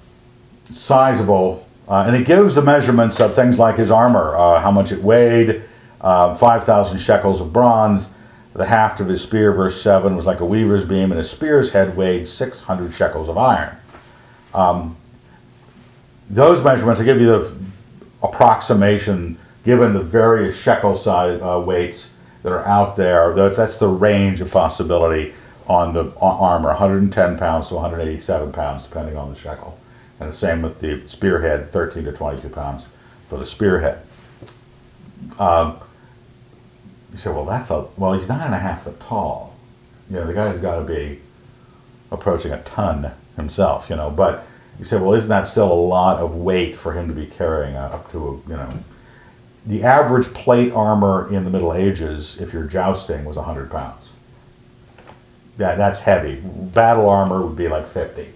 sizable, 0.75 1.69
uh, 1.89 2.05
and 2.07 2.17
it 2.17 2.27
gives 2.27 2.57
the 2.57 2.63
measurements 2.63 3.21
of 3.21 3.35
things 3.35 3.59
like 3.59 3.77
his 3.77 3.91
armor, 3.91 4.37
uh, 4.37 4.61
how 4.61 4.73
much 4.73 4.91
it 4.91 5.03
weighed, 5.03 5.63
uh, 6.01 6.35
5,000 6.35 6.99
shekels 6.99 7.41
of 7.41 7.53
bronze. 7.53 8.09
The 8.55 8.67
haft 8.67 9.01
of 9.01 9.09
his 9.09 9.23
spear, 9.23 9.53
verse 9.53 9.81
7, 9.81 10.17
was 10.17 10.27
like 10.27 10.41
a 10.41 10.45
weaver's 10.45 10.85
beam, 10.85 11.11
and 11.11 11.19
his 11.19 11.31
spear's 11.31 11.73
head 11.73 11.97
weighed 11.97 12.29
600 12.29 12.93
shekels 12.93 13.29
of 13.29 13.39
iron. 13.39 13.77
Um, 14.53 14.97
those 16.33 16.65
measurements, 16.65 17.01
I 17.01 17.05
give 17.05 17.21
you 17.21 17.27
the 17.27 17.55
approximation, 18.23 19.39
given 19.65 19.93
the 19.93 20.03
various 20.03 20.59
shekel 20.59 20.97
size 20.97 21.41
uh, 21.43 21.63
weights 21.65 22.11
that 22.43 22.53
are 22.53 22.67
out 22.67 22.97
there, 22.97 23.35
that's, 23.35 23.59
that's 23.59 23.77
the 23.77 23.89
range 23.89 24.41
of 24.41 24.51
possibility 24.51 25.35
on 25.67 25.93
the 25.93 26.11
armor 26.21 26.69
110 26.69 27.39
pounds 27.39 27.69
to 27.69 27.75
187 27.75 28.51
pounds, 28.51 28.85
depending 28.85 29.17
on 29.17 29.33
the 29.33 29.39
shekel. 29.39 29.79
And 30.19 30.31
the 30.31 30.35
same 30.35 30.63
with 30.63 30.81
the 30.81 31.07
spearhead 31.07 31.71
13 31.71 32.05
to 32.05 32.13
22 32.13 32.49
pounds 32.49 32.87
for 33.29 33.39
the 33.39 33.47
spearhead. 33.47 33.99
Um, 35.39 35.79
you 37.13 37.19
say, 37.19 37.31
well, 37.31 37.45
that's 37.45 37.71
a, 37.71 37.87
well, 37.97 38.15
he's 38.15 38.29
nine 38.29 38.41
and 38.41 38.55
a 38.55 38.59
half 38.59 38.85
foot 38.85 38.99
tall. 39.01 39.55
You 40.09 40.17
know, 40.17 40.27
the 40.27 40.33
guy's 40.33 40.59
got 40.59 40.77
to 40.77 40.85
be 40.85 41.21
approaching 42.11 42.53
a 42.53 42.63
ton 42.63 43.13
himself, 43.37 43.91
you 43.91 43.97
know. 43.97 44.11
But 44.11 44.47
you 44.79 44.85
say, 44.85 44.97
well, 44.97 45.15
isn't 45.15 45.29
that 45.29 45.49
still 45.49 45.71
a 45.71 45.75
lot 45.75 46.19
of 46.19 46.35
weight 46.35 46.77
for 46.77 46.93
him 46.93 47.09
to 47.09 47.15
be 47.15 47.27
carrying 47.27 47.77
up 47.77 48.11
to, 48.13 48.19
a, 48.19 48.51
you 48.51 48.57
know? 48.57 48.73
The 49.65 49.85
average 49.85 50.27
plate 50.35 50.73
armor 50.73 51.29
in 51.33 51.45
the 51.45 51.51
Middle 51.51 51.73
Ages, 51.73 52.41
if 52.41 52.53
you're 52.53 52.65
jousting, 52.65 53.25
was 53.25 53.37
100 53.37 53.71
pounds. 53.71 54.09
Yeah, 55.59 55.77
that's 55.77 56.01
heavy. 56.01 56.41
Battle 56.43 57.09
armor 57.09 57.47
would 57.47 57.57
be 57.57 57.69
like 57.69 57.87
50. 57.87 58.29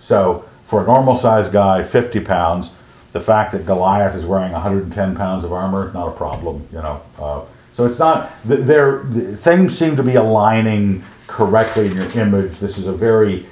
So 0.00 0.44
for 0.66 0.82
a 0.82 0.86
normal 0.86 1.16
sized 1.16 1.52
guy, 1.52 1.82
50 1.82 2.20
pounds. 2.20 2.72
The 3.12 3.20
fact 3.20 3.50
that 3.52 3.66
Goliath 3.66 4.14
is 4.14 4.24
wearing 4.24 4.52
110 4.52 5.16
pounds 5.16 5.42
of 5.42 5.52
armor, 5.52 5.92
not 5.92 6.06
a 6.06 6.12
problem, 6.12 6.66
you 6.70 6.78
know. 6.78 7.02
Uh, 7.18 7.40
so 7.72 7.86
it's 7.86 7.98
not, 7.98 8.30
th- 8.46 8.60
there, 8.60 9.02
the, 9.02 9.36
things 9.36 9.76
seem 9.76 9.96
to 9.96 10.04
be 10.04 10.14
aligning 10.14 11.04
correctly 11.26 11.86
in 11.86 11.96
your 11.96 12.10
image. 12.12 12.60
This 12.60 12.78
is 12.78 12.86
a 12.86 12.92
very, 12.92 13.46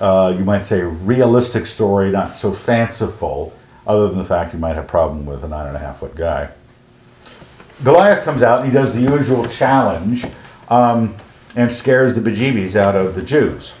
uh, 0.00 0.34
you 0.36 0.44
might 0.44 0.64
say, 0.64 0.80
realistic 0.80 1.66
story, 1.66 2.10
not 2.10 2.36
so 2.36 2.52
fanciful, 2.52 3.52
other 3.86 4.08
than 4.08 4.18
the 4.18 4.24
fact 4.24 4.52
you 4.52 4.58
might 4.58 4.74
have 4.74 4.84
a 4.84 4.88
problem 4.88 5.26
with 5.26 5.44
a 5.44 5.48
nine 5.48 5.66
and 5.66 5.76
a 5.76 5.78
half 5.78 6.00
foot 6.00 6.14
guy. 6.14 6.50
Goliath 7.84 8.24
comes 8.24 8.42
out 8.42 8.60
and 8.60 8.68
he 8.68 8.74
does 8.74 8.94
the 8.94 9.00
usual 9.00 9.46
challenge 9.46 10.24
um, 10.68 11.14
and 11.56 11.72
scares 11.72 12.14
the 12.14 12.20
bejeebies 12.20 12.74
out 12.74 12.96
of 12.96 13.14
the 13.14 13.22
Jews. 13.22 13.74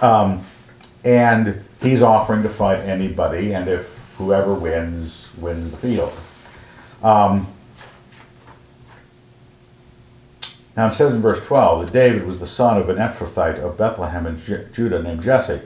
Um, 0.00 0.44
and 1.04 1.62
he's 1.82 2.02
offering 2.02 2.42
to 2.42 2.48
fight 2.48 2.80
anybody, 2.80 3.54
and 3.54 3.68
if 3.68 4.14
whoever 4.16 4.54
wins, 4.54 5.28
wins 5.36 5.70
the 5.70 5.76
field. 5.76 6.12
Um, 7.02 7.46
now 10.80 10.86
it 10.86 10.94
says 10.94 11.12
in 11.12 11.20
verse 11.20 11.44
12 11.44 11.84
that 11.84 11.92
David 11.92 12.26
was 12.26 12.40
the 12.40 12.46
son 12.46 12.78
of 12.78 12.88
an 12.88 12.96
Ephrathite 12.96 13.58
of 13.58 13.76
Bethlehem 13.76 14.26
in 14.26 14.40
Ju- 14.40 14.66
Judah 14.72 15.02
named 15.02 15.22
Jesse. 15.22 15.60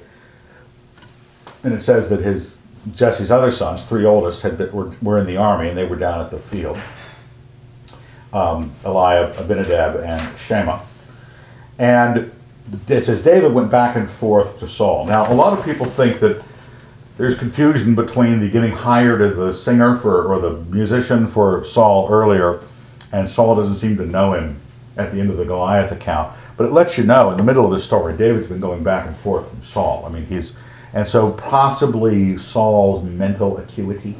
And 1.62 1.72
it 1.72 1.82
says 1.82 2.08
that 2.08 2.18
his 2.18 2.56
Jesse's 2.96 3.30
other 3.30 3.52
sons, 3.52 3.84
three 3.84 4.04
oldest, 4.04 4.42
had 4.42 4.58
been, 4.58 4.72
were, 4.72 4.90
were 5.00 5.18
in 5.20 5.26
the 5.28 5.36
army 5.36 5.68
and 5.68 5.78
they 5.78 5.84
were 5.84 5.94
down 5.94 6.20
at 6.20 6.32
the 6.32 6.40
field. 6.40 6.80
Um, 8.32 8.72
Eliab, 8.84 9.36
Abinadab, 9.38 10.00
and 10.00 10.36
Shammah. 10.36 10.82
And 11.78 12.32
it 12.88 13.04
says 13.04 13.22
David 13.22 13.52
went 13.52 13.70
back 13.70 13.94
and 13.94 14.10
forth 14.10 14.58
to 14.58 14.68
Saul. 14.68 15.06
Now, 15.06 15.32
a 15.32 15.36
lot 15.36 15.56
of 15.56 15.64
people 15.64 15.86
think 15.86 16.18
that 16.18 16.42
there's 17.18 17.38
confusion 17.38 17.94
between 17.94 18.40
the 18.40 18.50
getting 18.50 18.72
hired 18.72 19.22
as 19.22 19.36
the 19.36 19.54
singer 19.54 19.96
for 19.96 20.24
or 20.24 20.40
the 20.40 20.56
musician 20.74 21.28
for 21.28 21.62
Saul 21.64 22.08
earlier, 22.10 22.62
and 23.12 23.30
Saul 23.30 23.54
doesn't 23.54 23.76
seem 23.76 23.96
to 23.98 24.06
know 24.06 24.32
him 24.32 24.60
at 24.96 25.12
the 25.12 25.20
end 25.20 25.30
of 25.30 25.36
the 25.36 25.44
Goliath 25.44 25.92
account. 25.92 26.34
But 26.56 26.66
it 26.66 26.72
lets 26.72 26.96
you 26.96 27.04
know 27.04 27.30
in 27.30 27.36
the 27.36 27.42
middle 27.42 27.64
of 27.64 27.72
the 27.72 27.80
story, 27.80 28.16
David's 28.16 28.48
been 28.48 28.60
going 28.60 28.84
back 28.84 29.06
and 29.06 29.16
forth 29.16 29.48
from 29.48 29.62
Saul. 29.62 30.04
I 30.06 30.10
mean, 30.10 30.26
he's 30.26 30.54
and 30.92 31.08
so 31.08 31.32
possibly 31.32 32.38
Saul's 32.38 33.02
mental 33.02 33.58
acuity, 33.58 34.14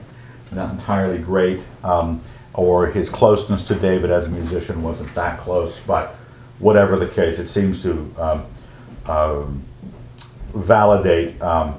not 0.50 0.72
entirely 0.72 1.18
great, 1.18 1.60
um, 1.84 2.20
or 2.52 2.88
his 2.88 3.08
closeness 3.08 3.64
to 3.66 3.76
David 3.76 4.10
as 4.10 4.26
a 4.26 4.30
musician 4.30 4.82
wasn't 4.82 5.14
that 5.14 5.38
close. 5.38 5.80
But 5.80 6.16
whatever 6.58 6.96
the 6.98 7.06
case, 7.06 7.38
it 7.38 7.46
seems 7.46 7.80
to 7.82 8.14
um, 8.18 8.46
um, 9.06 9.64
validate 10.52 11.40
um, 11.40 11.76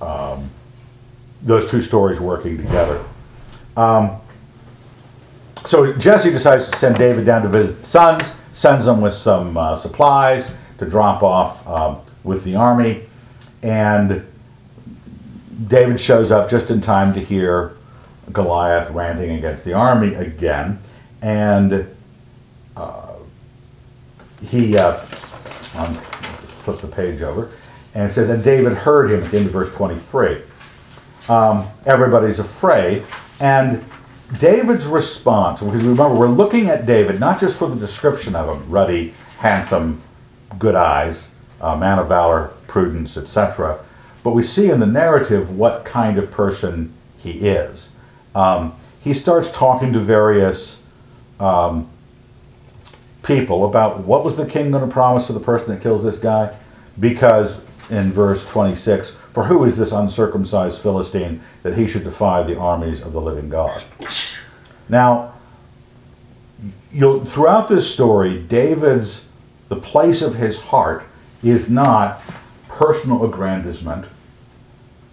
um, 0.00 0.50
those 1.42 1.70
two 1.70 1.82
stories 1.82 2.18
working 2.18 2.56
together. 2.56 3.04
Um, 3.76 4.20
so 5.66 5.92
Jesse 5.94 6.30
decides 6.30 6.70
to 6.70 6.76
send 6.76 6.96
David 6.96 7.26
down 7.26 7.42
to 7.42 7.48
visit 7.48 7.80
the 7.80 7.86
sons, 7.86 8.22
sends 8.52 8.84
them 8.84 9.00
with 9.00 9.14
some 9.14 9.56
uh, 9.56 9.76
supplies 9.76 10.52
to 10.78 10.86
drop 10.86 11.22
off 11.22 11.66
um, 11.66 11.98
with 12.24 12.44
the 12.44 12.56
army, 12.56 13.02
and 13.62 14.24
David 15.66 15.98
shows 15.98 16.30
up 16.30 16.48
just 16.48 16.70
in 16.70 16.80
time 16.80 17.12
to 17.14 17.20
hear 17.20 17.76
Goliath 18.32 18.90
ranting 18.90 19.30
against 19.32 19.64
the 19.64 19.72
army 19.72 20.14
again, 20.14 20.78
and 21.20 21.88
uh, 22.76 23.14
he 24.42 24.76
uh, 24.76 25.00
um, 25.74 25.94
flip 26.62 26.80
the 26.80 26.86
page 26.86 27.22
over, 27.22 27.50
and 27.94 28.10
it 28.10 28.14
says, 28.14 28.30
and 28.30 28.44
David 28.44 28.74
heard 28.74 29.10
him 29.10 29.24
at 29.24 29.30
the 29.30 29.38
end 29.38 29.46
of 29.46 29.52
verse 29.52 29.74
23. 29.74 30.42
Um, 31.28 31.66
everybody's 31.84 32.38
afraid, 32.38 33.04
and 33.40 33.84
David's 34.38 34.86
response, 34.86 35.60
because 35.60 35.82
remember, 35.84 36.14
we're 36.14 36.28
looking 36.28 36.68
at 36.68 36.84
David 36.84 37.18
not 37.18 37.40
just 37.40 37.56
for 37.56 37.68
the 37.68 37.76
description 37.76 38.36
of 38.36 38.54
him 38.54 38.70
ruddy, 38.70 39.14
handsome, 39.38 40.02
good 40.58 40.74
eyes, 40.74 41.28
uh, 41.60 41.76
man 41.76 41.98
of 41.98 42.08
valor, 42.08 42.50
prudence, 42.66 43.16
etc. 43.16 43.78
But 44.22 44.32
we 44.32 44.42
see 44.42 44.70
in 44.70 44.80
the 44.80 44.86
narrative 44.86 45.50
what 45.56 45.84
kind 45.84 46.18
of 46.18 46.30
person 46.30 46.92
he 47.16 47.48
is. 47.48 47.88
Um, 48.34 48.74
he 49.00 49.14
starts 49.14 49.50
talking 49.50 49.92
to 49.94 50.00
various 50.00 50.80
um, 51.40 51.88
people 53.22 53.64
about 53.64 54.04
what 54.04 54.24
was 54.24 54.36
the 54.36 54.44
king 54.44 54.70
going 54.70 54.86
to 54.86 54.92
promise 54.92 55.26
to 55.28 55.32
the 55.32 55.40
person 55.40 55.70
that 55.70 55.82
kills 55.82 56.04
this 56.04 56.18
guy? 56.18 56.54
Because 57.00 57.62
in 57.90 58.12
verse 58.12 58.46
26, 58.46 59.12
for 59.38 59.44
who 59.44 59.62
is 59.62 59.76
this 59.76 59.92
uncircumcised 59.92 60.80
Philistine 60.80 61.40
that 61.62 61.78
he 61.78 61.86
should 61.86 62.02
defy 62.02 62.42
the 62.42 62.58
armies 62.58 63.00
of 63.00 63.12
the 63.12 63.20
living 63.20 63.48
God? 63.48 63.84
Now, 64.88 65.34
you'll, 66.92 67.24
throughout 67.24 67.68
this 67.68 67.88
story, 67.88 68.40
David's, 68.40 69.26
the 69.68 69.76
place 69.76 70.22
of 70.22 70.34
his 70.34 70.58
heart 70.58 71.04
is 71.40 71.70
not 71.70 72.20
personal 72.66 73.24
aggrandizement 73.24 74.06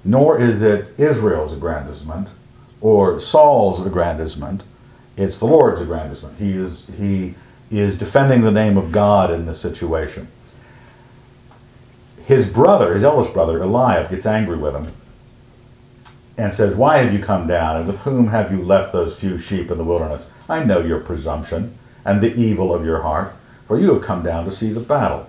nor 0.04 0.40
is 0.40 0.64
it 0.64 0.88
Israel's 1.00 1.54
aggrandizement 1.54 2.30
or 2.82 3.20
Saul's 3.20 3.86
aggrandizement. 3.86 4.64
It's 5.18 5.38
the 5.38 5.46
Lord's 5.46 5.82
aggrandizement. 5.82 6.40
He 6.40 6.54
is, 6.54 6.88
he 6.98 7.36
is 7.70 7.98
defending 7.98 8.42
the 8.42 8.52
name 8.52 8.76
of 8.76 8.92
God 8.92 9.30
in 9.30 9.46
this 9.46 9.62
situation. 9.62 10.30
His 12.26 12.48
brother, 12.48 12.94
his 12.94 13.04
eldest 13.04 13.34
brother, 13.34 13.62
Eliab, 13.62 14.10
gets 14.10 14.26
angry 14.26 14.58
with 14.58 14.76
him 14.76 14.92
and 16.38 16.54
says, 16.54 16.76
Why 16.76 16.98
have 16.98 17.14
you 17.14 17.20
come 17.20 17.48
down, 17.48 17.78
and 17.78 17.88
with 17.88 18.00
whom 18.02 18.28
have 18.28 18.52
you 18.52 18.64
left 18.64 18.94
those 18.94 19.20
few 19.20 19.38
sheep 19.38 19.70
in 19.70 19.78
the 19.78 19.84
wilderness? 19.84 20.30
I 20.50 20.64
know 20.64 20.80
your 20.80 21.00
presumption 21.00 21.78
and 22.04 22.22
the 22.22 22.34
evil 22.34 22.74
of 22.74 22.86
your 22.86 23.04
heart, 23.04 23.36
for 23.68 23.80
you 23.80 23.94
have 23.94 24.04
come 24.04 24.24
down 24.24 24.46
to 24.46 24.56
see 24.56 24.72
the 24.72 24.80
battle. 24.80 25.28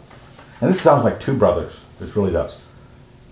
And 0.60 0.70
this 0.70 0.80
sounds 0.80 1.04
like 1.04 1.20
two 1.20 1.36
brothers. 1.36 1.80
This 2.00 2.16
really 2.16 2.32
does. 2.32 2.56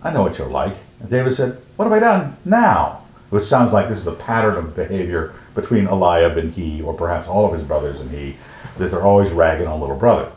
I 0.02 0.12
know 0.12 0.22
what 0.22 0.38
you're 0.38 0.48
like. 0.48 0.76
And 1.00 1.08
David 1.08 1.34
said, 1.34 1.58
What 1.76 1.86
have 1.86 1.92
I 1.92 2.00
done 2.00 2.36
now? 2.44 3.02
Which 3.30 3.46
sounds 3.46 3.72
like 3.72 3.88
this 3.88 3.98
is 3.98 4.06
a 4.06 4.12
pattern 4.12 4.56
of 4.56 4.76
behavior 4.76 5.34
between 5.54 5.86
Eliab 5.86 6.36
and 6.36 6.52
he, 6.52 6.82
or 6.82 6.92
perhaps 6.92 7.28
all 7.28 7.46
of 7.46 7.58
his 7.58 7.66
brothers 7.66 8.00
and 8.00 8.10
he, 8.10 8.36
that 8.78 8.90
they're 8.90 9.02
always 9.02 9.32
ragging 9.32 9.66
on 9.66 9.80
little 9.80 9.96
brother. 9.96 10.30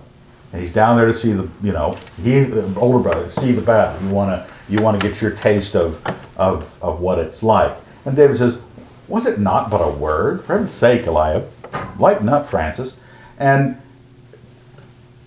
And 0.54 0.62
he's 0.62 0.72
down 0.72 0.98
there 0.98 1.08
to 1.08 1.14
see 1.14 1.34
the, 1.34 1.50
you 1.62 1.74
know, 1.74 1.98
he, 2.24 2.40
the 2.44 2.80
older 2.80 3.00
brother, 3.00 3.30
see 3.32 3.52
the 3.52 3.62
battle. 3.62 4.02
You 4.08 4.14
want 4.14 4.32
to, 4.32 4.54
you 4.72 4.82
want 4.82 5.00
to 5.00 5.08
get 5.08 5.22
your 5.22 5.32
taste 5.32 5.76
of, 5.76 6.06
of, 6.38 6.82
of 6.82 7.02
what 7.02 7.20
it's 7.20 7.44
like. 7.44 7.76
And 8.06 8.16
David 8.16 8.38
says, 8.38 8.60
Was 9.08 9.26
it 9.26 9.40
not 9.40 9.70
but 9.70 9.82
a 9.82 9.90
word? 9.90 10.46
For 10.46 10.54
heaven's 10.54 10.72
sake, 10.72 11.06
Eliab, 11.06 11.52
lighten 12.00 12.30
up, 12.30 12.46
Francis. 12.46 12.98
And 13.38 13.82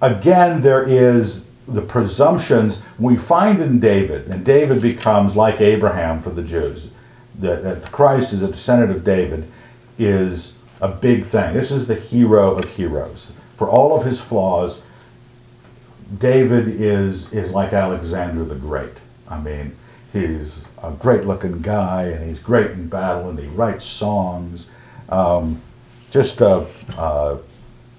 again, 0.00 0.62
there 0.62 0.82
is 0.82 1.44
the 1.68 1.82
presumptions 1.82 2.80
we 2.98 3.16
find 3.16 3.60
in 3.60 3.78
David, 3.78 4.26
and 4.26 4.44
David 4.44 4.82
becomes 4.82 5.36
like 5.36 5.60
Abraham 5.60 6.20
for 6.20 6.30
the 6.30 6.42
Jews. 6.42 6.90
That 7.38 7.90
Christ 7.92 8.32
is 8.32 8.42
a 8.42 8.48
descendant 8.48 8.90
of 8.90 9.04
David 9.04 9.50
is 9.98 10.54
a 10.80 10.88
big 10.88 11.24
thing. 11.24 11.54
This 11.54 11.70
is 11.70 11.86
the 11.86 11.94
hero 11.94 12.56
of 12.56 12.76
heroes. 12.76 13.32
For 13.56 13.68
all 13.68 13.96
of 13.96 14.04
his 14.04 14.20
flaws, 14.20 14.80
David 16.18 16.68
is 16.80 17.32
is 17.32 17.52
like 17.52 17.72
Alexander 17.72 18.44
the 18.44 18.54
Great. 18.56 18.92
I 19.28 19.38
mean, 19.40 19.76
he's 20.12 20.64
a 20.82 20.90
great 20.90 21.24
looking 21.24 21.60
guy, 21.60 22.04
and 22.04 22.28
he's 22.28 22.40
great 22.40 22.72
in 22.72 22.88
battle, 22.88 23.28
and 23.30 23.38
he 23.38 23.46
writes 23.46 23.84
songs. 23.84 24.68
Um, 25.08 25.60
just 26.10 26.40
a, 26.40 26.66
a, 26.98 27.38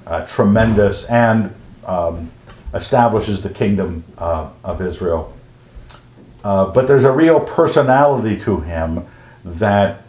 a 0.06 0.26
tremendous 0.28 1.06
and 1.06 1.54
um, 1.86 2.30
establishes 2.74 3.41
the 3.41 3.50
kingdom 3.50 4.04
uh, 4.17 4.50
of 4.63 4.82
Israel. 4.82 5.34
Uh, 6.43 6.65
but 6.65 6.88
there's 6.88 7.04
a 7.06 7.12
real 7.12 7.39
personality 7.39 8.38
to 8.41 8.60
him 8.62 9.06
that 9.45 10.04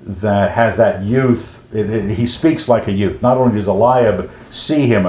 that 0.00 0.52
has 0.52 0.76
that 0.78 1.02
youth. 1.02 1.62
It, 1.74 1.90
it- 1.90 2.14
he 2.16 2.26
speaks 2.26 2.68
like 2.68 2.88
a 2.88 2.92
youth. 2.92 3.20
Not 3.20 3.36
only 3.36 3.56
does 3.58 3.68
Eliab 3.68 4.30
see 4.50 4.86
him 4.86 5.06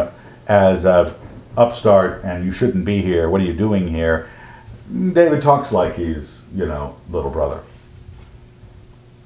as 0.47 0.83
a 0.83 1.15
upstart 1.57 2.23
and 2.23 2.45
you 2.45 2.51
shouldn't 2.51 2.85
be 2.85 3.01
here. 3.01 3.29
What 3.29 3.41
are 3.41 3.45
you 3.45 3.53
doing 3.53 3.87
here? 3.87 4.29
David 4.91 5.41
talks 5.41 5.71
like 5.71 5.95
he's 5.95 6.41
you 6.53 6.65
know 6.65 6.97
little 7.09 7.31
brother. 7.31 7.63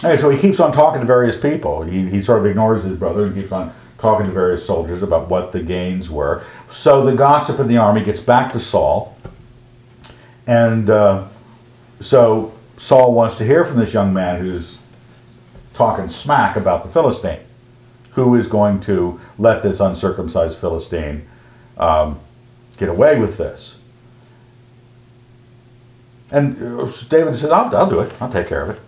And 0.03 0.19
so 0.19 0.29
he 0.29 0.39
keeps 0.39 0.59
on 0.59 0.71
talking 0.71 1.01
to 1.01 1.07
various 1.07 1.35
people. 1.35 1.83
He, 1.83 2.07
he 2.09 2.21
sort 2.21 2.39
of 2.39 2.45
ignores 2.45 2.83
his 2.83 2.97
brother 2.97 3.25
and 3.25 3.33
keeps 3.33 3.51
on 3.51 3.73
talking 3.97 4.27
to 4.27 4.31
various 4.31 4.65
soldiers 4.65 5.01
about 5.01 5.27
what 5.27 5.51
the 5.51 5.59
gains 5.59 6.09
were. 6.09 6.43
So 6.69 7.03
the 7.03 7.15
gossip 7.15 7.59
in 7.59 7.67
the 7.67 7.77
army 7.77 8.03
gets 8.03 8.19
back 8.19 8.53
to 8.53 8.59
Saul. 8.59 9.17
And 10.45 10.89
uh, 10.89 11.27
so 11.99 12.53
Saul 12.77 13.13
wants 13.13 13.37
to 13.37 13.45
hear 13.45 13.65
from 13.65 13.77
this 13.77 13.93
young 13.93 14.13
man 14.13 14.39
who's 14.39 14.77
talking 15.73 16.09
smack 16.09 16.55
about 16.55 16.83
the 16.83 16.89
Philistine. 16.89 17.39
Who 18.11 18.35
is 18.35 18.47
going 18.47 18.79
to 18.81 19.19
let 19.37 19.63
this 19.63 19.79
uncircumcised 19.79 20.57
Philistine 20.57 21.27
um, 21.77 22.19
get 22.77 22.89
away 22.89 23.19
with 23.19 23.37
this? 23.37 23.75
And 26.29 26.79
uh, 26.79 26.91
David 27.09 27.37
says, 27.37 27.51
I'll, 27.51 27.75
I'll 27.75 27.89
do 27.89 27.99
it. 28.01 28.11
I'll 28.21 28.31
take 28.31 28.47
care 28.47 28.63
of 28.63 28.69
it 28.71 28.79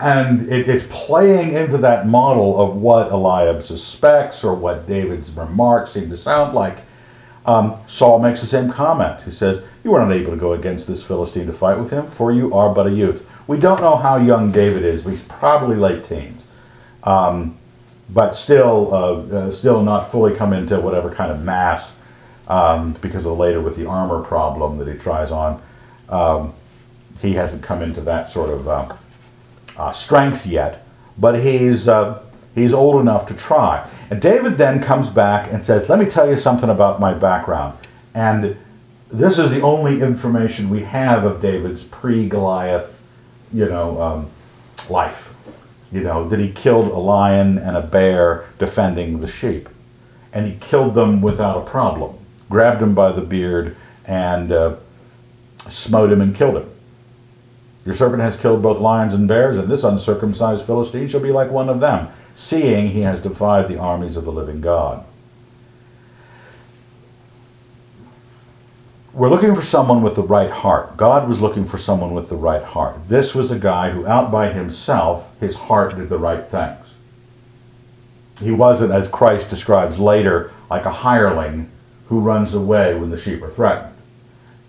and 0.00 0.48
it, 0.50 0.68
it's 0.68 0.86
playing 0.90 1.52
into 1.52 1.78
that 1.78 2.06
model 2.06 2.60
of 2.60 2.76
what 2.76 3.10
Eliab 3.10 3.62
suspects 3.62 4.42
or 4.42 4.54
what 4.54 4.86
David's 4.86 5.30
remarks 5.30 5.92
seem 5.92 6.10
to 6.10 6.16
sound 6.16 6.54
like. 6.54 6.78
Um, 7.46 7.76
Saul 7.86 8.18
makes 8.18 8.40
the 8.40 8.46
same 8.46 8.70
comment. 8.70 9.22
He 9.22 9.30
says, 9.30 9.62
You 9.84 9.94
are 9.94 10.04
not 10.04 10.14
able 10.14 10.32
to 10.32 10.36
go 10.36 10.52
against 10.52 10.86
this 10.86 11.02
Philistine 11.02 11.46
to 11.46 11.52
fight 11.52 11.78
with 11.78 11.90
him, 11.90 12.06
for 12.08 12.32
you 12.32 12.52
are 12.54 12.72
but 12.74 12.86
a 12.86 12.90
youth. 12.90 13.26
We 13.46 13.58
don't 13.58 13.80
know 13.80 13.96
how 13.96 14.16
young 14.16 14.52
David 14.52 14.84
is, 14.84 15.04
but 15.04 15.10
he's 15.10 15.22
probably 15.22 15.76
late 15.76 16.04
teens. 16.04 16.46
Um, 17.04 17.57
but 18.08 18.34
still, 18.34 18.94
uh, 18.94 19.36
uh, 19.36 19.52
still 19.52 19.82
not 19.82 20.10
fully 20.10 20.34
come 20.34 20.52
into 20.52 20.80
whatever 20.80 21.10
kind 21.10 21.30
of 21.30 21.42
mass 21.42 21.94
um, 22.46 22.94
because 23.00 23.26
of 23.26 23.36
later 23.38 23.60
with 23.60 23.76
the 23.76 23.86
armor 23.86 24.22
problem 24.22 24.78
that 24.78 24.88
he 24.88 24.98
tries 24.98 25.30
on. 25.30 25.62
Um, 26.08 26.54
he 27.20 27.34
hasn't 27.34 27.62
come 27.62 27.82
into 27.82 28.00
that 28.02 28.30
sort 28.30 28.50
of. 28.50 28.68
Uh, 28.68 28.96
uh, 29.78 29.92
strength 29.92 30.44
yet, 30.44 30.84
but 31.16 31.40
he's 31.40 31.88
uh, 31.88 32.22
he's 32.54 32.74
old 32.74 33.00
enough 33.00 33.26
to 33.28 33.34
try. 33.34 33.88
And 34.10 34.20
David 34.20 34.58
then 34.58 34.82
comes 34.82 35.08
back 35.08 35.50
and 35.52 35.64
says, 35.64 35.88
"Let 35.88 35.98
me 35.98 36.06
tell 36.06 36.28
you 36.28 36.36
something 36.36 36.68
about 36.68 37.00
my 37.00 37.14
background." 37.14 37.78
And 38.14 38.56
this 39.10 39.38
is 39.38 39.50
the 39.50 39.60
only 39.60 40.02
information 40.02 40.68
we 40.68 40.82
have 40.82 41.24
of 41.24 41.40
David's 41.40 41.84
pre-Goliath, 41.84 43.00
you 43.52 43.66
know, 43.66 44.02
um, 44.02 44.30
life. 44.90 45.32
You 45.90 46.02
know 46.02 46.28
that 46.28 46.38
he 46.38 46.50
killed 46.50 46.86
a 46.86 46.98
lion 46.98 47.58
and 47.58 47.76
a 47.76 47.80
bear 47.80 48.46
defending 48.58 49.20
the 49.20 49.26
sheep, 49.26 49.68
and 50.32 50.46
he 50.46 50.58
killed 50.60 50.94
them 50.94 51.22
without 51.22 51.58
a 51.58 51.70
problem. 51.70 52.18
Grabbed 52.50 52.82
him 52.82 52.94
by 52.94 53.12
the 53.12 53.20
beard 53.20 53.76
and 54.04 54.52
uh, 54.52 54.76
smote 55.70 56.12
him 56.12 56.20
and 56.20 56.34
killed 56.34 56.56
him. 56.56 56.70
Your 57.86 57.94
servant 57.94 58.22
has 58.22 58.36
killed 58.36 58.62
both 58.62 58.80
lions 58.80 59.14
and 59.14 59.26
bears, 59.26 59.56
and 59.56 59.68
this 59.68 59.84
uncircumcised 59.84 60.66
Philistine 60.66 61.08
shall 61.08 61.20
be 61.20 61.32
like 61.32 61.50
one 61.50 61.70
of 61.70 61.80
them, 61.80 62.08
seeing 62.34 62.88
he 62.88 63.00
has 63.00 63.22
defied 63.22 63.68
the 63.68 63.78
armies 63.78 64.16
of 64.16 64.24
the 64.24 64.32
living 64.32 64.60
God. 64.60 65.06
We're 69.18 69.28
looking 69.28 69.54
for 69.54 69.62
someone 69.62 70.02
with 70.02 70.14
the 70.14 70.22
right 70.22 70.50
heart. 70.50 70.96
God 70.96 71.28
was 71.28 71.40
looking 71.40 71.64
for 71.64 71.76
someone 71.76 72.14
with 72.14 72.28
the 72.28 72.36
right 72.36 72.62
heart. 72.62 73.08
This 73.08 73.34
was 73.34 73.50
a 73.50 73.58
guy 73.58 73.90
who, 73.90 74.06
out 74.06 74.30
by 74.30 74.52
himself, 74.52 75.28
his 75.40 75.56
heart 75.56 75.96
did 75.96 76.08
the 76.08 76.18
right 76.18 76.46
things. 76.46 76.86
He 78.40 78.52
wasn't, 78.52 78.92
as 78.92 79.08
Christ 79.08 79.50
describes 79.50 79.98
later, 79.98 80.52
like 80.70 80.84
a 80.84 80.92
hireling 80.92 81.68
who 82.06 82.20
runs 82.20 82.54
away 82.54 82.94
when 82.94 83.10
the 83.10 83.20
sheep 83.20 83.42
are 83.42 83.50
threatened 83.50 83.92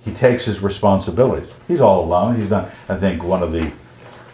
he 0.04 0.14
takes 0.14 0.46
his 0.46 0.62
responsibilities. 0.62 1.50
He's 1.68 1.82
all 1.82 2.04
alone. 2.04 2.40
He's 2.40 2.50
not. 2.50 2.70
I 2.88 2.98
think 2.98 3.24
one 3.24 3.44
of 3.44 3.52
the 3.52 3.72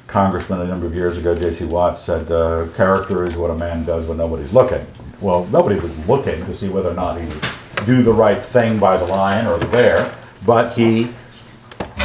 congressmen 0.07 0.61
a 0.61 0.67
number 0.67 0.85
of 0.85 0.93
years 0.93 1.17
ago, 1.17 1.37
J.C. 1.37 1.65
Watts, 1.65 2.01
said, 2.01 2.31
uh, 2.31 2.67
"Character 2.75 3.25
is 3.25 3.35
what 3.35 3.51
a 3.51 3.55
man 3.55 3.83
does 3.85 4.07
when 4.07 4.17
nobody's 4.17 4.53
looking." 4.53 4.85
Well, 5.21 5.45
nobody 5.51 5.79
was 5.79 5.97
looking 6.07 6.45
to 6.45 6.55
see 6.55 6.69
whether 6.69 6.89
or 6.89 6.93
not 6.93 7.19
he 7.19 7.27
would 7.27 7.41
do 7.85 8.01
the 8.03 8.13
right 8.13 8.43
thing 8.43 8.79
by 8.79 8.97
the 8.97 9.05
lion 9.05 9.47
or 9.47 9.57
the 9.57 9.67
bear, 9.67 10.13
but 10.45 10.73
he 10.73 11.09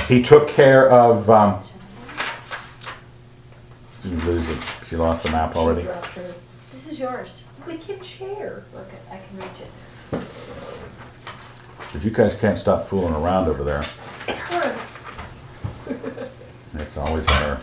he 0.06 0.22
took 0.22 0.48
care 0.48 0.90
of. 0.90 1.28
Um, 1.30 1.60
did 4.02 4.12
you 4.12 4.18
lose 4.20 4.48
it? 4.48 4.58
She 4.86 4.96
lost 4.96 5.22
the 5.22 5.30
map 5.30 5.56
already. 5.56 5.82
She 5.82 5.86
dropped 5.86 6.06
hers. 6.06 6.52
This 6.72 6.86
is 6.86 6.98
yours. 6.98 7.42
Wicked 7.66 8.02
chair. 8.02 8.64
Okay, 8.74 8.98
I 9.10 9.18
can 9.18 9.36
reach 9.36 9.60
it. 9.60 10.24
If 11.94 12.04
you 12.04 12.10
guys 12.10 12.34
can't 12.34 12.56
stop 12.56 12.84
fooling 12.84 13.14
around 13.14 13.48
over 13.48 13.64
there, 13.64 13.84
It's 14.28 14.38
her. 14.38 14.78
It's 16.74 16.96
always 16.96 17.28
her. 17.28 17.60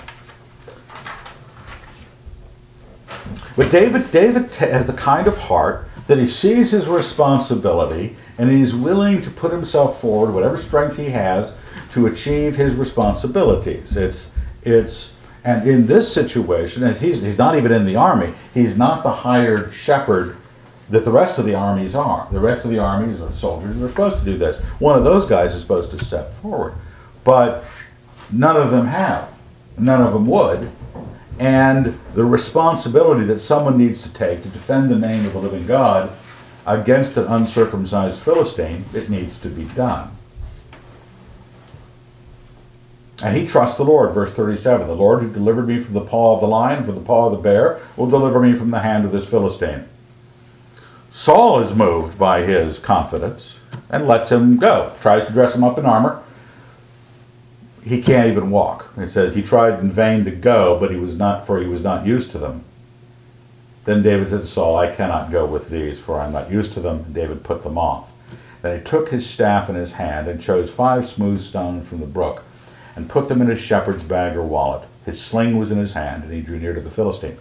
But 3.55 3.71
David, 3.71 4.11
David 4.11 4.53
has 4.55 4.85
the 4.85 4.93
kind 4.93 5.27
of 5.27 5.37
heart 5.37 5.86
that 6.07 6.17
he 6.17 6.27
sees 6.27 6.71
his 6.71 6.87
responsibility 6.87 8.15
and 8.37 8.49
he's 8.49 8.73
willing 8.73 9.21
to 9.21 9.29
put 9.29 9.51
himself 9.51 10.01
forward, 10.01 10.33
whatever 10.33 10.57
strength 10.57 10.97
he 10.97 11.09
has, 11.11 11.53
to 11.91 12.07
achieve 12.07 12.55
his 12.55 12.73
responsibilities. 12.73 13.95
It's, 13.95 14.31
it's, 14.63 15.11
and 15.43 15.67
in 15.67 15.85
this 15.85 16.11
situation, 16.11 16.83
as 16.83 17.01
he's, 17.01 17.21
he's 17.21 17.37
not 17.37 17.55
even 17.55 17.71
in 17.71 17.85
the 17.85 17.95
army, 17.95 18.33
he's 18.53 18.77
not 18.77 19.03
the 19.03 19.11
hired 19.11 19.73
shepherd 19.73 20.37
that 20.89 21.03
the 21.03 21.11
rest 21.11 21.37
of 21.37 21.45
the 21.45 21.55
armies 21.55 21.95
are. 21.95 22.27
The 22.31 22.39
rest 22.39 22.63
of 22.63 22.71
the 22.71 22.79
armies 22.79 23.21
are 23.21 23.31
soldiers 23.33 23.77
they're 23.77 23.89
supposed 23.89 24.19
to 24.19 24.25
do 24.25 24.37
this. 24.37 24.57
One 24.79 24.97
of 24.97 25.03
those 25.03 25.25
guys 25.25 25.53
is 25.53 25.61
supposed 25.61 25.91
to 25.91 26.03
step 26.03 26.33
forward. 26.35 26.73
But 27.23 27.65
none 28.31 28.55
of 28.55 28.71
them 28.71 28.87
have. 28.87 29.29
None 29.77 30.01
of 30.01 30.13
them 30.13 30.25
would. 30.27 30.71
And 31.39 31.99
the 32.13 32.25
responsibility 32.25 33.23
that 33.25 33.39
someone 33.39 33.77
needs 33.77 34.01
to 34.03 34.09
take 34.09 34.43
to 34.43 34.49
defend 34.49 34.89
the 34.89 34.97
name 34.97 35.25
of 35.25 35.33
the 35.33 35.39
living 35.39 35.67
God 35.67 36.11
against 36.65 37.15
an 37.17 37.25
uncircumcised 37.25 38.19
Philistine, 38.19 38.85
it 38.93 39.09
needs 39.09 39.39
to 39.39 39.49
be 39.49 39.65
done. 39.65 40.11
And 43.23 43.35
he 43.35 43.47
trusts 43.47 43.77
the 43.77 43.83
Lord, 43.83 44.13
verse 44.13 44.31
37. 44.31 44.87
The 44.87 44.93
Lord 44.93 45.23
who 45.23 45.31
delivered 45.31 45.67
me 45.67 45.79
from 45.79 45.93
the 45.93 46.01
paw 46.01 46.35
of 46.35 46.41
the 46.41 46.47
lion, 46.47 46.83
from 46.83 46.95
the 46.95 47.01
paw 47.01 47.27
of 47.27 47.31
the 47.31 47.37
bear, 47.37 47.79
will 47.95 48.07
deliver 48.07 48.39
me 48.39 48.53
from 48.53 48.69
the 48.69 48.79
hand 48.79 49.05
of 49.05 49.11
this 49.11 49.29
Philistine. 49.29 49.87
Saul 51.11 51.59
is 51.61 51.73
moved 51.73 52.19
by 52.19 52.41
his 52.41 52.77
confidence 52.77 53.57
and 53.89 54.07
lets 54.07 54.31
him 54.31 54.57
go. 54.57 54.93
Tries 55.01 55.25
to 55.25 55.33
dress 55.33 55.55
him 55.55 55.63
up 55.63 55.79
in 55.79 55.85
armor. 55.85 56.21
He 57.87 58.01
can't 58.01 58.27
even 58.27 58.51
walk. 58.51 58.91
It 58.97 59.09
says 59.09 59.33
he 59.33 59.41
tried 59.41 59.79
in 59.79 59.91
vain 59.91 60.25
to 60.25 60.31
go, 60.31 60.77
but 60.79 60.91
he 60.91 60.97
was 60.97 61.17
not, 61.17 61.47
for 61.47 61.59
he 61.59 61.67
was 61.67 61.83
not 61.83 62.05
used 62.05 62.31
to 62.31 62.37
them. 62.37 62.65
Then 63.85 64.03
David 64.03 64.29
said 64.29 64.41
to 64.41 64.47
Saul, 64.47 64.75
I 64.75 64.93
cannot 64.93 65.31
go 65.31 65.45
with 65.45 65.69
these, 65.69 65.97
for 65.99 66.19
I 66.19 66.25
am 66.25 66.33
not 66.33 66.51
used 66.51 66.73
to 66.73 66.81
them. 66.81 67.03
And 67.05 67.13
David 67.13 67.43
put 67.43 67.63
them 67.63 67.77
off. 67.77 68.11
Then 68.61 68.77
he 68.77 68.83
took 68.83 69.09
his 69.09 69.29
staff 69.29 69.69
in 69.69 69.75
his 69.75 69.93
hand 69.93 70.27
and 70.27 70.41
chose 70.41 70.69
five 70.69 71.05
smooth 71.05 71.39
stones 71.39 71.87
from 71.87 71.99
the 71.99 72.05
brook 72.05 72.43
and 72.97 73.09
put 73.09 73.29
them 73.29 73.41
in 73.41 73.47
his 73.47 73.61
shepherd's 73.61 74.03
bag 74.03 74.35
or 74.35 74.43
wallet. 74.43 74.87
His 75.05 75.21
sling 75.21 75.57
was 75.57 75.71
in 75.71 75.77
his 75.77 75.93
hand, 75.93 76.23
and 76.23 76.33
he 76.33 76.41
drew 76.41 76.59
near 76.59 76.73
to 76.73 76.81
the 76.81 76.89
Philistine. 76.89 77.37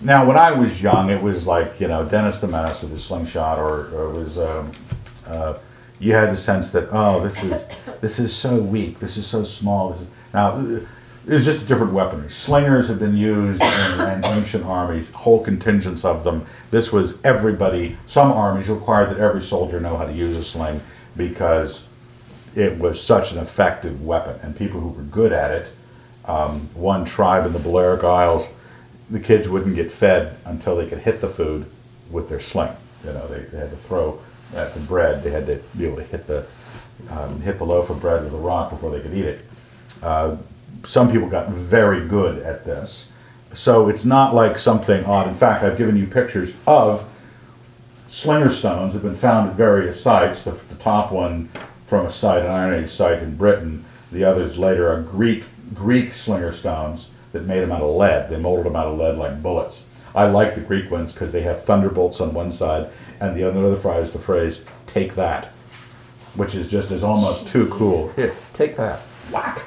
Now, 0.00 0.24
when 0.24 0.38
I 0.38 0.52
was 0.52 0.80
young, 0.80 1.10
it 1.10 1.20
was 1.20 1.46
like, 1.46 1.78
you 1.78 1.88
know, 1.88 2.06
Dennis 2.06 2.38
the 2.38 2.46
Menace 2.46 2.80
with 2.80 2.92
his 2.92 3.04
slingshot, 3.04 3.58
or, 3.58 3.94
or 3.94 4.10
it 4.10 4.12
was, 4.14 4.38
um, 4.38 4.72
uh, 5.26 5.54
you 5.98 6.12
had 6.12 6.30
the 6.30 6.36
sense 6.36 6.70
that, 6.70 6.88
oh, 6.90 7.20
this 7.20 7.42
is, 7.42 7.64
this 8.00 8.18
is 8.18 8.34
so 8.34 8.56
weak, 8.56 8.98
this 8.98 9.16
is 9.16 9.26
so 9.26 9.44
small. 9.44 9.90
This 9.90 10.02
is, 10.02 10.08
now, 10.32 10.80
it's 11.26 11.44
just 11.44 11.62
a 11.62 11.64
different 11.64 11.92
weaponry. 11.92 12.30
Slingers 12.30 12.88
have 12.88 12.98
been 12.98 13.16
used 13.16 13.62
in, 13.62 14.00
in 14.00 14.24
ancient 14.24 14.64
armies, 14.64 15.10
whole 15.10 15.42
contingents 15.42 16.04
of 16.04 16.24
them. 16.24 16.46
This 16.70 16.92
was 16.92 17.16
everybody, 17.24 17.96
some 18.06 18.30
armies 18.30 18.68
required 18.68 19.10
that 19.10 19.18
every 19.18 19.42
soldier 19.42 19.80
know 19.80 19.96
how 19.96 20.06
to 20.06 20.12
use 20.12 20.36
a 20.36 20.44
sling 20.44 20.82
because 21.16 21.82
it 22.54 22.78
was 22.78 23.02
such 23.02 23.32
an 23.32 23.38
effective 23.38 24.04
weapon. 24.04 24.38
And 24.42 24.54
people 24.56 24.80
who 24.80 24.88
were 24.88 25.02
good 25.02 25.32
at 25.32 25.50
it, 25.50 25.68
um, 26.26 26.68
one 26.74 27.04
tribe 27.04 27.46
in 27.46 27.52
the 27.52 27.58
Balearic 27.58 28.04
Isles, 28.04 28.48
the 29.08 29.20
kids 29.20 29.48
wouldn't 29.48 29.76
get 29.76 29.90
fed 29.90 30.36
until 30.44 30.76
they 30.76 30.86
could 30.86 30.98
hit 30.98 31.20
the 31.20 31.28
food 31.28 31.70
with 32.10 32.28
their 32.28 32.40
sling. 32.40 32.76
You 33.04 33.12
know, 33.12 33.26
they, 33.28 33.40
they 33.40 33.58
had 33.58 33.70
to 33.70 33.76
throw 33.76 34.20
at 34.54 34.74
the 34.74 34.80
bread. 34.80 35.22
They 35.22 35.30
had 35.30 35.46
to 35.46 35.60
be 35.76 35.86
able 35.86 35.96
to 35.96 36.04
hit 36.04 36.26
the 36.26 36.46
um, 37.10 37.40
hit 37.42 37.58
the 37.58 37.64
loaf 37.64 37.90
of 37.90 38.00
bread 38.00 38.22
with 38.22 38.32
a 38.32 38.38
rock 38.38 38.70
before 38.70 38.90
they 38.90 39.00
could 39.00 39.14
eat 39.14 39.24
it. 39.24 39.44
Uh, 40.02 40.36
some 40.84 41.10
people 41.10 41.28
got 41.28 41.48
very 41.48 42.06
good 42.06 42.42
at 42.42 42.64
this. 42.64 43.08
So 43.52 43.88
it's 43.88 44.04
not 44.04 44.34
like 44.34 44.58
something 44.58 45.04
odd. 45.04 45.28
In 45.28 45.34
fact, 45.34 45.64
I've 45.64 45.78
given 45.78 45.96
you 45.96 46.06
pictures 46.06 46.52
of 46.66 47.08
slinger 48.08 48.50
stones 48.50 48.92
have 48.94 49.02
been 49.02 49.16
found 49.16 49.50
at 49.50 49.56
various 49.56 50.00
sites. 50.00 50.42
The, 50.42 50.52
the 50.52 50.74
top 50.76 51.12
one 51.12 51.48
from 51.86 52.06
a 52.06 52.12
site, 52.12 52.44
an 52.44 52.50
Iron 52.50 52.84
Age 52.84 52.90
site 52.90 53.22
in 53.22 53.36
Britain. 53.36 53.84
The 54.12 54.24
others 54.24 54.58
later 54.58 54.90
are 54.90 55.02
Greek 55.02 55.44
Greek 55.72 56.12
slinger 56.12 56.52
stones 56.52 57.10
that 57.32 57.44
made 57.44 57.60
them 57.60 57.72
out 57.72 57.82
of 57.82 57.96
lead. 57.96 58.30
They 58.30 58.38
molded 58.38 58.66
them 58.66 58.76
out 58.76 58.86
of 58.86 58.98
lead 58.98 59.16
like 59.16 59.42
bullets. 59.42 59.82
I 60.14 60.26
like 60.26 60.54
the 60.54 60.60
Greek 60.60 60.90
ones 60.90 61.12
because 61.12 61.32
they 61.32 61.42
have 61.42 61.64
thunderbolts 61.64 62.20
on 62.20 62.32
one 62.34 62.52
side, 62.52 62.90
and 63.20 63.36
the 63.36 63.46
other 63.46 63.76
phrase 63.76 64.12
the 64.12 64.18
phrase 64.18 64.62
"take 64.86 65.14
that," 65.14 65.52
which 66.34 66.54
is 66.54 66.68
just 66.68 66.90
is 66.90 67.04
almost 67.04 67.48
too 67.48 67.68
cool. 67.68 68.08
Here, 68.16 68.34
take 68.52 68.76
that, 68.76 69.00
whack. 69.30 69.62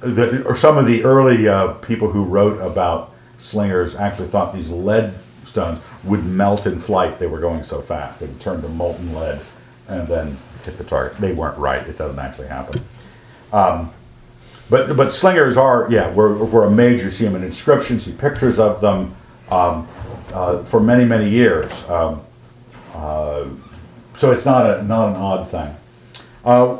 The, 0.00 0.44
or 0.44 0.56
some 0.56 0.78
of 0.78 0.86
the 0.86 1.04
early 1.04 1.48
uh, 1.48 1.74
people 1.74 2.10
who 2.10 2.24
wrote 2.24 2.60
about 2.60 3.12
slingers 3.38 3.94
actually 3.94 4.28
thought 4.28 4.54
these 4.54 4.70
lead 4.70 5.14
stones 5.44 5.80
would 6.04 6.24
melt 6.24 6.66
in 6.66 6.78
flight. 6.78 7.18
They 7.18 7.26
were 7.26 7.40
going 7.40 7.62
so 7.62 7.80
fast; 7.80 8.20
they 8.20 8.26
would 8.26 8.40
turn 8.40 8.62
to 8.62 8.68
molten 8.68 9.14
lead 9.14 9.40
and 9.88 10.08
then 10.08 10.36
hit 10.64 10.78
the 10.78 10.84
target. 10.84 11.18
They 11.18 11.32
weren't 11.32 11.58
right. 11.58 11.86
It 11.86 11.98
doesn't 11.98 12.18
actually 12.18 12.48
happen. 12.48 12.82
Um, 13.52 13.92
but 14.68 14.96
but 14.96 15.12
slingers 15.12 15.56
are 15.56 15.86
yeah 15.90 16.12
were, 16.12 16.34
were 16.34 16.64
a 16.64 16.70
major. 16.70 17.10
See 17.10 17.24
them 17.24 17.36
in 17.36 17.44
inscriptions, 17.44 18.04
see 18.04 18.12
pictures 18.12 18.58
of 18.58 18.80
them 18.80 19.14
um, 19.50 19.88
uh, 20.36 20.62
for 20.64 20.80
many 20.80 21.04
many 21.04 21.30
years. 21.30 21.72
Um, 21.88 22.20
uh, 22.94 23.46
so 24.16 24.32
it's 24.32 24.44
not 24.44 24.70
a 24.70 24.82
not 24.82 25.08
an 25.08 25.16
odd 25.16 25.48
thing. 25.48 25.74
Uh, 26.44 26.76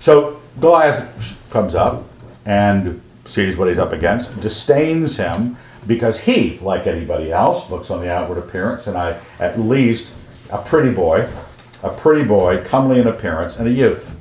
so 0.00 0.40
Goliath 0.58 1.38
comes 1.50 1.74
up 1.74 2.04
and 2.44 3.00
sees 3.26 3.56
what 3.56 3.68
he's 3.68 3.78
up 3.78 3.92
against, 3.92 4.40
disdains 4.40 5.16
him 5.18 5.56
because 5.86 6.20
he, 6.20 6.58
like 6.60 6.86
anybody 6.86 7.30
else, 7.30 7.70
looks 7.70 7.90
on 7.90 8.00
the 8.00 8.10
outward 8.10 8.38
appearance, 8.38 8.86
and 8.86 8.96
I 8.96 9.20
at 9.38 9.60
least 9.60 10.12
a 10.50 10.58
pretty 10.58 10.90
boy, 10.90 11.28
a 11.82 11.90
pretty 11.90 12.24
boy, 12.24 12.64
comely 12.64 13.00
in 13.00 13.06
appearance, 13.06 13.56
and 13.56 13.68
a 13.68 13.70
youth. 13.70 14.16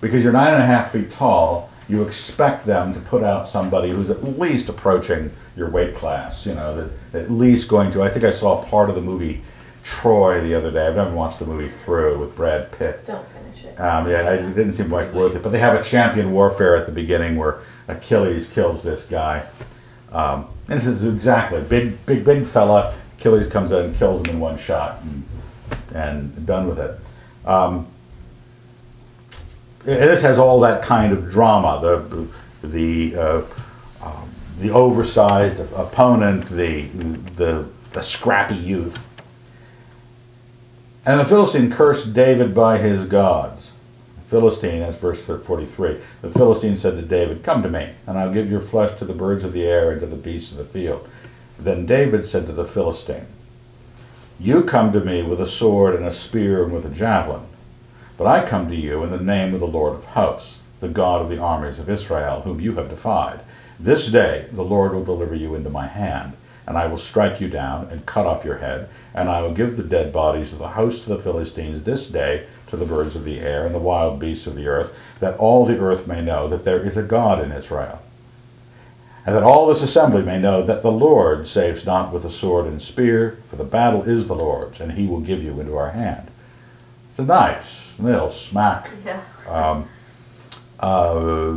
Because 0.00 0.22
you're 0.22 0.32
nine 0.32 0.54
and 0.54 0.62
a 0.62 0.66
half 0.66 0.92
feet 0.92 1.10
tall, 1.10 1.70
you 1.88 2.02
expect 2.02 2.66
them 2.66 2.94
to 2.94 3.00
put 3.00 3.22
out 3.22 3.46
somebody 3.46 3.90
who's 3.90 4.10
at 4.10 4.38
least 4.38 4.68
approaching 4.68 5.32
your 5.56 5.68
weight 5.68 5.94
class. 5.94 6.46
You 6.46 6.54
know, 6.54 6.88
that 7.12 7.24
at 7.24 7.30
least 7.30 7.68
going 7.68 7.90
to. 7.92 8.02
I 8.02 8.08
think 8.08 8.24
I 8.24 8.32
saw 8.32 8.64
part 8.64 8.88
of 8.88 8.94
the 8.94 9.02
movie 9.02 9.42
Troy 9.82 10.40
the 10.40 10.54
other 10.54 10.70
day. 10.70 10.86
I've 10.86 10.96
never 10.96 11.14
watched 11.14 11.38
the 11.38 11.46
movie 11.46 11.68
through 11.68 12.18
with 12.18 12.34
Brad 12.34 12.72
Pitt. 12.72 13.04
Don't 13.04 13.26
finish 13.28 13.64
it. 13.64 13.78
Um, 13.78 14.08
yeah, 14.08 14.30
it 14.30 14.54
didn't 14.54 14.72
seem 14.72 14.90
like 14.90 15.12
worth 15.12 15.36
it. 15.36 15.42
But 15.42 15.50
they 15.50 15.58
have 15.58 15.78
a 15.78 15.82
champion 15.82 16.32
warfare 16.32 16.74
at 16.74 16.86
the 16.86 16.92
beginning 16.92 17.36
where 17.36 17.60
Achilles 17.86 18.48
kills 18.48 18.82
this 18.82 19.04
guy. 19.04 19.46
Um, 20.10 20.46
and 20.68 20.80
this 20.80 20.86
is 20.86 21.04
exactly 21.04 21.60
big, 21.60 22.04
big, 22.06 22.24
big 22.24 22.46
fella. 22.46 22.94
Achilles 23.18 23.46
comes 23.46 23.72
in 23.72 23.84
and 23.84 23.96
kills 23.96 24.26
him 24.26 24.36
in 24.36 24.40
one 24.40 24.58
shot, 24.58 25.02
and, 25.02 25.24
and 25.94 26.46
done 26.46 26.66
with 26.66 26.78
it. 26.78 26.98
Um, 27.46 27.88
this 29.84 30.22
has 30.22 30.38
all 30.38 30.60
that 30.60 30.82
kind 30.82 31.12
of 31.12 31.30
drama. 31.30 31.80
The 31.80 32.28
the 32.66 33.16
uh, 33.16 33.42
um, 34.02 34.30
the 34.58 34.70
oversized 34.70 35.60
opponent, 35.74 36.46
the, 36.46 36.86
the 37.36 37.66
the 37.92 38.00
scrappy 38.00 38.56
youth. 38.56 39.04
And 41.06 41.20
the 41.20 41.24
Philistine 41.24 41.70
cursed 41.70 42.14
David 42.14 42.54
by 42.54 42.78
his 42.78 43.04
gods. 43.04 43.72
The 44.16 44.22
Philistine, 44.22 44.80
that's 44.80 44.96
verse 44.96 45.22
43. 45.22 45.98
The 46.22 46.30
Philistine 46.30 46.78
said 46.78 46.96
to 46.96 47.02
David, 47.02 47.42
Come 47.42 47.62
to 47.62 47.68
me, 47.68 47.90
and 48.06 48.18
I'll 48.18 48.32
give 48.32 48.50
your 48.50 48.60
flesh 48.60 48.98
to 48.98 49.04
the 49.04 49.12
birds 49.12 49.44
of 49.44 49.52
the 49.52 49.64
air 49.64 49.90
and 49.90 50.00
to 50.00 50.06
the 50.06 50.16
beasts 50.16 50.50
of 50.50 50.56
the 50.56 50.64
field. 50.64 51.06
Then 51.58 51.84
David 51.84 52.26
said 52.26 52.46
to 52.46 52.52
the 52.52 52.64
Philistine, 52.64 53.26
You 54.40 54.64
come 54.64 54.92
to 54.92 55.00
me 55.00 55.22
with 55.22 55.40
a 55.40 55.46
sword 55.46 55.94
and 55.94 56.06
a 56.06 56.12
spear 56.12 56.64
and 56.64 56.72
with 56.72 56.86
a 56.86 56.90
javelin, 56.90 57.46
but 58.16 58.26
I 58.26 58.46
come 58.46 58.68
to 58.68 58.76
you 58.76 59.02
in 59.02 59.10
the 59.10 59.18
name 59.18 59.54
of 59.54 59.60
the 59.60 59.66
Lord 59.66 59.94
of 59.94 60.04
hosts, 60.06 60.60
the 60.80 60.88
God 60.88 61.22
of 61.22 61.28
the 61.28 61.38
armies 61.38 61.78
of 61.78 61.88
Israel, 61.88 62.42
whom 62.42 62.60
you 62.60 62.76
have 62.76 62.88
defied. 62.88 63.40
This 63.78 64.08
day 64.08 64.48
the 64.52 64.62
Lord 64.62 64.92
will 64.92 65.04
deliver 65.04 65.34
you 65.34 65.54
into 65.54 65.70
my 65.70 65.86
hand, 65.86 66.34
and 66.66 66.78
I 66.78 66.86
will 66.86 66.96
strike 66.96 67.40
you 67.40 67.48
down 67.48 67.88
and 67.88 68.06
cut 68.06 68.26
off 68.26 68.44
your 68.44 68.58
head, 68.58 68.88
and 69.14 69.28
I 69.28 69.42
will 69.42 69.52
give 69.52 69.76
the 69.76 69.82
dead 69.82 70.12
bodies 70.12 70.52
of 70.52 70.58
the 70.58 70.68
host 70.68 71.02
of 71.02 71.08
the 71.08 71.18
Philistines 71.22 71.82
this 71.82 72.08
day 72.08 72.46
to 72.68 72.76
the 72.76 72.86
birds 72.86 73.14
of 73.16 73.24
the 73.24 73.40
air 73.40 73.66
and 73.66 73.74
the 73.74 73.78
wild 73.78 74.18
beasts 74.18 74.46
of 74.46 74.54
the 74.54 74.66
earth, 74.66 74.94
that 75.20 75.36
all 75.36 75.64
the 75.64 75.78
earth 75.78 76.06
may 76.06 76.22
know 76.22 76.48
that 76.48 76.64
there 76.64 76.80
is 76.80 76.96
a 76.96 77.02
God 77.02 77.42
in 77.42 77.52
Israel 77.52 78.00
and 79.26 79.34
that 79.34 79.42
all 79.42 79.66
this 79.66 79.82
assembly 79.82 80.22
may 80.22 80.38
know 80.38 80.62
that 80.62 80.82
the 80.82 80.92
Lord 80.92 81.48
saves 81.48 81.86
not 81.86 82.12
with 82.12 82.24
a 82.24 82.30
sword 82.30 82.66
and 82.66 82.80
spear, 82.80 83.38
for 83.48 83.56
the 83.56 83.64
battle 83.64 84.02
is 84.02 84.26
the 84.26 84.34
Lord's, 84.34 84.80
and 84.80 84.92
he 84.92 85.06
will 85.06 85.20
give 85.20 85.42
you 85.42 85.58
into 85.60 85.76
our 85.76 85.92
hand. 85.92 86.30
It's 87.10 87.18
a 87.18 87.24
nice 87.24 87.83
little 87.98 88.30
smack. 88.30 88.90
Yeah. 89.04 89.22
Um, 89.48 89.88
uh, 90.80 91.56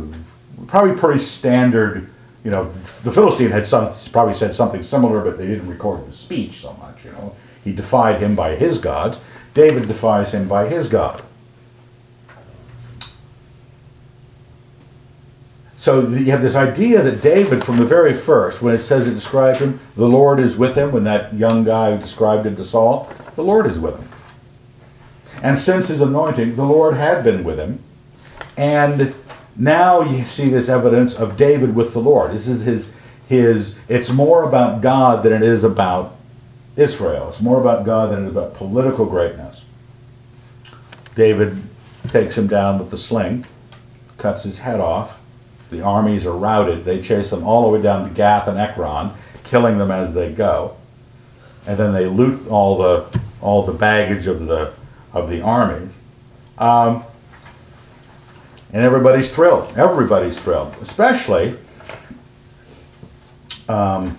probably 0.66 0.96
pretty 0.96 1.20
standard. 1.20 2.08
You 2.44 2.50
know, 2.50 2.72
the 3.02 3.12
Philistine 3.12 3.50
had 3.50 3.66
some, 3.66 3.92
probably 4.12 4.34
said 4.34 4.54
something 4.54 4.82
similar, 4.82 5.20
but 5.20 5.38
they 5.38 5.46
didn't 5.46 5.68
record 5.68 6.06
the 6.06 6.12
speech 6.12 6.58
so 6.58 6.72
much. 6.74 7.04
You 7.04 7.12
know, 7.12 7.36
he 7.64 7.72
defied 7.72 8.20
him 8.20 8.34
by 8.34 8.54
his 8.54 8.78
gods. 8.78 9.20
David 9.54 9.88
defies 9.88 10.32
him 10.32 10.48
by 10.48 10.68
his 10.68 10.88
God. 10.88 11.22
So 15.76 16.08
you 16.08 16.32
have 16.32 16.42
this 16.42 16.56
idea 16.56 17.02
that 17.02 17.22
David, 17.22 17.62
from 17.64 17.76
the 17.78 17.84
very 17.84 18.12
first, 18.12 18.60
when 18.60 18.74
it 18.74 18.80
says 18.80 19.06
it 19.06 19.14
described 19.14 19.60
him, 19.60 19.78
the 19.96 20.08
Lord 20.08 20.40
is 20.40 20.56
with 20.56 20.76
him, 20.76 20.90
when 20.90 21.04
that 21.04 21.34
young 21.34 21.62
guy 21.62 21.96
described 21.96 22.46
it 22.46 22.56
to 22.56 22.64
Saul, 22.64 23.12
the 23.36 23.44
Lord 23.44 23.66
is 23.66 23.78
with 23.78 23.96
him. 23.96 24.07
And 25.42 25.58
since 25.58 25.88
his 25.88 26.00
anointing, 26.00 26.56
the 26.56 26.64
Lord 26.64 26.94
had 26.94 27.22
been 27.22 27.44
with 27.44 27.58
him. 27.58 27.80
And 28.56 29.14
now 29.56 30.00
you 30.00 30.24
see 30.24 30.48
this 30.48 30.68
evidence 30.68 31.14
of 31.14 31.36
David 31.36 31.74
with 31.74 31.92
the 31.92 32.00
Lord. 32.00 32.32
This 32.32 32.48
is 32.48 32.64
his, 32.64 32.90
his, 33.28 33.76
it's 33.88 34.10
more 34.10 34.44
about 34.44 34.80
God 34.80 35.22
than 35.22 35.32
it 35.32 35.42
is 35.42 35.64
about 35.64 36.16
Israel. 36.76 37.28
It's 37.30 37.40
more 37.40 37.60
about 37.60 37.84
God 37.84 38.10
than 38.10 38.24
it 38.24 38.26
is 38.26 38.32
about 38.32 38.54
political 38.54 39.06
greatness. 39.06 39.64
David 41.14 41.62
takes 42.08 42.38
him 42.38 42.46
down 42.46 42.78
with 42.78 42.90
the 42.90 42.96
sling, 42.96 43.44
cuts 44.16 44.44
his 44.44 44.60
head 44.60 44.80
off. 44.80 45.20
The 45.70 45.82
armies 45.82 46.24
are 46.24 46.32
routed. 46.32 46.84
They 46.84 47.02
chase 47.02 47.30
them 47.30 47.44
all 47.44 47.62
the 47.62 47.76
way 47.76 47.82
down 47.82 48.08
to 48.08 48.14
Gath 48.14 48.48
and 48.48 48.58
Ekron, 48.58 49.12
killing 49.44 49.78
them 49.78 49.90
as 49.90 50.14
they 50.14 50.32
go. 50.32 50.76
And 51.66 51.76
then 51.76 51.92
they 51.92 52.06
loot 52.06 52.48
all 52.48 52.78
the 52.78 53.20
all 53.40 53.62
the 53.62 53.72
baggage 53.72 54.26
of 54.26 54.46
the 54.46 54.72
of 55.12 55.28
the 55.30 55.40
armies. 55.40 55.96
Um, 56.58 57.04
And 58.72 58.82
everybody's 58.82 59.30
thrilled. 59.30 59.76
Everybody's 59.78 60.38
thrilled, 60.38 60.74
especially 60.82 61.56
um, 63.68 64.18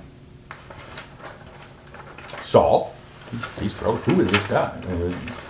Saul. 2.42 2.96
He's 3.60 3.74
thrilled. 3.76 4.00
Who 4.00 4.22
is 4.22 4.32
this 4.32 4.44
guy? 4.48 4.74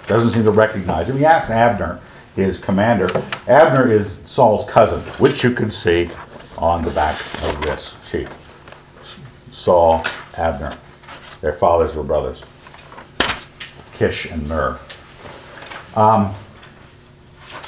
Doesn't 0.08 0.32
seem 0.32 0.44
to 0.44 0.52
recognize 0.52 1.10
him. 1.10 1.18
He 1.18 1.24
asks 1.26 1.50
Abner, 1.50 2.02
his 2.36 2.60
commander. 2.60 3.08
Abner 3.48 3.90
is 3.90 4.20
Saul's 4.26 4.66
cousin, 4.70 5.00
which 5.18 5.44
you 5.46 5.52
can 5.52 5.72
see 5.72 6.10
on 6.58 6.84
the 6.84 6.92
back 6.92 7.18
of 7.44 7.62
this 7.62 7.96
sheet. 8.04 8.28
Saul, 9.54 10.04
Abner. 10.36 10.74
Their 11.40 11.54
fathers 11.54 11.96
were 11.96 12.04
brothers. 12.04 12.44
Kish 13.94 14.26
and 14.26 14.50
Ner. 14.50 14.80
Um, 15.96 16.34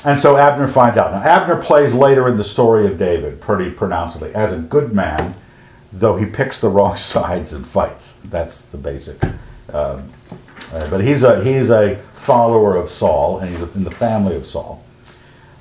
and 0.04 0.20
so 0.20 0.38
Abner 0.38 0.68
finds 0.68 0.98
out. 0.98 1.12
Now, 1.12 1.22
Abner 1.22 1.62
plays 1.62 1.94
later 1.94 2.28
in 2.28 2.38
the 2.38 2.44
story 2.44 2.88
of 2.88 2.98
David 2.98 3.40
pretty 3.40 3.70
pronouncedly 3.70 4.34
as 4.34 4.52
a 4.52 4.58
good 4.58 4.94
man, 4.94 5.36
though 5.94 6.18
he 6.18 6.26
picks 6.26 6.60
the 6.60 6.70
wrong 6.70 6.96
sides 6.98 7.54
and 7.54 7.66
fights. 7.66 8.16
That's 8.24 8.62
the 8.62 8.78
basic. 8.78 9.24
Um, 9.72 10.12
uh, 10.74 10.90
but 10.90 11.02
he's 11.02 11.24
a 11.24 11.44
he's 11.44 11.70
a 11.70 11.98
follower 12.14 12.76
of 12.76 12.90
Saul, 12.90 13.40
and 13.40 13.50
he's 13.50 13.62
in 13.76 13.84
the 13.84 13.92
family 13.92 14.36
of 14.36 14.48
Saul. 14.48 14.84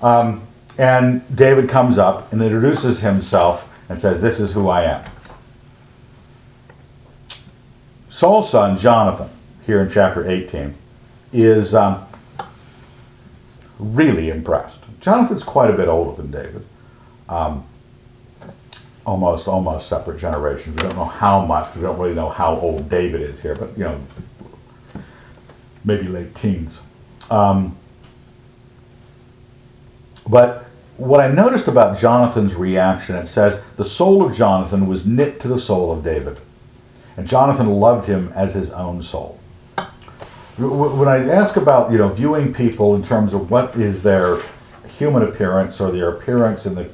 Um, 0.02 0.46
and 0.78 1.22
David 1.34 1.68
comes 1.68 1.98
up 1.98 2.32
and 2.32 2.40
introduces 2.40 3.00
himself 3.00 3.68
and 3.88 3.98
says, 3.98 4.20
"This 4.20 4.40
is 4.40 4.52
who 4.52 4.68
I 4.68 4.84
am." 4.84 5.04
Saul's 8.08 8.50
son 8.50 8.78
Jonathan, 8.78 9.30
here 9.66 9.80
in 9.80 9.90
chapter 9.90 10.28
18, 10.28 10.74
is 11.32 11.74
um, 11.74 12.06
really 13.80 14.30
impressed. 14.30 14.80
Jonathan's 15.00 15.42
quite 15.42 15.70
a 15.70 15.72
bit 15.72 15.88
older 15.88 16.20
than 16.20 16.30
David. 16.30 16.64
Um, 17.28 17.64
almost, 19.06 19.48
almost 19.48 19.88
separate 19.88 20.18
generations. 20.20 20.76
We 20.76 20.82
don't 20.82 20.96
know 20.96 21.04
how 21.04 21.44
much. 21.44 21.74
We 21.74 21.82
don't 21.82 21.98
really 21.98 22.14
know 22.14 22.28
how 22.28 22.56
old 22.56 22.88
David 22.88 23.22
is 23.22 23.40
here, 23.40 23.54
but 23.54 23.76
you 23.76 23.84
know, 23.84 24.00
maybe 25.84 26.06
late 26.06 26.34
teens. 26.34 26.80
Um, 27.30 27.76
but 30.28 30.66
what 30.96 31.20
I 31.20 31.28
noticed 31.28 31.66
about 31.66 31.98
Jonathan's 31.98 32.54
reaction, 32.54 33.16
it 33.16 33.28
says 33.28 33.62
the 33.76 33.84
soul 33.84 34.24
of 34.24 34.36
Jonathan 34.36 34.86
was 34.86 35.06
knit 35.06 35.40
to 35.40 35.48
the 35.48 35.58
soul 35.58 35.90
of 35.90 36.04
David, 36.04 36.38
and 37.16 37.26
Jonathan 37.26 37.68
loved 37.70 38.06
him 38.06 38.32
as 38.34 38.54
his 38.54 38.70
own 38.70 39.02
soul 39.02 39.40
when 40.60 41.08
I 41.08 41.28
ask 41.28 41.56
about 41.56 41.90
you 41.90 41.98
know 41.98 42.08
viewing 42.08 42.52
people 42.52 42.94
in 42.94 43.02
terms 43.02 43.34
of 43.34 43.50
what 43.50 43.74
is 43.76 44.02
their 44.02 44.42
human 44.98 45.22
appearance 45.22 45.80
or 45.80 45.90
their 45.90 46.10
appearance 46.10 46.66
in 46.66 46.74
the 46.74 46.90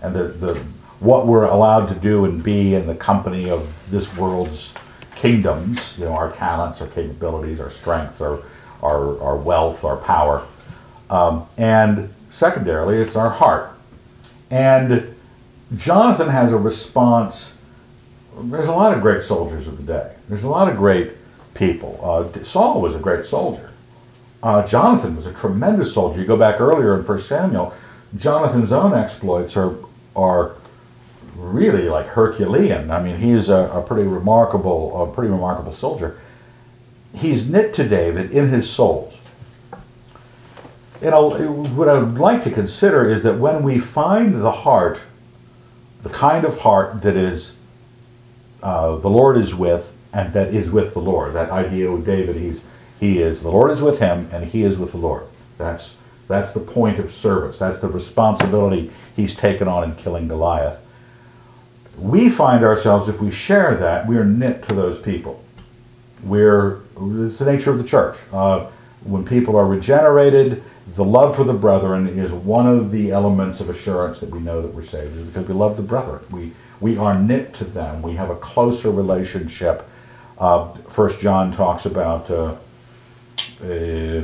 and 0.00 0.14
the, 0.14 0.24
the 0.24 0.54
what 1.00 1.26
we're 1.26 1.44
allowed 1.44 1.86
to 1.88 1.94
do 1.94 2.24
and 2.24 2.42
be 2.42 2.74
in 2.74 2.86
the 2.86 2.94
company 2.94 3.50
of 3.50 3.90
this 3.90 4.14
world's 4.16 4.74
kingdoms, 5.16 5.96
you 5.98 6.04
know, 6.04 6.12
our 6.12 6.30
talents, 6.30 6.80
our 6.80 6.86
capabilities, 6.88 7.60
our 7.60 7.70
strengths, 7.70 8.20
our 8.20 8.42
our, 8.82 9.20
our 9.22 9.36
wealth, 9.36 9.84
our 9.84 9.96
power, 9.96 10.46
um, 11.10 11.46
and 11.56 12.12
secondarily, 12.30 12.98
it's 12.98 13.16
our 13.16 13.30
heart. 13.30 13.70
And 14.50 15.14
Jonathan 15.76 16.28
has 16.28 16.52
a 16.52 16.58
response. 16.58 17.54
There's 18.38 18.68
a 18.68 18.72
lot 18.72 18.94
of 18.94 19.00
great 19.00 19.24
soldiers 19.24 19.66
of 19.66 19.78
the 19.78 19.82
day. 19.82 20.14
There's 20.28 20.44
a 20.44 20.48
lot 20.48 20.68
of 20.68 20.76
great 20.76 21.12
people. 21.54 22.00
Uh, 22.02 22.44
Saul 22.44 22.80
was 22.80 22.94
a 22.94 22.98
great 22.98 23.26
soldier. 23.26 23.70
Uh, 24.42 24.66
Jonathan 24.66 25.16
was 25.16 25.26
a 25.26 25.32
tremendous 25.32 25.94
soldier. 25.94 26.20
You 26.20 26.26
go 26.26 26.36
back 26.36 26.60
earlier 26.60 26.98
in 26.98 27.06
1 27.06 27.20
Samuel, 27.20 27.72
Jonathan's 28.16 28.72
own 28.72 28.92
exploits 28.92 29.56
are, 29.56 29.74
are 30.14 30.56
really 31.34 31.88
like 31.88 32.06
Herculean. 32.08 32.90
I 32.90 33.02
mean, 33.02 33.18
he's 33.18 33.48
a, 33.48 33.70
a 33.72 33.82
pretty 33.82 34.06
remarkable, 34.06 35.02
a 35.02 35.12
pretty 35.12 35.30
remarkable 35.30 35.72
soldier. 35.72 36.20
He's 37.14 37.48
knit 37.48 37.72
to 37.74 37.88
David 37.88 38.32
in 38.32 38.48
his 38.48 38.68
souls. 38.68 39.18
You 41.00 41.10
know, 41.10 41.30
what 41.74 41.88
I 41.88 41.98
would 41.98 42.18
like 42.18 42.42
to 42.44 42.50
consider 42.50 43.10
is 43.10 43.22
that 43.22 43.38
when 43.38 43.62
we 43.62 43.78
find 43.78 44.42
the 44.42 44.52
heart, 44.52 45.00
the 46.02 46.08
kind 46.08 46.44
of 46.44 46.60
heart 46.60 47.02
that 47.02 47.16
is 47.16 47.54
uh, 48.62 48.96
the 48.96 49.10
Lord 49.10 49.36
is 49.36 49.54
with, 49.54 49.93
and 50.14 50.32
that 50.32 50.54
is 50.54 50.70
with 50.70 50.94
the 50.94 51.00
Lord. 51.00 51.34
That 51.34 51.50
idea 51.50 51.90
with 51.90 52.06
David, 52.06 52.36
he's 52.36 52.62
he 52.98 53.20
is 53.20 53.42
the 53.42 53.50
Lord 53.50 53.70
is 53.70 53.82
with 53.82 53.98
him, 53.98 54.28
and 54.32 54.44
he 54.44 54.62
is 54.62 54.78
with 54.78 54.92
the 54.92 54.98
Lord. 54.98 55.24
That's 55.58 55.96
that's 56.28 56.52
the 56.52 56.60
point 56.60 56.98
of 56.98 57.12
service. 57.12 57.58
That's 57.58 57.80
the 57.80 57.88
responsibility 57.88 58.90
he's 59.14 59.34
taken 59.34 59.68
on 59.68 59.84
in 59.84 59.96
killing 59.96 60.28
Goliath. 60.28 60.80
We 61.98 62.30
find 62.30 62.64
ourselves, 62.64 63.08
if 63.08 63.20
we 63.20 63.30
share 63.30 63.76
that, 63.76 64.06
we 64.06 64.16
are 64.16 64.24
knit 64.24 64.66
to 64.68 64.74
those 64.74 65.00
people. 65.00 65.44
We're 66.22 66.80
it's 67.26 67.38
the 67.38 67.44
nature 67.44 67.70
of 67.70 67.78
the 67.78 67.84
church. 67.84 68.18
Uh, 68.32 68.66
when 69.02 69.24
people 69.24 69.56
are 69.56 69.66
regenerated, 69.66 70.62
the 70.94 71.04
love 71.04 71.36
for 71.36 71.44
the 71.44 71.52
brethren 71.52 72.06
is 72.08 72.32
one 72.32 72.66
of 72.66 72.90
the 72.90 73.10
elements 73.10 73.60
of 73.60 73.68
assurance 73.68 74.20
that 74.20 74.30
we 74.30 74.38
know 74.38 74.62
that 74.62 74.72
we're 74.72 74.84
saved, 74.84 75.26
because 75.26 75.46
we 75.46 75.54
love 75.54 75.76
the 75.76 75.82
brethren. 75.82 76.24
We 76.30 76.52
we 76.80 76.96
are 76.96 77.18
knit 77.18 77.52
to 77.54 77.64
them. 77.64 78.00
We 78.00 78.14
have 78.14 78.30
a 78.30 78.36
closer 78.36 78.90
relationship 78.90 79.88
uh, 80.38 80.72
First 80.90 81.20
John 81.20 81.52
talks 81.52 81.86
about 81.86 82.30
uh, 82.30 82.56
uh, 83.62 84.22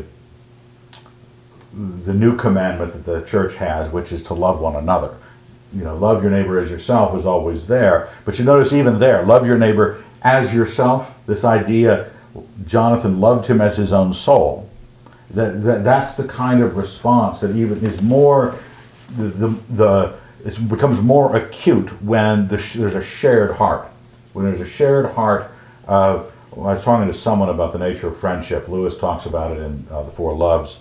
the 1.72 2.14
new 2.14 2.36
commandment 2.36 2.92
that 2.92 3.04
the 3.04 3.26
church 3.26 3.56
has, 3.56 3.92
which 3.92 4.12
is 4.12 4.22
to 4.24 4.34
love 4.34 4.60
one 4.60 4.76
another. 4.76 5.14
You 5.72 5.84
know, 5.84 5.96
love 5.96 6.22
your 6.22 6.32
neighbor 6.32 6.58
as 6.58 6.70
yourself 6.70 7.16
is 7.16 7.26
always 7.26 7.68
there, 7.68 8.10
but 8.24 8.38
you 8.38 8.44
notice 8.44 8.72
even 8.72 8.98
there, 8.98 9.24
love 9.24 9.46
your 9.46 9.56
neighbor 9.56 10.02
as 10.22 10.52
yourself. 10.52 11.14
This 11.26 11.44
idea, 11.44 12.10
Jonathan 12.66 13.20
loved 13.20 13.46
him 13.46 13.60
as 13.60 13.76
his 13.76 13.92
own 13.92 14.12
soul. 14.12 14.68
That, 15.30 15.62
that 15.62 15.84
that's 15.84 16.14
the 16.14 16.26
kind 16.26 16.60
of 16.60 16.76
response 16.76 17.40
that 17.40 17.54
even 17.54 17.84
is 17.84 18.02
more 18.02 18.58
the 19.16 19.28
the, 19.28 19.48
the 19.70 20.14
it 20.44 20.68
becomes 20.68 21.00
more 21.00 21.36
acute 21.36 22.02
when 22.02 22.48
the, 22.48 22.56
there's 22.56 22.94
a 22.94 23.02
shared 23.02 23.52
heart. 23.52 23.88
When 24.32 24.46
there's 24.46 24.60
a 24.60 24.66
shared 24.66 25.12
heart 25.12 25.52
uh, 25.86 26.24
I 26.52 26.56
was 26.56 26.82
talking 26.82 27.06
to 27.10 27.14
someone 27.16 27.48
about 27.48 27.72
the 27.72 27.78
nature 27.78 28.08
of 28.08 28.16
friendship. 28.16 28.68
Lewis 28.68 28.96
talks 28.96 29.26
about 29.26 29.56
it 29.56 29.60
in 29.60 29.86
uh, 29.90 30.02
The 30.02 30.10
Four 30.10 30.34
Loves 30.34 30.78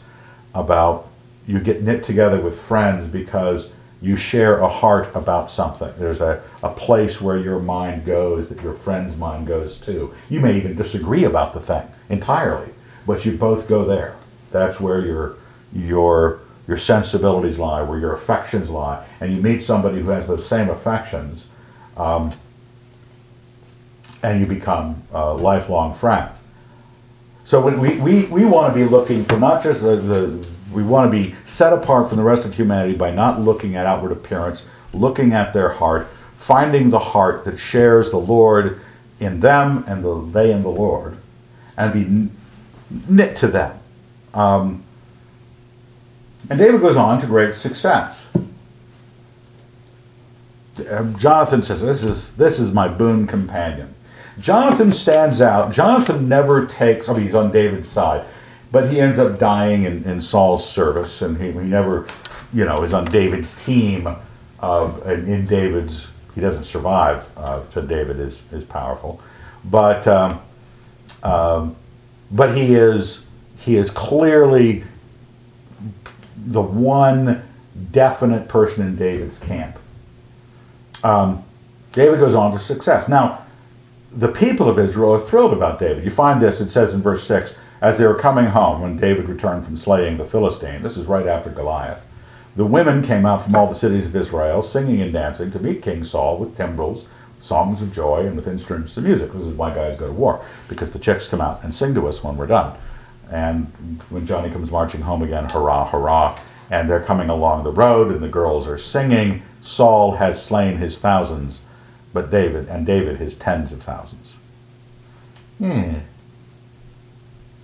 about 0.53 1.07
you 1.47 1.59
get 1.59 1.83
knit 1.83 2.03
together 2.03 2.39
with 2.39 2.59
friends 2.59 3.07
because 3.07 3.69
you 4.01 4.15
share 4.15 4.59
a 4.59 4.69
heart 4.69 5.09
about 5.13 5.51
something. 5.51 5.91
There's 5.97 6.21
a, 6.21 6.41
a 6.63 6.69
place 6.69 7.19
where 7.19 7.37
your 7.37 7.59
mind 7.59 8.05
goes 8.05 8.49
that 8.49 8.61
your 8.61 8.73
friend's 8.73 9.17
mind 9.17 9.47
goes 9.47 9.77
to. 9.81 10.13
You 10.29 10.39
may 10.39 10.57
even 10.57 10.75
disagree 10.75 11.23
about 11.23 11.53
the 11.53 11.59
thing 11.59 11.87
entirely, 12.07 12.71
but 13.05 13.25
you 13.25 13.37
both 13.37 13.67
go 13.67 13.83
there. 13.85 14.15
That's 14.51 14.79
where 14.79 15.05
your 15.05 15.37
your 15.73 16.39
your 16.67 16.77
sensibilities 16.77 17.57
lie, 17.59 17.81
where 17.81 17.99
your 17.99 18.13
affections 18.13 18.69
lie, 18.69 19.05
and 19.19 19.35
you 19.35 19.41
meet 19.41 19.63
somebody 19.63 20.01
who 20.01 20.09
has 20.09 20.27
those 20.27 20.47
same 20.47 20.69
affections. 20.69 21.47
Um, 21.97 22.33
and 24.21 24.39
you 24.39 24.45
become 24.45 25.03
uh, 25.13 25.33
lifelong 25.35 25.93
friends. 25.93 26.41
So 27.45 27.61
we, 27.61 27.97
we, 27.97 28.25
we 28.25 28.45
want 28.45 28.73
to 28.73 28.79
be 28.79 28.87
looking 28.87 29.25
for 29.25 29.39
not 29.39 29.63
just 29.63 29.81
the, 29.81 29.95
the 29.95 30.47
we 30.71 30.83
want 30.83 31.11
to 31.11 31.17
be 31.17 31.35
set 31.45 31.73
apart 31.73 32.07
from 32.07 32.17
the 32.17 32.23
rest 32.23 32.45
of 32.45 32.53
humanity 32.53 32.95
by 32.95 33.09
not 33.09 33.39
looking 33.39 33.75
at 33.75 33.85
outward 33.85 34.11
appearance, 34.11 34.65
looking 34.93 35.33
at 35.33 35.53
their 35.53 35.69
heart, 35.69 36.07
finding 36.37 36.91
the 36.91 36.99
heart 36.99 37.43
that 37.45 37.57
shares 37.57 38.11
the 38.11 38.19
Lord 38.19 38.79
in 39.19 39.39
them 39.39 39.83
and 39.87 40.03
the, 40.03 40.21
they 40.31 40.51
in 40.51 40.61
the 40.61 40.69
Lord, 40.69 41.17
and 41.75 41.93
be 41.93 42.29
knit 43.07 43.35
to 43.37 43.47
them. 43.47 43.79
Um, 44.33 44.83
and 46.49 46.59
David 46.59 46.81
goes 46.81 46.97
on 46.97 47.19
to 47.21 47.27
great 47.27 47.55
success. 47.55 48.27
Um, 50.89 51.17
Jonathan 51.17 51.61
says, 51.61 51.81
"This 51.81 52.03
is 52.03 52.31
this 52.31 52.59
is 52.59 52.71
my 52.71 52.87
boon 52.87 53.27
companion." 53.27 53.93
Jonathan 54.39 54.93
stands 54.93 55.41
out. 55.41 55.73
Jonathan 55.73 56.29
never 56.29 56.65
takes, 56.65 57.09
I 57.09 57.13
mean, 57.13 57.23
he's 57.23 57.35
on 57.35 57.51
David's 57.51 57.89
side, 57.89 58.25
but 58.71 58.89
he 58.89 58.99
ends 58.99 59.19
up 59.19 59.39
dying 59.39 59.83
in, 59.83 60.03
in 60.03 60.21
Saul's 60.21 60.67
service, 60.69 61.21
and 61.21 61.37
he, 61.41 61.51
he 61.51 61.67
never, 61.67 62.07
you 62.53 62.65
know, 62.65 62.83
is 62.83 62.93
on 62.93 63.05
David's 63.05 63.53
team. 63.63 64.07
Uh, 64.61 64.93
and 65.05 65.27
in 65.27 65.45
David's, 65.45 66.09
he 66.35 66.41
doesn't 66.41 66.65
survive 66.65 67.25
uh, 67.37 67.63
to 67.71 67.81
David 67.81 68.19
is, 68.19 68.43
is 68.51 68.63
powerful. 68.63 69.21
But, 69.65 70.07
um, 70.07 70.41
um, 71.23 71.75
but 72.31 72.55
he 72.55 72.75
is, 72.75 73.21
he 73.57 73.75
is 73.75 73.91
clearly 73.91 74.83
the 76.37 76.61
one 76.61 77.43
definite 77.91 78.47
person 78.47 78.85
in 78.85 78.95
David's 78.95 79.39
camp. 79.39 79.77
Um, 81.03 81.43
David 81.91 82.19
goes 82.19 82.35
on 82.35 82.51
to 82.51 82.59
success. 82.59 83.07
Now, 83.07 83.45
the 84.11 84.27
people 84.27 84.69
of 84.69 84.79
Israel 84.79 85.13
are 85.13 85.19
thrilled 85.19 85.53
about 85.53 85.79
David. 85.79 86.03
You 86.03 86.11
find 86.11 86.41
this, 86.41 86.61
it 86.61 86.71
says 86.71 86.93
in 86.93 87.01
verse 87.01 87.23
6, 87.25 87.55
as 87.81 87.97
they 87.97 88.05
were 88.05 88.15
coming 88.15 88.47
home 88.47 88.81
when 88.81 88.97
David 88.97 89.29
returned 89.29 89.65
from 89.65 89.77
slaying 89.77 90.17
the 90.17 90.25
Philistine, 90.25 90.81
this 90.81 90.97
is 90.97 91.05
right 91.05 91.27
after 91.27 91.49
Goliath, 91.49 92.03
the 92.55 92.65
women 92.65 93.03
came 93.03 93.25
out 93.25 93.43
from 93.43 93.55
all 93.55 93.67
the 93.67 93.75
cities 93.75 94.07
of 94.07 94.15
Israel, 94.15 94.61
singing 94.61 95.01
and 95.01 95.13
dancing 95.13 95.51
to 95.51 95.59
meet 95.59 95.81
King 95.81 96.03
Saul 96.03 96.37
with 96.37 96.57
timbrels, 96.57 97.05
songs 97.39 97.81
of 97.81 97.93
joy, 97.93 98.25
and 98.25 98.35
with 98.35 98.47
instruments 98.47 98.97
of 98.97 99.05
music. 99.05 99.31
This 99.31 99.43
is 99.43 99.55
why 99.55 99.73
guys 99.73 99.97
go 99.97 100.07
to 100.07 100.13
war, 100.13 100.43
because 100.67 100.91
the 100.91 100.99
chicks 100.99 101.27
come 101.27 101.39
out 101.39 101.63
and 101.63 101.73
sing 101.73 101.93
to 101.93 102.07
us 102.07 102.23
when 102.23 102.35
we're 102.35 102.47
done. 102.47 102.75
And 103.31 103.67
when 104.09 104.25
Johnny 104.25 104.49
comes 104.49 104.71
marching 104.71 105.01
home 105.01 105.21
again, 105.21 105.47
hurrah, 105.49 105.85
hurrah, 105.85 106.37
and 106.69 106.89
they're 106.89 106.99
coming 106.99 107.29
along 107.29 107.63
the 107.63 107.71
road, 107.71 108.11
and 108.11 108.21
the 108.21 108.27
girls 108.27 108.67
are 108.67 108.77
singing, 108.77 109.43
Saul 109.61 110.13
has 110.13 110.43
slain 110.43 110.77
his 110.77 110.97
thousands, 110.97 111.61
but 112.13 112.31
David, 112.31 112.67
and 112.67 112.85
David 112.85 113.17
his 113.17 113.35
tens 113.35 113.71
of 113.71 113.83
thousands. 113.83 114.35
Hmm. 115.57 115.95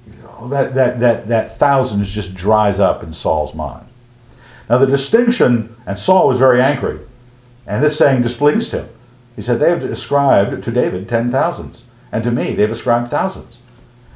You 0.07 0.21
know, 0.21 0.47
that, 0.49 0.75
that, 0.75 0.99
that, 0.99 1.27
that 1.27 1.57
thousands 1.57 2.11
just 2.11 2.35
dries 2.35 2.79
up 2.79 3.03
in 3.03 3.13
Saul's 3.13 3.55
mind. 3.55 3.87
Now, 4.69 4.77
the 4.77 4.85
distinction, 4.85 5.75
and 5.85 5.97
Saul 5.97 6.27
was 6.27 6.39
very 6.39 6.61
angry, 6.61 6.99
and 7.65 7.83
this 7.83 7.97
saying 7.97 8.21
displeased 8.21 8.71
him. 8.71 8.89
He 9.35 9.41
said, 9.41 9.59
They 9.59 9.69
have 9.69 9.83
ascribed 9.83 10.63
to 10.63 10.71
David 10.71 11.09
ten 11.09 11.31
thousands, 11.31 11.85
and 12.11 12.23
to 12.23 12.31
me 12.31 12.53
they've 12.53 12.71
ascribed 12.71 13.09
thousands. 13.09 13.57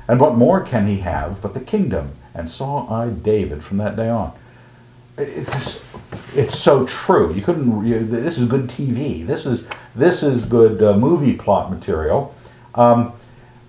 And 0.08 0.20
what 0.20 0.36
more 0.36 0.62
can 0.62 0.88
he 0.88 0.98
have 0.98 1.42
but 1.42 1.54
the 1.54 1.60
kingdom? 1.60 2.14
And 2.34 2.50
saw 2.50 2.88
I 2.90 3.10
David 3.10 3.64
from 3.64 3.78
that 3.78 3.96
day 3.96 4.10
on. 4.10 4.34
It's, 5.20 5.52
just- 5.52 5.80
it's 6.36 6.60
so 6.60 6.86
true. 6.86 7.34
You 7.34 7.42
couldn't. 7.42 7.86
You, 7.86 8.06
this 8.06 8.38
is 8.38 8.48
good 8.48 8.68
TV. 8.68 9.26
This 9.26 9.46
is 9.46 9.64
this 9.96 10.24
is 10.24 10.46
good 10.46 10.82
uh, 10.82 10.98
movie 10.98 11.34
plot 11.36 11.70
material. 11.72 12.36
Um, 12.76 13.14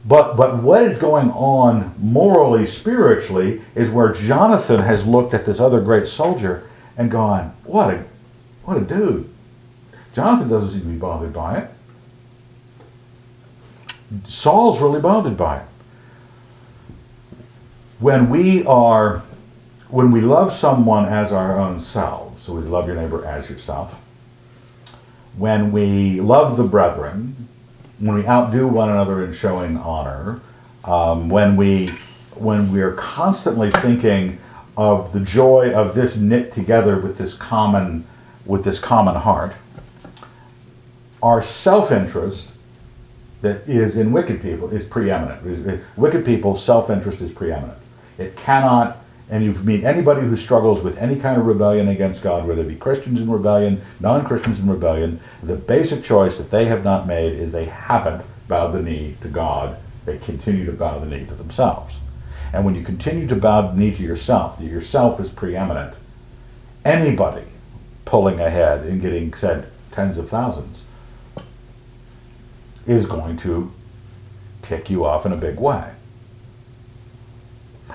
but 0.05 0.37
but 0.37 0.63
what 0.63 0.83
is 0.85 0.99
going 0.99 1.31
on 1.33 1.95
morally, 1.99 2.67
spiritually, 2.67 3.63
is 3.75 3.91
where 3.91 4.13
Jonathan 4.13 4.81
has 4.81 5.07
looked 5.07 5.35
at 5.35 5.45
this 5.47 5.59
other 5.61 5.81
great 5.81 6.07
soldier 6.07 6.69
and 6.97 7.11
gone, 7.11 7.55
"What 7.65 7.95
a 7.95 8.05
what 8.65 8.77
a 8.77 8.81
dude." 8.81 9.29
Jonathan 10.13 10.49
doesn't 10.49 10.71
seem 10.71 10.81
to 10.81 10.87
be 10.87 10.97
bothered 10.97 11.33
by 11.33 11.59
it. 11.59 11.71
Saul's 14.29 14.81
really 14.81 15.01
bothered 15.01 15.37
by 15.37 15.59
it. 15.59 15.67
When 18.01 18.29
we 18.29 18.65
are, 18.65 19.23
when 19.91 20.11
we 20.11 20.21
love 20.21 20.53
someone 20.53 21.07
as 21.07 21.33
our 21.33 21.59
own 21.59 21.81
selves, 21.81 22.43
so 22.43 22.53
we 22.53 22.63
love 22.63 22.87
your 22.87 22.97
neighbor 22.97 23.25
as 23.25 23.51
yourself, 23.51 24.01
when 25.37 25.73
we 25.73 26.21
love 26.21 26.57
the 26.57 26.65
brethren, 26.65 27.49
when 27.99 28.17
we 28.17 28.27
outdo 28.27 28.67
one 28.67 28.89
another 28.89 29.25
in 29.25 29.33
showing 29.33 29.77
honor, 29.77 30.41
um, 30.85 31.29
when 31.29 31.57
we 31.57 31.89
when 32.35 32.73
we 32.73 32.81
are 32.81 32.93
constantly 32.93 33.71
thinking 33.71 34.39
of 34.77 35.13
the 35.13 35.21
joy 35.21 35.73
of 35.73 35.95
this 35.95 36.17
knit 36.17 36.55
together 36.55 36.99
with 36.99 37.19
this 37.19 37.35
common 37.35 38.07
with 38.47 38.65
this 38.65 38.79
common 38.79 39.15
heart, 39.17 39.55
our 41.23 41.43
self-interest 41.43 42.49
that 43.43 43.69
is 43.69 43.97
in 43.97 44.13
wicked 44.13 44.41
people 44.43 44.71
is 44.71 44.87
preeminent. 44.87 45.83
Wicked 45.97 46.25
people, 46.25 46.57
self-interest 46.57 47.21
is 47.21 47.33
preeminent. 47.33 47.79
It 48.19 48.37
cannot, 48.37 48.99
and 49.31 49.45
you 49.45 49.53
meet 49.53 49.85
anybody 49.85 50.27
who 50.27 50.37
struggles 50.37 50.83
with 50.83 50.99
any 50.99 51.15
kind 51.15 51.41
of 51.41 51.47
rebellion 51.47 51.87
against 51.87 52.23
God, 52.23 52.47
whether 52.47 52.63
it 52.63 52.69
be 52.69 52.75
Christians 52.75 53.21
in 53.21 53.31
rebellion, 53.31 53.81
non-Christians 54.01 54.59
in 54.59 54.69
rebellion, 54.69 55.21
the 55.41 55.55
basic 55.55 56.03
choice 56.03 56.37
that 56.37 56.51
they 56.51 56.65
have 56.67 56.83
not 56.83 57.07
made 57.07 57.33
is 57.35 57.53
they 57.53 57.67
haven't 57.67 58.25
bowed 58.49 58.73
the 58.73 58.83
knee 58.83 59.17
to 59.21 59.29
God. 59.29 59.79
They 60.05 60.19
continue 60.19 60.67
to 60.67 60.73
bow 60.73 60.99
the 60.99 61.07
knee 61.07 61.27
to 61.27 61.35
themselves. 61.35 61.95
And 62.53 62.65
when 62.65 62.75
you 62.75 62.83
continue 62.83 63.29
to 63.29 63.37
bow 63.37 63.69
the 63.69 63.77
knee 63.77 63.95
to 63.95 64.03
yourself, 64.03 64.59
that 64.59 64.65
yourself 64.65 65.21
is 65.21 65.31
preeminent, 65.31 65.95
anybody 66.85 67.45
pulling 68.05 68.41
ahead 68.41 68.85
and 68.85 69.01
getting 69.01 69.33
said 69.35 69.71
tens 69.93 70.19
of 70.19 70.29
thousands 70.29 70.83
is 72.85 73.07
going 73.07 73.37
to 73.39 73.73
tick 74.63 74.91
you 74.91 75.05
off 75.05 75.25
in 75.25 75.31
a 75.31 75.37
big 75.37 75.61
way. 75.61 75.93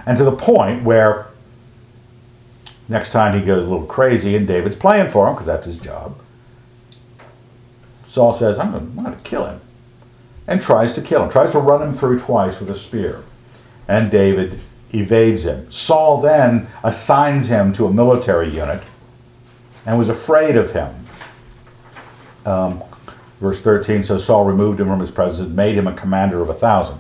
And 0.06 0.18
to 0.18 0.24
the 0.24 0.32
point 0.32 0.84
where 0.84 1.28
next 2.88 3.12
time 3.12 3.38
he 3.38 3.46
goes 3.46 3.66
a 3.66 3.70
little 3.70 3.88
crazy 3.88 4.36
and 4.36 4.48
David's 4.48 4.76
playing 4.76 5.10
for 5.10 5.28
him 5.28 5.34
because 5.34 5.48
that's 5.48 5.66
his 5.66 5.80
job, 5.80 6.18
Saul 8.08 8.34
says, 8.34 8.60
I'm 8.60 8.72
going 8.72 9.16
to 9.16 9.22
kill 9.24 9.46
him. 9.46 9.62
And 10.48 10.62
tries 10.62 10.94
to 10.94 11.02
kill 11.02 11.24
him, 11.24 11.30
tries 11.30 11.52
to 11.54 11.60
run 11.60 11.82
him 11.82 11.94
through 11.94 12.20
twice 12.20 12.60
with 12.60 12.70
a 12.70 12.78
spear. 12.78 13.24
And 13.88 14.12
David 14.12 14.60
evades 14.94 15.46
him. 15.46 15.70
Saul 15.72 16.22
then 16.22 16.68
assigns 16.84 17.50
him 17.50 17.74
to 17.74 17.86
a 17.88 17.92
military 17.92 18.50
unit 18.50 18.84
and 19.86 19.98
was 19.98 20.10
afraid 20.10 20.56
of 20.56 20.72
him. 20.72 20.94
Um, 22.46 22.84
verse 23.40 23.62
13 23.62 24.04
So 24.04 24.18
Saul 24.18 24.46
removed 24.46 24.80
him 24.80 24.88
from 24.88 25.00
his 25.00 25.12
presence 25.12 25.40
and 25.40 25.56
made 25.56 25.78
him 25.78 25.88
a 25.88 25.94
commander 25.94 26.42
of 26.42 26.50
a 26.50 26.54
thousand. 26.54 27.00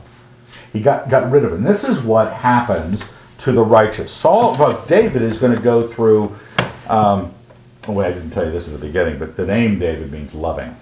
He 0.76 0.82
got, 0.82 1.07
got 1.07 1.32
rid 1.32 1.45
of 1.45 1.53
him. 1.53 1.63
This 1.63 1.86
is 1.86 2.01
what 2.01 2.34
happens 2.34 3.05
to 3.39 3.53
the 3.53 3.63
righteous. 3.63 4.11
Saul, 4.11 4.57
well, 4.57 4.86
David 4.88 5.21
is 5.21 5.38
going 5.38 5.55
to 5.55 5.61
go 5.61 5.88
through. 5.88 6.38
Um, 6.89 7.34
oh, 7.88 7.93
wait, 7.93 8.07
I 8.07 8.11
didn't 8.11 8.32
tell 8.32 8.43
you 8.43 8.51
this 8.51 8.67
at 8.67 8.73
the 8.73 8.86
beginning, 8.86 9.17
but 9.17 9.38
the 9.38 9.45
name 9.45 9.80
David 9.80 10.11
means 10.11 10.34
loving. 10.34 10.76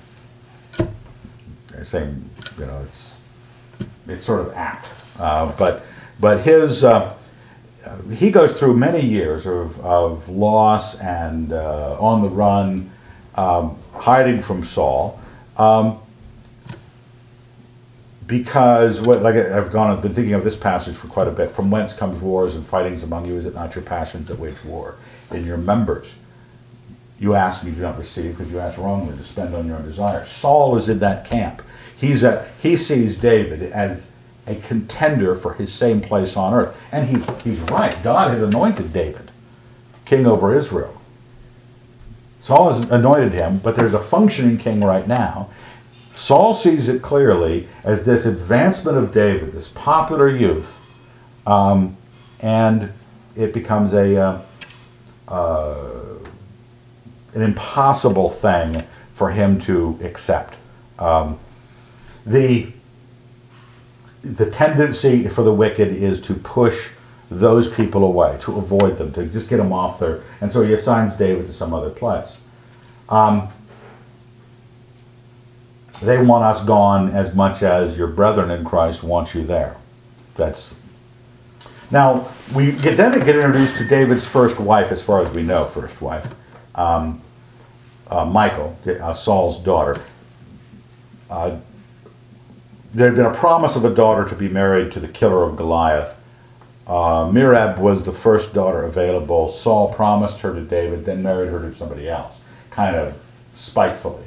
Same, 1.84 2.28
you 2.58 2.66
know, 2.66 2.82
it's 2.86 3.14
it's 4.08 4.26
sort 4.26 4.40
of 4.40 4.54
apt. 4.56 4.88
Uh, 5.20 5.52
but 5.60 5.86
but 6.20 6.42
his 6.42 6.84
uh, 6.84 7.14
he 8.12 8.32
goes 8.32 8.54
through 8.54 8.76
many 8.76 9.06
years 9.06 9.46
of, 9.46 9.80
of 9.86 10.28
loss 10.28 11.00
and 11.00 11.54
uh, 11.54 11.98
on 12.00 12.24
the 12.24 12.30
run, 12.30 12.90
um, 13.36 13.78
hiding 13.94 14.42
from 14.42 14.64
Saul. 14.64 15.20
Um, 15.56 16.00
because 18.38 19.00
what 19.00 19.22
like 19.22 19.36
I've 19.36 19.72
gone, 19.72 19.92
I've 19.92 20.02
been 20.02 20.12
thinking 20.12 20.34
of 20.34 20.44
this 20.44 20.58
passage 20.58 20.96
for 20.96 21.08
quite 21.08 21.28
a 21.28 21.32
bit. 21.32 21.52
From 21.52 21.70
whence 21.70 21.94
comes 21.94 22.20
wars 22.20 22.56
and 22.56 22.66
fightings 22.66 23.04
among 23.04 23.28
you? 23.28 23.38
Is 23.38 23.46
it 23.46 23.54
not 23.54 23.76
your 23.76 23.84
passions 23.84 24.28
that 24.30 24.40
wage 24.40 24.64
war 24.64 24.96
in 25.30 25.46
your 25.46 25.58
members? 25.58 26.16
You 27.20 27.36
ask, 27.36 27.62
and 27.62 27.70
you 27.70 27.76
do 27.76 27.84
not 27.84 28.00
receive, 28.00 28.36
because 28.36 28.52
you 28.52 28.60
ask 28.60 28.80
wrongly 28.80 29.16
to 29.16 29.24
spend 29.24 29.54
on 29.54 29.68
your 29.68 29.78
own 29.78 29.86
desires. 29.86 30.30
Saul 30.30 30.76
is 30.78 30.90
in 30.90 30.98
that 30.98 31.26
camp. 31.26 31.62
He's 31.96 32.24
a, 32.24 32.50
he 32.60 32.76
sees 32.76 33.18
David 33.18 33.72
as 33.72 34.10
a 34.48 34.56
contender 34.56 35.36
for 35.36 35.54
his 35.54 35.72
same 35.72 36.02
place 36.02 36.36
on 36.36 36.56
earth. 36.56 36.76
And 36.92 37.08
he, 37.08 37.50
he's 37.52 37.60
right. 37.62 37.96
God 38.04 38.32
has 38.32 38.42
anointed 38.42 38.92
David 38.92 39.30
king 40.06 40.26
over 40.26 40.58
Israel. 40.58 41.00
Saul 42.42 42.74
has 42.74 42.90
anointed 42.90 43.34
him, 43.34 43.60
but 43.60 43.76
there's 43.76 43.94
a 43.94 44.00
functioning 44.00 44.58
king 44.58 44.82
right 44.82 45.08
now. 45.08 45.50
Saul 46.14 46.54
sees 46.54 46.88
it 46.88 47.02
clearly 47.02 47.68
as 47.84 48.06
this 48.06 48.26
advancement 48.26 48.98
of 48.98 49.12
David, 49.12 49.52
this 49.52 49.70
popular 49.70 50.30
youth, 50.30 50.80
um, 51.46 51.98
and 52.40 52.94
it 53.36 53.52
becomes 53.52 53.94
a 53.94 54.16
uh, 54.16 54.42
uh, 55.28 55.90
an 57.34 57.42
impossible 57.42 58.30
thing 58.30 58.84
for 59.14 59.32
him 59.32 59.60
to 59.62 60.00
accept. 60.04 60.56
Um, 61.00 61.40
the 62.26 62.72
the 64.22 64.50
tendency 64.50 65.28
for 65.28 65.44
the 65.44 65.54
wicked 65.54 65.90
is 65.90 66.22
to 66.22 66.36
push 66.36 66.90
those 67.30 67.68
people 67.68 68.04
away, 68.04 68.38
to 68.42 68.56
avoid 68.56 68.98
them, 68.98 69.12
to 69.14 69.26
just 69.26 69.50
get 69.50 69.58
them 69.58 69.74
off 69.74 70.00
there, 70.00 70.24
and 70.40 70.54
so 70.54 70.62
he 70.62 70.74
assigns 70.74 71.16
David 71.16 71.48
to 71.48 71.54
some 71.54 71.74
other 71.74 71.90
place. 71.90 72.38
Um, 73.10 73.50
they 76.06 76.18
want 76.18 76.44
us 76.44 76.64
gone 76.64 77.12
as 77.12 77.34
much 77.34 77.64
as 77.64 77.98
your 77.98 78.08
brethren 78.08 78.52
in 78.52 78.64
Christ 78.64 79.04
want 79.04 79.34
you 79.34 79.46
there. 79.46 79.78
That's 80.36 80.74
now 81.92 82.30
we 82.54 82.72
get 82.72 82.98
then 82.98 83.18
get 83.20 83.36
introduced 83.36 83.78
to 83.78 83.88
David's 83.88 84.26
first 84.26 84.60
wife, 84.60 84.92
as 84.92 85.04
far 85.04 85.22
as 85.22 85.30
we 85.32 85.44
know, 85.44 85.66
first 85.66 86.02
wife, 86.02 86.34
um, 86.76 87.22
uh, 88.08 88.26
Michal, 88.26 88.78
uh, 88.88 89.14
Saul's 89.14 89.60
daughter. 89.60 90.02
Uh, 91.30 91.58
there 92.94 93.08
had 93.08 93.16
been 93.16 93.26
a 93.26 93.34
promise 93.34 93.76
of 93.76 93.86
a 93.86 93.94
daughter 93.94 94.28
to 94.28 94.36
be 94.36 94.48
married 94.48 94.92
to 94.94 95.00
the 95.00 95.08
killer 95.08 95.44
of 95.44 95.56
Goliath. 95.56 96.18
Uh, 96.86 97.26
Merab 97.26 97.80
was 97.80 98.04
the 98.04 98.12
first 98.12 98.54
daughter 98.54 98.84
available. 98.84 99.50
Saul 99.50 99.94
promised 99.94 100.40
her 100.42 100.54
to 100.54 100.62
David, 100.62 101.06
then 101.06 101.24
married 101.24 101.50
her 101.50 101.60
to 101.60 101.76
somebody 101.76 102.10
else, 102.10 102.34
kind 102.70 102.96
of 102.96 103.20
spitefully. 103.56 104.26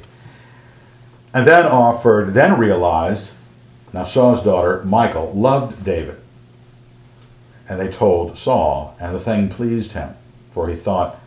And 1.37 1.45
then 1.45 1.67
offered, 1.67 2.33
then 2.33 2.57
realized, 2.57 3.29
now 3.93 4.05
Saul's 4.05 4.41
daughter, 4.41 4.83
Michal, 4.83 5.31
loved 5.33 5.85
David. 5.85 6.19
And 7.69 7.79
they 7.79 7.89
told 7.89 8.39
Saul, 8.39 8.97
and 8.99 9.13
the 9.13 9.19
thing 9.19 9.47
pleased 9.47 9.91
him, 9.91 10.15
for 10.49 10.67
he 10.67 10.75
thought, 10.75 11.19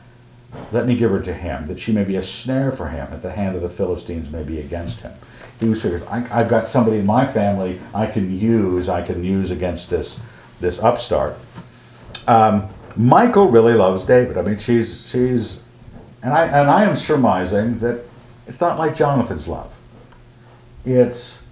let 0.73 0.85
me 0.89 0.97
give 0.97 1.13
her 1.13 1.23
to 1.23 1.33
him, 1.33 1.69
that 1.69 1.79
she 1.79 1.93
may 1.93 2.03
be 2.03 2.17
a 2.17 2.25
snare 2.25 2.73
for 2.73 2.89
him, 2.89 3.09
that 3.13 3.23
the 3.23 3.31
hand 3.31 3.55
of 3.55 3.63
the 3.63 3.71
Philistines 3.71 4.33
may 4.33 4.43
be 4.43 4.59
against 4.59 5.03
him. 5.03 5.13
He 5.61 5.69
was 5.69 5.81
figured, 5.81 6.03
I, 6.09 6.27
I've 6.41 6.49
got 6.49 6.67
somebody 6.67 6.99
in 6.99 7.07
my 7.07 7.25
family 7.25 7.81
I 7.95 8.07
can 8.07 8.37
use, 8.37 8.89
I 8.89 9.03
can 9.03 9.23
use 9.23 9.53
against 9.53 9.91
this, 9.91 10.19
this 10.59 10.81
upstart. 10.81 11.37
Um, 12.27 12.69
Michal 12.97 13.47
really 13.47 13.75
loves 13.75 14.03
David. 14.03 14.37
I 14.37 14.43
mean, 14.43 14.59
she's, 14.59 15.09
she's 15.09 15.61
And 16.21 16.33
I, 16.33 16.47
and 16.47 16.69
I 16.69 16.83
am 16.83 16.97
surmising 16.97 17.79
that 17.79 18.01
it's 18.49 18.61
not 18.61 18.77
like 18.77 18.97
Jonathan's 18.97 19.47
love. 19.47 19.77
It's 20.85 21.43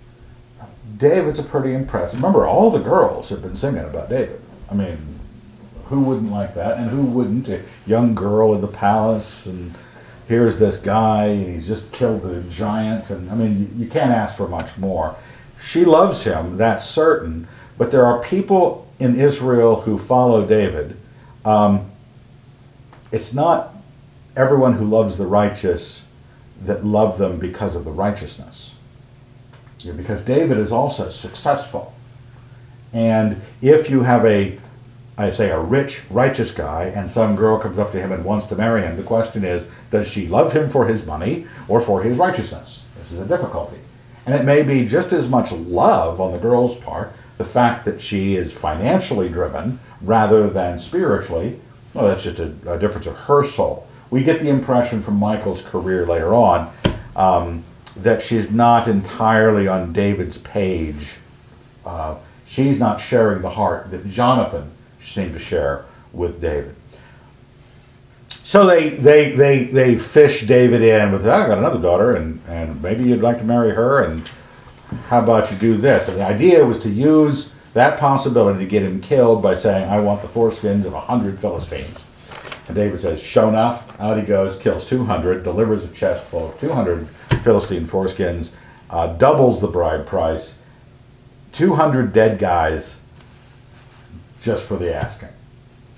David's 0.96 1.38
a 1.38 1.42
pretty 1.42 1.74
impressive. 1.74 2.18
Remember, 2.20 2.46
all 2.46 2.70
the 2.70 2.78
girls 2.78 3.28
have 3.28 3.42
been 3.42 3.56
singing 3.56 3.84
about 3.84 4.08
David. 4.08 4.40
I 4.70 4.74
mean, 4.74 5.18
who 5.86 6.00
wouldn't 6.00 6.32
like 6.32 6.54
that? 6.54 6.78
And 6.78 6.90
who 6.90 7.02
wouldn't? 7.02 7.48
A 7.48 7.62
young 7.86 8.14
girl 8.14 8.54
in 8.54 8.60
the 8.60 8.68
palace, 8.68 9.46
and 9.46 9.74
here's 10.26 10.58
this 10.58 10.76
guy, 10.76 11.26
and 11.26 11.54
he's 11.54 11.66
just 11.66 11.90
killed 11.92 12.22
the 12.22 12.42
giant. 12.42 13.10
And 13.10 13.30
I 13.30 13.34
mean, 13.34 13.58
you, 13.58 13.84
you 13.84 13.90
can't 13.90 14.10
ask 14.10 14.36
for 14.36 14.48
much 14.48 14.76
more. 14.76 15.16
She 15.60 15.84
loves 15.84 16.24
him, 16.24 16.56
that's 16.56 16.86
certain. 16.86 17.48
But 17.76 17.90
there 17.90 18.04
are 18.04 18.22
people 18.22 18.90
in 18.98 19.18
Israel 19.18 19.82
who 19.82 19.98
follow 19.98 20.44
David. 20.44 20.96
Um, 21.44 21.90
it's 23.12 23.32
not 23.32 23.74
everyone 24.36 24.74
who 24.74 24.84
loves 24.84 25.16
the 25.16 25.26
righteous 25.26 26.04
that 26.64 26.84
love 26.84 27.18
them 27.18 27.38
because 27.38 27.74
of 27.76 27.84
the 27.84 27.90
righteousness. 27.90 28.74
Because 29.96 30.22
David 30.22 30.58
is 30.58 30.72
also 30.72 31.10
successful. 31.10 31.94
And 32.92 33.40
if 33.62 33.90
you 33.90 34.02
have 34.02 34.24
a, 34.24 34.58
I 35.16 35.30
say, 35.30 35.50
a 35.50 35.60
rich, 35.60 36.02
righteous 36.10 36.50
guy, 36.50 36.84
and 36.84 37.10
some 37.10 37.36
girl 37.36 37.58
comes 37.58 37.78
up 37.78 37.92
to 37.92 38.00
him 38.00 38.12
and 38.12 38.24
wants 38.24 38.46
to 38.46 38.56
marry 38.56 38.82
him, 38.82 38.96
the 38.96 39.02
question 39.02 39.44
is, 39.44 39.66
does 39.90 40.08
she 40.08 40.26
love 40.26 40.52
him 40.52 40.68
for 40.68 40.86
his 40.86 41.06
money 41.06 41.46
or 41.68 41.80
for 41.80 42.02
his 42.02 42.16
righteousness? 42.16 42.82
This 42.96 43.12
is 43.12 43.20
a 43.20 43.26
difficulty. 43.26 43.78
And 44.26 44.34
it 44.34 44.44
may 44.44 44.62
be 44.62 44.86
just 44.86 45.12
as 45.12 45.28
much 45.28 45.52
love 45.52 46.20
on 46.20 46.32
the 46.32 46.38
girl's 46.38 46.78
part, 46.78 47.12
the 47.38 47.44
fact 47.44 47.84
that 47.84 48.00
she 48.00 48.36
is 48.36 48.52
financially 48.52 49.28
driven 49.28 49.78
rather 50.02 50.48
than 50.48 50.78
spiritually. 50.78 51.60
Well, 51.94 52.08
that's 52.08 52.24
just 52.24 52.38
a, 52.38 52.52
a 52.66 52.78
difference 52.78 53.06
of 53.06 53.14
her 53.14 53.44
soul. 53.44 53.86
We 54.10 54.24
get 54.24 54.40
the 54.40 54.48
impression 54.48 55.02
from 55.02 55.18
Michal's 55.18 55.62
career 55.62 56.04
later 56.04 56.34
on 56.34 56.72
um, 57.16 57.64
that 58.02 58.22
she's 58.22 58.50
not 58.50 58.88
entirely 58.88 59.68
on 59.68 59.92
David's 59.92 60.38
page. 60.38 61.16
Uh, 61.84 62.16
she's 62.46 62.78
not 62.78 63.00
sharing 63.00 63.42
the 63.42 63.50
heart 63.50 63.90
that 63.90 64.08
Jonathan 64.08 64.70
seemed 65.04 65.32
to 65.32 65.38
share 65.38 65.84
with 66.12 66.40
David. 66.40 66.74
So 68.42 68.66
they, 68.66 68.90
they, 68.90 69.32
they, 69.32 69.64
they 69.64 69.98
fish 69.98 70.46
David 70.46 70.80
in 70.80 71.12
with, 71.12 71.26
"Ah, 71.26 71.44
I 71.44 71.48
got 71.48 71.58
another 71.58 71.78
daughter, 71.78 72.14
and, 72.14 72.40
and 72.48 72.80
maybe 72.82 73.04
you'd 73.04 73.20
like 73.20 73.38
to 73.38 73.44
marry 73.44 73.74
her, 73.74 74.02
and 74.02 74.28
how 75.08 75.18
about 75.18 75.50
you 75.50 75.58
do 75.58 75.76
this? 75.76 76.08
And 76.08 76.18
the 76.18 76.24
idea 76.24 76.64
was 76.64 76.78
to 76.80 76.88
use 76.88 77.52
that 77.74 77.98
possibility 77.98 78.60
to 78.60 78.66
get 78.66 78.82
him 78.82 79.00
killed 79.00 79.42
by 79.42 79.54
saying, 79.54 79.88
I 79.88 80.00
want 80.00 80.22
the 80.22 80.28
foreskins 80.28 80.86
of 80.86 80.94
a 80.94 81.00
hundred 81.00 81.38
Philistines. 81.38 82.06
And 82.66 82.74
David 82.74 83.00
says, 83.00 83.22
Show 83.22 83.48
enough. 83.48 83.98
Out 84.00 84.18
he 84.18 84.24
goes, 84.24 84.58
kills 84.58 84.86
200, 84.86 85.42
delivers 85.42 85.84
a 85.84 85.88
chest 85.88 86.24
full 86.24 86.50
of 86.50 86.60
200 86.60 87.08
Philistine 87.36 87.86
foreskins, 87.86 88.50
uh, 88.90 89.08
doubles 89.08 89.60
the 89.60 89.66
bride 89.66 90.06
price, 90.06 90.56
200 91.52 92.12
dead 92.12 92.38
guys 92.38 93.00
just 94.40 94.66
for 94.66 94.76
the 94.76 94.94
asking. 94.94 95.28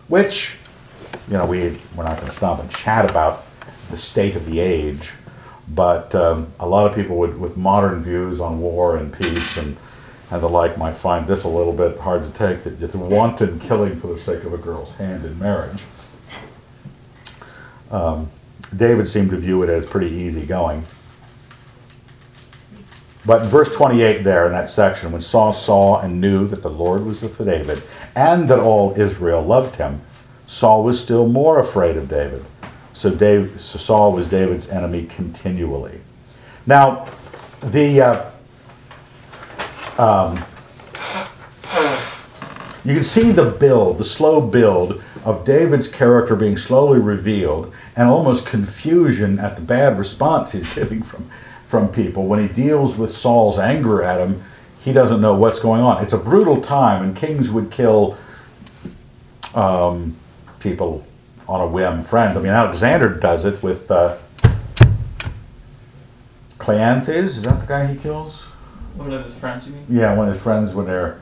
Which, 0.09 0.57
you 1.28 1.35
know, 1.35 1.47
we, 1.47 1.78
we're 1.95 2.05
not 2.05 2.16
going 2.16 2.28
to 2.28 2.37
stop 2.37 2.61
and 2.61 2.70
chat 2.70 3.09
about 3.09 3.47
the 3.91 3.97
state 3.97 4.37
of 4.37 4.47
the 4.47 4.61
age, 4.61 5.12
but 5.68 6.14
um, 6.14 6.53
a 6.59 6.66
lot 6.66 6.87
of 6.87 6.95
people 6.95 7.16
would, 7.18 7.39
with 7.39 7.57
modern 7.57 8.03
views 8.03 8.41
on 8.41 8.61
war 8.61 8.97
and 8.97 9.12
peace 9.12 9.57
and, 9.57 9.76
and 10.31 10.43
the 10.43 10.49
like 10.49 10.78
might 10.78 10.95
find 10.95 11.26
this 11.26 11.45
a 11.45 11.49
little 11.49 11.72
bit 11.72 11.99
hard 11.99 12.22
to 12.22 12.39
take 12.39 12.64
that 12.64 12.81
just 12.81 12.95
wanton 12.95 13.61
killing 13.61 14.01
for 14.01 14.09
the 14.09 14.18
sake 14.18 14.45
of 14.45 14.53
a 14.53 14.59
girl's 14.59 14.95
hand 14.95 15.24
in 15.24 15.39
marriage. 15.39 15.85
Um, 17.91 18.31
David 18.76 19.09
seemed 19.09 19.31
to 19.31 19.37
view 19.37 19.62
it 19.62 19.68
as 19.68 19.85
pretty 19.87 20.11
easy 20.11 20.47
going. 20.47 20.85
But 23.25 23.43
in 23.43 23.49
verse 23.49 23.71
28 23.71 24.25
there 24.25 24.47
in 24.47 24.53
that 24.53 24.71
section, 24.71 25.12
when 25.12 25.21
Saul 25.21 25.53
saw 25.53 26.01
and 26.01 26.21
knew 26.21 26.47
that 26.49 26.62
the 26.62 26.71
Lord 26.71 27.05
was 27.05 27.21
with 27.21 27.39
David 27.39 27.83
and 28.14 28.49
that 28.49 28.59
all 28.59 28.99
Israel 28.99 29.43
loved 29.43 29.77
him, 29.77 30.01
Saul 30.47 30.83
was 30.83 31.01
still 31.01 31.29
more 31.29 31.59
afraid 31.59 31.97
of 31.97 32.09
David. 32.09 32.45
So, 32.93 33.11
Dave, 33.11 33.61
so 33.61 33.79
Saul 33.79 34.12
was 34.12 34.27
David's 34.27 34.68
enemy 34.68 35.07
continually. 35.07 36.01
Now, 36.66 37.09
the 37.62 38.01
uh, 38.01 38.31
um, 39.99 40.45
you 42.85 42.95
can 42.95 43.05
see 43.05 43.31
the 43.31 43.45
build, 43.45 43.99
the 43.99 44.05
slow 44.05 44.41
build 44.41 45.03
of 45.25 45.45
David's 45.45 45.87
character 45.87 46.35
being 46.35 46.57
slowly 46.57 46.99
revealed, 46.99 47.73
and 47.95 48.09
almost 48.09 48.47
confusion 48.47 49.39
at 49.39 49.57
the 49.57 49.62
bad 49.62 49.99
response 49.99 50.53
he's 50.53 50.66
getting 50.75 51.03
from 51.03 51.31
from 51.71 51.89
people 51.89 52.27
when 52.27 52.47
he 52.47 52.53
deals 52.53 52.99
with 52.99 53.16
Saul's 53.16 53.57
anger 53.57 54.03
at 54.03 54.21
him. 54.21 54.43
He 54.81 54.93
doesn't 54.93 55.21
know 55.21 55.37
what's 55.37 55.61
going 55.61 55.83
on. 55.83 56.03
It's 56.03 56.12
a 56.12 56.18
brutal 56.18 56.61
time, 56.61 57.03
and 57.03 57.16
kings 57.16 57.49
would 57.49 57.71
kill 57.71 58.18
um, 59.55 60.16
people 60.59 61.07
on 61.47 61.61
a 61.61 61.66
whim, 61.66 62.03
friends. 62.03 62.37
I 62.37 62.41
mean, 62.41 62.51
Alexander 62.51 63.09
does 63.09 63.45
it 63.45 63.62
with 63.62 63.89
uh, 63.89 64.16
Cleanthes. 66.59 67.37
Is 67.37 67.43
that 67.43 67.61
the 67.61 67.66
guy 67.66 67.87
he 67.87 67.97
kills? 67.97 68.41
One 68.97 69.12
of 69.12 69.25
his 69.25 69.37
friends, 69.37 69.66
you 69.66 69.75
mean? 69.75 69.87
Yeah, 69.89 70.14
one 70.14 70.27
of 70.27 70.35
his 70.35 70.43
friends 70.43 70.75
when 70.75 70.87
they're 70.87 71.21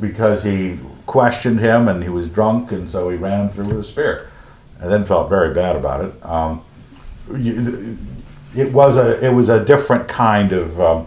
because 0.00 0.44
he 0.44 0.78
questioned 1.04 1.60
him 1.60 1.88
and 1.88 2.02
he 2.02 2.08
was 2.08 2.26
drunk, 2.26 2.72
and 2.72 2.88
so 2.88 3.10
he 3.10 3.18
ran 3.18 3.42
him 3.42 3.48
through 3.50 3.66
with 3.66 3.80
a 3.80 3.84
spear, 3.84 4.30
and 4.78 4.90
then 4.90 5.04
felt 5.04 5.28
very 5.28 5.52
bad 5.52 5.76
about 5.76 6.02
it. 6.02 6.24
Um, 6.24 6.62
you, 7.36 7.98
it 8.54 8.72
was 8.72 8.96
a 8.96 9.24
it 9.24 9.32
was 9.32 9.48
a 9.48 9.64
different 9.64 10.08
kind 10.08 10.52
of 10.52 10.80
um, 10.80 11.06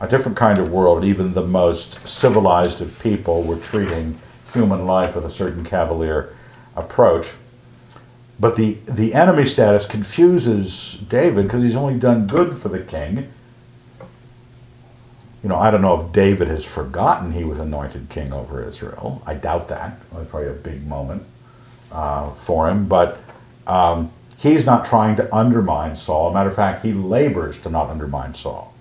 a 0.00 0.08
different 0.08 0.36
kind 0.36 0.58
of 0.58 0.70
world. 0.70 1.04
Even 1.04 1.34
the 1.34 1.46
most 1.46 2.06
civilized 2.06 2.80
of 2.80 2.98
people 3.00 3.42
were 3.42 3.56
treating 3.56 4.18
human 4.52 4.86
life 4.86 5.14
with 5.14 5.24
a 5.24 5.30
certain 5.30 5.64
cavalier 5.64 6.34
approach. 6.76 7.32
But 8.38 8.56
the 8.56 8.78
the 8.86 9.14
enemy 9.14 9.44
status 9.44 9.86
confuses 9.86 10.98
David 11.08 11.44
because 11.44 11.62
he's 11.62 11.76
only 11.76 11.98
done 11.98 12.26
good 12.26 12.58
for 12.58 12.68
the 12.68 12.80
king. 12.80 13.28
You 15.42 15.50
know, 15.50 15.56
I 15.56 15.70
don't 15.70 15.82
know 15.82 16.00
if 16.00 16.12
David 16.12 16.48
has 16.48 16.64
forgotten 16.64 17.32
he 17.32 17.44
was 17.44 17.58
anointed 17.58 18.08
king 18.08 18.32
over 18.32 18.66
Israel. 18.66 19.22
I 19.26 19.34
doubt 19.34 19.68
that. 19.68 19.98
It 20.10 20.16
was 20.16 20.26
probably 20.28 20.48
a 20.48 20.54
big 20.54 20.86
moment 20.86 21.24
uh, 21.92 22.30
for 22.32 22.68
him. 22.68 22.86
But 22.86 23.18
um, 23.66 24.10
he's 24.44 24.66
not 24.66 24.84
trying 24.84 25.16
to 25.16 25.34
undermine 25.34 25.96
Saul. 25.96 26.32
matter 26.32 26.50
of 26.50 26.56
fact, 26.56 26.84
he 26.84 26.92
labors 26.92 27.58
to 27.62 27.70
not 27.70 27.88
undermine 27.88 28.34
Saul. 28.34 28.74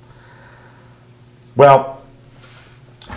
Well, 1.56 2.02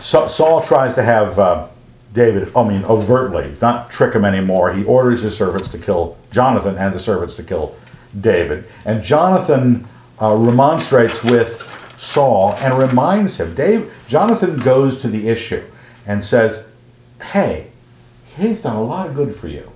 Saul 0.01 0.63
tries 0.63 0.95
to 0.95 1.03
have 1.03 1.39
uh, 1.39 1.67
David, 2.13 2.53
I 2.55 2.63
mean, 2.67 2.85
overtly, 2.85 3.55
not 3.61 3.91
trick 3.91 4.15
him 4.15 4.25
anymore. 4.25 4.73
He 4.73 4.85
orders 4.85 5.23
his 5.23 5.37
servants 5.37 5.69
to 5.71 5.79
kill 5.79 6.17
Jonathan 6.31 6.79
and 6.79 6.95
the 6.95 7.01
servants 7.01 7.35
to 7.35 7.43
kill 7.43 7.75
David. 8.19 8.65
And 8.85 9.03
Jonathan 9.03 9.87
uh, 10.23 10.35
remonstrates 10.35 11.25
with 11.25 11.69
Saul 11.99 12.53
and 12.55 12.79
reminds 12.79 13.41
him. 13.41 13.55
Dave, 13.55 13.93
Jonathan 14.07 14.59
goes 14.59 14.99
to 15.01 15.09
the 15.09 15.29
issue 15.29 15.65
and 16.07 16.25
says, 16.25 16.63
Hey, 17.21 17.71
he's 18.37 18.63
done 18.63 18.77
a 18.77 18.85
lot 18.85 19.09
of 19.09 19.15
good 19.17 19.35
for 19.35 19.49
you. 19.49 19.73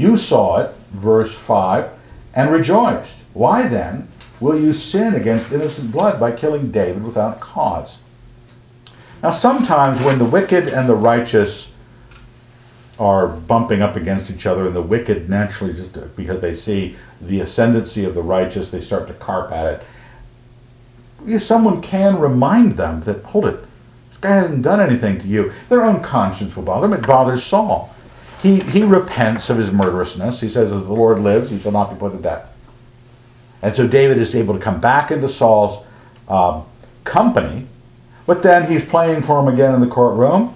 You 0.00 0.16
saw 0.16 0.56
it, 0.62 0.74
verse 0.92 1.34
5, 1.34 1.90
and 2.32 2.50
rejoiced. 2.50 3.16
Why 3.34 3.68
then 3.68 4.08
will 4.40 4.58
you 4.58 4.72
sin 4.72 5.14
against 5.14 5.52
innocent 5.52 5.92
blood 5.92 6.18
by 6.18 6.32
killing 6.32 6.70
David 6.70 7.04
without 7.04 7.38
cause? 7.38 7.98
Now, 9.22 9.32
sometimes 9.32 10.00
when 10.00 10.16
the 10.16 10.24
wicked 10.24 10.68
and 10.68 10.88
the 10.88 10.94
righteous 10.94 11.72
are 12.98 13.28
bumping 13.28 13.82
up 13.82 13.94
against 13.94 14.30
each 14.30 14.46
other, 14.46 14.64
and 14.64 14.74
the 14.74 14.80
wicked 14.80 15.28
naturally, 15.28 15.74
just 15.74 15.94
uh, 15.94 16.06
because 16.16 16.40
they 16.40 16.54
see 16.54 16.96
the 17.20 17.40
ascendancy 17.40 18.02
of 18.02 18.14
the 18.14 18.22
righteous, 18.22 18.70
they 18.70 18.80
start 18.80 19.06
to 19.08 19.12
carp 19.12 19.52
at 19.52 19.84
it. 21.26 21.42
Someone 21.42 21.82
can 21.82 22.18
remind 22.18 22.78
them 22.78 23.02
that, 23.02 23.22
hold 23.22 23.44
it, 23.44 23.60
this 24.08 24.16
guy 24.16 24.36
hasn't 24.36 24.62
done 24.62 24.80
anything 24.80 25.18
to 25.20 25.28
you. 25.28 25.52
Their 25.68 25.84
own 25.84 26.00
conscience 26.00 26.56
will 26.56 26.62
bother 26.62 26.88
them. 26.88 26.98
It 26.98 27.06
bothers 27.06 27.42
Saul. 27.42 27.94
He, 28.42 28.60
he 28.60 28.82
repents 28.82 29.50
of 29.50 29.58
his 29.58 29.70
murderousness. 29.70 30.40
He 30.40 30.48
says, 30.48 30.72
As 30.72 30.82
the 30.82 30.92
Lord 30.92 31.20
lives, 31.20 31.50
he 31.50 31.58
shall 31.58 31.72
not 31.72 31.90
be 31.90 31.98
put 31.98 32.12
to 32.12 32.18
death. 32.18 32.56
And 33.62 33.76
so 33.76 33.86
David 33.86 34.18
is 34.18 34.34
able 34.34 34.54
to 34.54 34.60
come 34.60 34.80
back 34.80 35.10
into 35.10 35.28
Saul's 35.28 35.84
um, 36.28 36.64
company, 37.04 37.66
but 38.26 38.42
then 38.42 38.70
he's 38.70 38.84
playing 38.84 39.22
for 39.22 39.40
him 39.40 39.52
again 39.52 39.74
in 39.74 39.80
the 39.80 39.86
courtroom. 39.86 40.54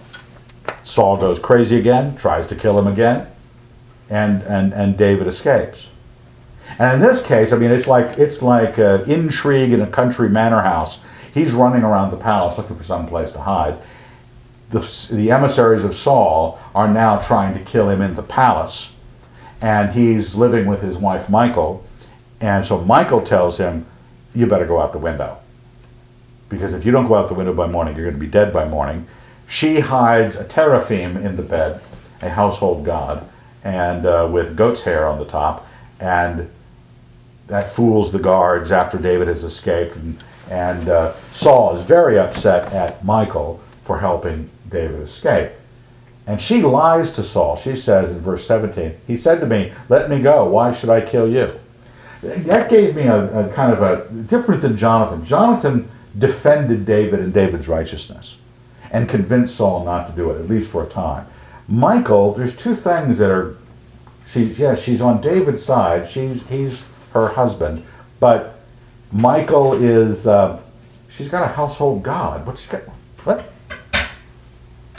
Saul 0.82 1.18
goes 1.18 1.38
crazy 1.38 1.76
again, 1.76 2.16
tries 2.16 2.46
to 2.46 2.56
kill 2.56 2.78
him 2.78 2.86
again, 2.86 3.26
and, 4.08 4.42
and, 4.42 4.72
and 4.72 4.96
David 4.96 5.26
escapes. 5.26 5.88
And 6.78 6.94
in 6.94 7.08
this 7.08 7.22
case, 7.22 7.52
I 7.52 7.58
mean, 7.58 7.70
it's 7.70 7.86
like 7.86 8.18
it's 8.18 8.42
like 8.42 8.78
uh, 8.78 9.04
intrigue 9.06 9.72
in 9.72 9.80
a 9.80 9.86
country 9.86 10.28
manor 10.28 10.62
house. 10.62 10.98
He's 11.32 11.52
running 11.52 11.82
around 11.82 12.10
the 12.10 12.16
palace 12.16 12.56
looking 12.56 12.76
for 12.76 12.84
some 12.84 13.06
place 13.06 13.32
to 13.32 13.40
hide. 13.40 13.76
The, 14.74 15.08
the 15.12 15.30
emissaries 15.30 15.84
of 15.84 15.94
Saul 15.94 16.58
are 16.74 16.88
now 16.88 17.20
trying 17.20 17.54
to 17.54 17.60
kill 17.60 17.88
him 17.88 18.02
in 18.02 18.16
the 18.16 18.24
palace. 18.24 18.90
and 19.60 19.92
he's 19.92 20.34
living 20.34 20.66
with 20.66 20.82
his 20.82 20.96
wife 20.96 21.30
Michal. 21.30 21.84
And 22.40 22.64
so 22.64 22.80
Michal 22.80 23.22
tells 23.22 23.58
him, 23.58 23.86
You 24.34 24.48
better 24.48 24.66
go 24.66 24.80
out 24.80 24.90
the 24.90 24.98
window. 24.98 25.38
Because 26.48 26.72
if 26.72 26.84
you 26.84 26.90
don't 26.90 27.06
go 27.06 27.14
out 27.14 27.28
the 27.28 27.34
window 27.34 27.54
by 27.54 27.68
morning, 27.68 27.94
you're 27.94 28.04
going 28.04 28.16
to 28.16 28.20
be 28.20 28.26
dead 28.26 28.52
by 28.52 28.66
morning. 28.66 29.06
She 29.48 29.78
hides 29.78 30.34
a 30.34 30.42
teraphim 30.42 31.16
in 31.16 31.36
the 31.36 31.44
bed, 31.44 31.80
a 32.20 32.30
household 32.30 32.84
god, 32.84 33.28
and 33.62 34.04
uh, 34.04 34.28
with 34.28 34.56
goat's 34.56 34.82
hair 34.82 35.06
on 35.06 35.20
the 35.20 35.24
top. 35.24 35.64
And 36.00 36.50
that 37.46 37.70
fools 37.70 38.10
the 38.10 38.18
guards 38.18 38.72
after 38.72 38.98
David 38.98 39.28
has 39.28 39.44
escaped. 39.44 39.94
And, 39.94 40.24
and 40.50 40.88
uh, 40.88 41.14
Saul 41.32 41.76
is 41.76 41.86
very 41.86 42.18
upset 42.18 42.72
at 42.72 43.04
Michal 43.04 43.60
for 43.84 44.00
helping 44.00 44.50
David 44.74 45.00
escape. 45.00 45.52
And 46.26 46.40
she 46.40 46.62
lies 46.62 47.12
to 47.12 47.22
Saul. 47.22 47.56
She 47.56 47.76
says 47.76 48.10
in 48.10 48.20
verse 48.20 48.46
17, 48.46 48.94
He 49.06 49.16
said 49.16 49.40
to 49.40 49.46
me, 49.46 49.72
Let 49.88 50.10
me 50.10 50.20
go. 50.20 50.48
Why 50.48 50.72
should 50.72 50.90
I 50.90 51.00
kill 51.00 51.30
you? 51.30 51.52
That 52.22 52.70
gave 52.70 52.96
me 52.96 53.02
a, 53.02 53.46
a 53.46 53.52
kind 53.52 53.72
of 53.72 53.82
a 53.82 54.10
different 54.10 54.62
than 54.62 54.78
Jonathan. 54.78 55.26
Jonathan 55.26 55.90
defended 56.18 56.86
David 56.86 57.20
and 57.20 57.34
David's 57.34 57.68
righteousness 57.68 58.36
and 58.90 59.08
convinced 59.08 59.56
Saul 59.56 59.84
not 59.84 60.08
to 60.08 60.16
do 60.16 60.30
it, 60.30 60.40
at 60.40 60.48
least 60.48 60.70
for 60.70 60.82
a 60.82 60.86
time. 60.86 61.26
Michal, 61.68 62.32
there's 62.32 62.56
two 62.56 62.76
things 62.76 63.18
that 63.18 63.30
are, 63.30 63.56
she, 64.26 64.44
yeah, 64.44 64.74
she's 64.74 65.02
on 65.02 65.20
David's 65.20 65.64
side. 65.64 66.08
She's, 66.08 66.46
he's 66.46 66.84
her 67.12 67.28
husband, 67.28 67.84
but 68.20 68.60
Michal 69.12 69.74
is, 69.74 70.26
uh, 70.26 70.60
she's 71.10 71.28
got 71.28 71.42
a 71.42 71.52
household 71.54 72.02
god. 72.02 72.46
What's 72.46 72.62
she 72.62 72.70
got? 72.70 72.82
What? 73.24 73.52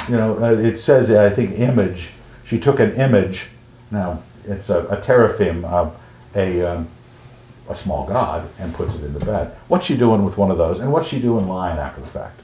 You 0.07 0.17
know, 0.17 0.43
uh, 0.43 0.51
it 0.51 0.77
says, 0.77 1.09
I 1.09 1.29
think, 1.29 1.59
image. 1.59 2.11
She 2.45 2.59
took 2.59 2.79
an 2.79 2.93
image. 2.93 3.47
Now, 3.89 4.21
it's 4.45 4.69
a, 4.69 4.85
a 4.87 5.01
teraphim, 5.01 5.63
a, 5.63 6.63
um, 6.63 6.89
a 7.67 7.75
small 7.75 8.05
god, 8.05 8.49
and 8.59 8.73
puts 8.73 8.95
it 8.95 9.03
in 9.03 9.13
the 9.13 9.25
bed. 9.25 9.55
What's 9.67 9.85
she 9.85 9.97
doing 9.97 10.23
with 10.23 10.37
one 10.37 10.51
of 10.51 10.57
those? 10.57 10.79
And 10.79 10.91
what's 10.91 11.07
she 11.07 11.19
doing 11.19 11.47
lying 11.47 11.79
after 11.79 12.01
the 12.01 12.07
fact? 12.07 12.39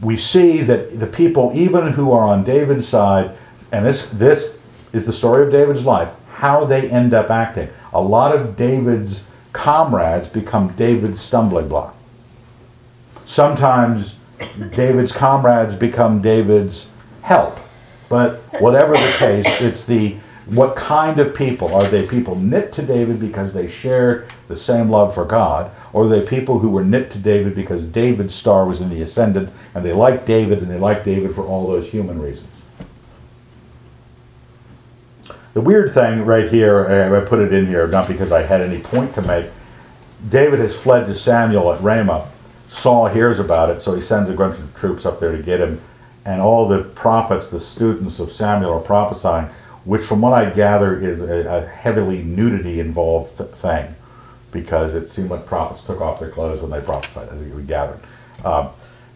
We 0.00 0.16
see 0.16 0.62
that 0.62 1.00
the 1.00 1.06
people, 1.06 1.52
even 1.54 1.92
who 1.92 2.12
are 2.12 2.22
on 2.22 2.44
David's 2.44 2.86
side, 2.88 3.36
and 3.72 3.86
this, 3.86 4.06
this 4.12 4.52
is 4.92 5.06
the 5.06 5.12
story 5.12 5.44
of 5.44 5.52
David's 5.52 5.84
life, 5.84 6.10
how 6.34 6.64
they 6.64 6.90
end 6.90 7.14
up 7.14 7.30
acting. 7.30 7.68
A 7.92 8.00
lot 8.00 8.34
of 8.34 8.56
David's 8.56 9.22
comrades 9.52 10.28
become 10.28 10.72
David's 10.72 11.20
stumbling 11.20 11.68
block. 11.68 11.96
Sometimes 13.24 14.16
David's 14.74 15.12
comrades 15.12 15.76
become 15.76 16.22
David's 16.22 16.88
help. 17.22 17.58
But 18.08 18.40
whatever 18.60 18.92
the 18.92 19.14
case, 19.18 19.46
it's 19.60 19.84
the 19.84 20.16
what 20.46 20.74
kind 20.74 21.18
of 21.18 21.34
people 21.34 21.74
are 21.74 21.86
they 21.86 22.06
people 22.06 22.34
knit 22.34 22.72
to 22.74 22.82
David 22.82 23.20
because 23.20 23.54
they 23.54 23.70
shared 23.70 24.28
the 24.48 24.56
same 24.56 24.90
love 24.90 25.14
for 25.14 25.24
God, 25.24 25.70
or 25.92 26.04
are 26.04 26.08
they 26.08 26.20
people 26.20 26.58
who 26.58 26.68
were 26.68 26.84
knit 26.84 27.10
to 27.12 27.18
David 27.18 27.54
because 27.54 27.84
David's 27.84 28.34
star 28.34 28.66
was 28.66 28.80
in 28.80 28.90
the 28.90 29.00
ascendant 29.02 29.50
and 29.74 29.84
they 29.84 29.92
liked 29.92 30.26
David 30.26 30.60
and 30.60 30.70
they 30.70 30.78
liked 30.78 31.04
David 31.04 31.34
for 31.34 31.44
all 31.44 31.68
those 31.68 31.88
human 31.90 32.20
reasons? 32.20 32.48
The 35.54 35.60
weird 35.60 35.92
thing 35.92 36.24
right 36.24 36.50
here, 36.50 36.86
uh, 36.86 37.16
I 37.16 37.24
put 37.24 37.38
it 37.38 37.52
in 37.52 37.66
here 37.66 37.86
not 37.86 38.08
because 38.08 38.32
I 38.32 38.42
had 38.42 38.60
any 38.60 38.80
point 38.80 39.14
to 39.14 39.22
make. 39.22 39.46
David 40.28 40.60
has 40.60 40.74
fled 40.74 41.06
to 41.06 41.14
Samuel 41.14 41.72
at 41.72 41.80
Ramah. 41.82 42.30
Saul 42.72 43.06
hears 43.06 43.38
about 43.38 43.70
it, 43.70 43.82
so 43.82 43.94
he 43.94 44.00
sends 44.00 44.30
a 44.30 44.32
bunch 44.32 44.58
of 44.58 44.74
troops 44.74 45.04
up 45.04 45.20
there 45.20 45.36
to 45.36 45.42
get 45.42 45.60
him. 45.60 45.80
And 46.24 46.40
all 46.40 46.66
the 46.66 46.82
prophets, 46.82 47.48
the 47.48 47.60
students 47.60 48.18
of 48.18 48.32
Samuel, 48.32 48.72
are 48.72 48.80
prophesying, 48.80 49.46
which, 49.84 50.02
from 50.02 50.20
what 50.20 50.32
I 50.32 50.50
gather, 50.50 50.98
is 50.98 51.22
a, 51.22 51.40
a 51.48 51.66
heavily 51.66 52.22
nudity 52.22 52.80
involved 52.80 53.38
th- 53.38 53.50
thing, 53.50 53.94
because 54.50 54.94
it 54.94 55.10
seemed 55.10 55.30
like 55.30 55.46
prophets 55.46 55.84
took 55.84 56.00
off 56.00 56.18
their 56.18 56.30
clothes 56.30 56.60
when 56.62 56.70
they 56.70 56.80
prophesied, 56.80 57.28
as 57.28 57.42
we 57.42 57.62
gathered. 57.62 58.00
Um, 58.44 58.70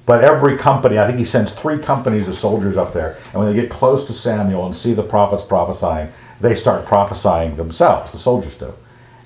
but 0.05 0.23
every 0.23 0.57
company, 0.59 0.99
I 0.99 1.07
think 1.07 1.19
he 1.19 1.25
sends 1.25 1.53
three 1.53 1.79
companies 1.79 2.29
of 2.29 2.39
soldiers 2.39 2.77
up 2.77 2.93
there, 2.93 3.17
and 3.33 3.35
when 3.35 3.49
they 3.49 3.61
get 3.61 3.71
close 3.71 4.05
to 4.07 4.13
Samuel 4.13 4.67
and 4.67 4.77
see 4.77 4.93
the 4.93 5.03
prophets 5.03 5.45
prophesying, 5.45 6.13
they 6.41 6.55
start 6.55 6.85
prophesying 6.85 7.57
themselves, 7.57 8.13
the 8.13 8.19
soldiers 8.19 8.59
do. 8.59 8.75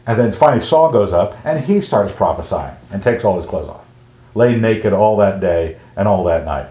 And 0.07 0.18
then 0.18 0.33
finally 0.33 0.64
Saul 0.64 0.91
goes 0.91 1.12
up 1.12 1.37
and 1.45 1.64
he 1.64 1.81
starts 1.81 2.12
prophesying 2.12 2.74
and 2.91 3.03
takes 3.03 3.24
all 3.24 3.37
his 3.37 3.47
clothes 3.47 3.68
off. 3.68 3.85
Lay 4.35 4.57
naked 4.57 4.93
all 4.93 5.16
that 5.18 5.41
day 5.41 5.78
and 5.97 6.07
all 6.07 6.24
that 6.24 6.45
night. 6.45 6.68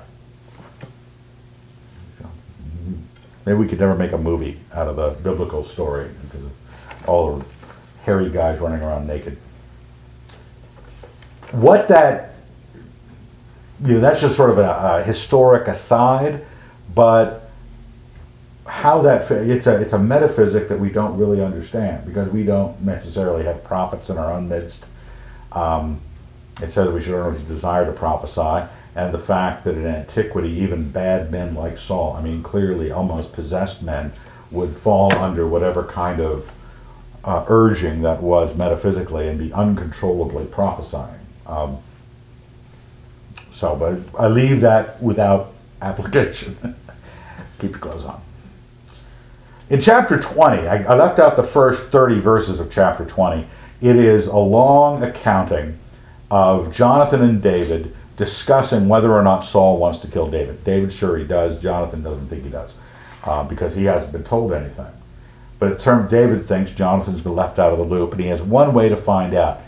Maybe 3.45 3.57
we 3.57 3.68
could 3.68 3.80
never 3.80 3.95
make 3.95 4.12
a 4.12 4.18
movie 4.18 4.60
out 4.74 4.88
of 4.88 4.95
the 4.95 5.10
biblical 5.24 5.64
story 5.64 6.10
because 6.24 6.45
of 6.45 6.51
all 7.10 7.38
the 7.38 7.45
hairy 8.03 8.30
guys 8.30 8.60
running 8.60 8.82
around 8.82 9.07
naked. 9.07 9.38
What 11.51 11.88
that, 11.88 12.36
you 13.84 13.93
know, 13.93 13.99
that's 14.01 14.22
just 14.22 14.36
sort 14.36 14.51
of 14.51 14.60
a, 14.60 14.70
a 14.70 15.03
historic 15.03 15.68
aside, 15.68 16.45
but 16.93 17.49
how 18.68 19.01
that 19.01 19.30
it's 19.32 19.66
a 19.66 19.82
it's 19.82 19.93
a 19.93 19.99
metaphysic 19.99 20.70
that 20.70 20.80
we 20.80 20.91
don't 20.91 21.18
really 21.18 21.43
understand 21.43 22.05
because 22.05 22.30
we 22.30 22.43
don't 22.43 22.80
necessarily 22.82 23.43
have 23.43 23.64
prophets 23.64 24.12
in 24.12 24.18
our 24.18 24.32
own 24.32 24.47
midst. 24.47 24.86
Um, 25.51 26.01
it 26.62 26.72
says 26.72 26.89
we 26.89 27.01
should 27.01 27.20
always 27.20 27.41
desire 27.43 27.86
to 27.86 27.91
prophesy, 27.91 28.68
and 28.95 29.14
the 29.14 29.20
fact 29.20 29.64
that 29.64 29.76
in 29.76 29.86
antiquity 29.86 30.49
even 30.49 30.91
bad 30.91 31.32
men 31.32 31.55
like 31.55 31.78
Saul, 31.78 32.14
I 32.14 32.22
mean 32.22 32.43
clearly 32.43 32.91
almost 32.91 33.34
possessed 33.34 33.82
men, 33.82 34.12
would 34.51 34.76
fall 34.76 35.14
under 35.16 35.47
whatever 35.47 35.84
kind 35.84 36.20
of 36.20 36.51
uh, 37.24 37.45
urging 37.47 38.01
that 38.01 38.22
was 38.22 38.55
metaphysically 38.55 39.28
and 39.28 39.38
be 39.38 39.53
uncontrollably 39.53 40.45
prophesying. 40.45 41.20
Um, 41.45 41.78
so, 43.53 43.76
but 43.76 43.99
I 44.20 44.28
leave 44.28 44.62
that 44.62 45.01
without 45.01 45.53
application. 45.82 46.57
Keep 47.60 47.72
your 47.72 47.80
clothes 47.80 48.05
on. 48.05 48.22
In 49.70 49.82
chapter 49.82 50.20
20, 50.20 50.68
I, 50.68 50.84
I 50.84 50.95
left 50.95 51.20
out 51.20 51.36
the 51.36 51.43
first 51.43 51.88
30 51.88 52.20
verses 52.20 52.60
of 52.60 52.72
chapter 52.72 53.05
20. 53.05 53.45
It 53.82 53.95
is 53.95 54.28
a 54.28 54.38
long 54.38 55.03
accounting 55.03 55.78
of 56.32 56.73
Jonathan 56.73 57.21
and 57.21 57.41
David 57.41 57.95
discussing 58.17 58.89
whether 58.89 59.13
or 59.13 59.23
not 59.23 59.41
Saul 59.45 59.77
wants 59.77 59.99
to 59.99 60.07
kill 60.11 60.30
David. 60.30 60.63
David 60.63 60.91
sure 60.91 61.17
he 61.17 61.23
does. 61.23 61.61
Jonathan 61.61 62.03
doesn't 62.03 62.27
think 62.27 62.43
he 62.43 62.49
does 62.49 62.73
uh, 63.23 63.43
because 63.43 63.75
he 63.75 63.86
hasn't 63.86 64.11
been 64.11 64.23
told 64.23 64.53
anything. 64.53 64.91
But 65.57 65.71
it 65.71 65.80
turns 65.80 66.09
David 66.09 66.45
thinks 66.45 66.71
Jonathan's 66.71 67.21
been 67.21 67.36
left 67.36 67.59
out 67.59 67.71
of 67.71 67.77
the 67.77 67.86
loop, 67.86 68.13
and 68.13 68.21
he 68.21 68.27
has 68.27 68.41
one 68.41 68.73
way 68.73 68.89
to 68.89 68.97
find 68.97 69.34
out. 69.34 69.61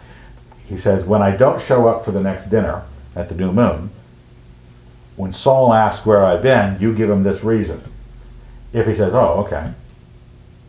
He 0.67 0.77
says, 0.77 1.03
"When 1.03 1.21
I 1.21 1.31
don't 1.35 1.61
show 1.61 1.87
up 1.87 2.05
for 2.05 2.11
the 2.11 2.21
next 2.21 2.49
dinner 2.49 2.83
at 3.15 3.27
the 3.27 3.35
new 3.35 3.51
moon, 3.51 3.89
when 5.17 5.33
Saul 5.33 5.73
asks 5.73 6.05
where 6.05 6.23
I've 6.23 6.41
been, 6.41 6.79
you 6.79 6.95
give 6.95 7.09
him 7.09 7.23
this 7.23 7.43
reason. 7.43 7.83
If 8.71 8.87
he 8.87 8.95
says, 8.95 9.13
"Oh, 9.13 9.43
okay," 9.45 9.73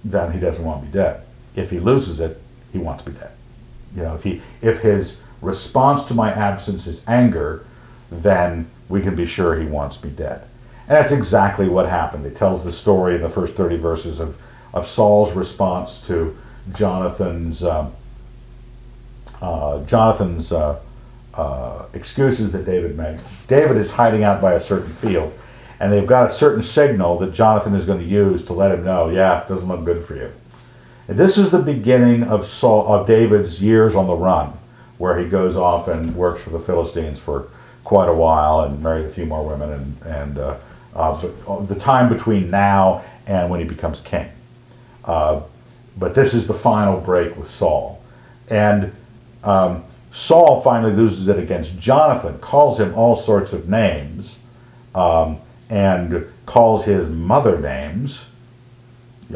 then 0.04 0.32
he 0.32 0.40
doesn't 0.40 0.64
want 0.64 0.82
me 0.84 0.88
dead. 0.90 1.20
If 1.54 1.70
he 1.70 1.78
loses 1.78 2.18
it, 2.18 2.40
he 2.72 2.78
wants 2.78 3.06
me 3.06 3.12
dead. 3.12 3.30
You 3.94 4.02
know, 4.02 4.14
if 4.14 4.24
he 4.24 4.42
if 4.60 4.80
his 4.80 5.18
response 5.42 6.04
to 6.04 6.14
my 6.14 6.32
absence 6.32 6.86
is 6.86 7.02
anger, 7.06 7.64
then 8.10 8.70
we 8.88 9.02
can 9.02 9.14
be 9.14 9.26
sure 9.26 9.58
he 9.58 9.66
wants 9.66 10.02
me 10.02 10.10
dead. 10.10 10.42
And 10.88 10.96
that's 10.96 11.12
exactly 11.12 11.68
what 11.68 11.88
happened. 11.88 12.24
It 12.24 12.36
tells 12.36 12.64
the 12.64 12.72
story 12.72 13.16
in 13.16 13.22
the 13.22 13.28
first 13.28 13.54
30 13.54 13.76
verses 13.76 14.20
of, 14.20 14.40
of 14.72 14.86
Saul's 14.86 15.34
response 15.34 16.00
to 16.02 16.36
Jonathan's 16.72 17.64
um, 17.64 17.92
uh, 19.42 19.84
Jonathan's 19.86 20.52
uh, 20.52 20.78
uh, 21.34 21.86
excuses 21.94 22.52
that 22.52 22.64
David 22.64 22.96
made. 22.96 23.18
David 23.48 23.76
is 23.76 23.90
hiding 23.90 24.22
out 24.22 24.40
by 24.40 24.52
a 24.52 24.60
certain 24.60 24.92
field, 24.92 25.36
and 25.80 25.92
they've 25.92 26.06
got 26.06 26.30
a 26.30 26.32
certain 26.32 26.62
signal 26.62 27.18
that 27.18 27.34
Jonathan 27.34 27.74
is 27.74 27.84
going 27.84 27.98
to 27.98 28.06
use 28.06 28.44
to 28.44 28.52
let 28.52 28.72
him 28.72 28.84
know, 28.84 29.08
yeah, 29.08 29.42
it 29.42 29.48
doesn't 29.48 29.66
look 29.66 29.84
good 29.84 30.04
for 30.04 30.14
you. 30.14 30.32
And 31.08 31.18
this 31.18 31.36
is 31.36 31.50
the 31.50 31.58
beginning 31.58 32.22
of 32.22 32.46
Saul 32.46 32.86
of 32.86 33.06
David's 33.06 33.60
years 33.60 33.96
on 33.96 34.06
the 34.06 34.14
run, 34.14 34.52
where 35.02 35.18
he 35.18 35.24
goes 35.24 35.56
off 35.56 35.88
and 35.88 36.14
works 36.14 36.40
for 36.42 36.50
the 36.50 36.60
Philistines 36.60 37.18
for 37.18 37.48
quite 37.82 38.08
a 38.08 38.14
while 38.14 38.60
and 38.60 38.80
marries 38.80 39.04
a 39.04 39.10
few 39.10 39.26
more 39.26 39.44
women, 39.44 39.70
and 39.72 40.02
and 40.06 40.38
uh, 40.38 40.56
uh, 40.94 41.20
but 41.20 41.66
the 41.66 41.74
time 41.74 42.08
between 42.08 42.48
now 42.50 43.02
and 43.26 43.50
when 43.50 43.58
he 43.58 43.66
becomes 43.66 43.98
king. 43.98 44.28
Uh, 45.04 45.40
but 45.98 46.14
this 46.14 46.34
is 46.34 46.46
the 46.46 46.54
final 46.54 47.00
break 47.00 47.36
with 47.36 47.50
Saul, 47.50 48.00
and 48.46 48.94
um, 49.42 49.82
Saul 50.12 50.60
finally 50.60 50.92
loses 50.92 51.26
it 51.26 51.36
against 51.36 51.80
Jonathan, 51.80 52.38
calls 52.38 52.78
him 52.78 52.94
all 52.94 53.16
sorts 53.16 53.52
of 53.52 53.68
names, 53.68 54.38
um, 54.94 55.40
and 55.68 56.28
calls 56.46 56.84
his 56.84 57.08
mother 57.08 57.58
names, 57.58 58.26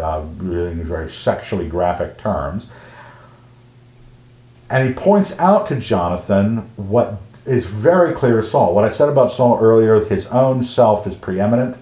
uh, 0.01 0.23
in 0.39 0.85
very 0.85 1.11
sexually 1.11 1.69
graphic 1.69 2.19
terms. 2.19 2.69
And 4.69 4.89
he 4.89 4.95
points 4.95 5.39
out 5.39 5.69
to 5.69 5.77
Jonathan 5.77 6.71
what 6.77 7.21
is 7.45 7.67
very 7.67 8.13
clear 8.13 8.41
to 8.41 8.47
Saul. 8.47 8.75
What 8.75 8.85
I 8.85 8.91
said 8.91 9.09
about 9.09 9.31
Saul 9.31 9.59
earlier, 9.61 10.05
his 10.05 10.27
own 10.29 10.65
self 10.65 11.07
is 11.07 11.15
preeminent. 11.15 11.77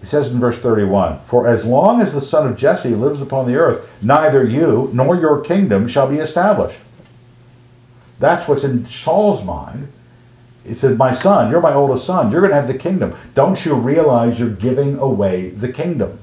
He 0.00 0.06
says 0.06 0.30
in 0.30 0.40
verse 0.40 0.58
31 0.58 1.20
For 1.20 1.46
as 1.46 1.64
long 1.64 2.00
as 2.00 2.14
the 2.14 2.20
son 2.20 2.46
of 2.46 2.56
Jesse 2.56 2.94
lives 2.94 3.20
upon 3.20 3.46
the 3.46 3.56
earth, 3.56 3.90
neither 4.00 4.44
you 4.44 4.90
nor 4.92 5.16
your 5.16 5.40
kingdom 5.40 5.88
shall 5.88 6.08
be 6.08 6.18
established. 6.18 6.78
That's 8.18 8.46
what's 8.46 8.64
in 8.64 8.86
Saul's 8.86 9.44
mind. 9.44 9.92
He 10.64 10.74
said, 10.74 10.96
My 10.96 11.14
son, 11.14 11.50
you're 11.50 11.60
my 11.60 11.72
oldest 11.72 12.06
son. 12.06 12.30
You're 12.30 12.42
going 12.42 12.52
to 12.52 12.56
have 12.56 12.68
the 12.68 12.78
kingdom. 12.78 13.16
Don't 13.34 13.64
you 13.64 13.74
realize 13.74 14.38
you're 14.38 14.50
giving 14.50 14.98
away 14.98 15.50
the 15.50 15.72
kingdom? 15.72 16.18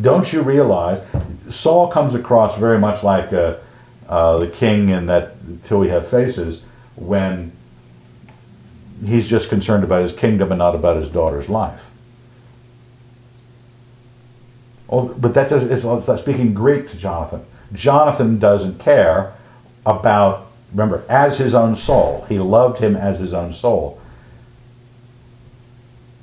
Don't 0.00 0.32
you 0.32 0.42
realize 0.42 1.02
Saul 1.50 1.88
comes 1.88 2.14
across 2.14 2.58
very 2.58 2.78
much 2.78 3.02
like 3.02 3.32
uh, 3.32 3.56
uh, 4.08 4.38
the 4.38 4.48
king 4.48 4.88
in 4.88 5.06
that 5.06 5.34
Till 5.64 5.78
We 5.80 5.88
Have 5.88 6.06
Faces 6.08 6.62
when 6.94 7.52
he's 9.04 9.28
just 9.28 9.48
concerned 9.48 9.84
about 9.84 10.02
his 10.02 10.12
kingdom 10.12 10.50
and 10.52 10.58
not 10.58 10.74
about 10.74 10.96
his 10.96 11.08
daughter's 11.08 11.48
life. 11.48 11.86
Oh, 14.88 15.08
but 15.08 15.34
that 15.34 15.50
it's, 15.50 15.64
it's 15.64 15.84
not 15.84 16.18
speaking 16.18 16.54
Greek 16.54 16.88
to 16.90 16.96
Jonathan. 16.96 17.44
Jonathan 17.72 18.38
doesn't 18.38 18.78
care 18.78 19.34
about, 19.84 20.46
remember, 20.72 21.04
as 21.08 21.38
his 21.38 21.54
own 21.54 21.74
soul. 21.74 22.24
He 22.28 22.38
loved 22.38 22.78
him 22.78 22.94
as 22.94 23.18
his 23.18 23.34
own 23.34 23.52
soul. 23.52 24.00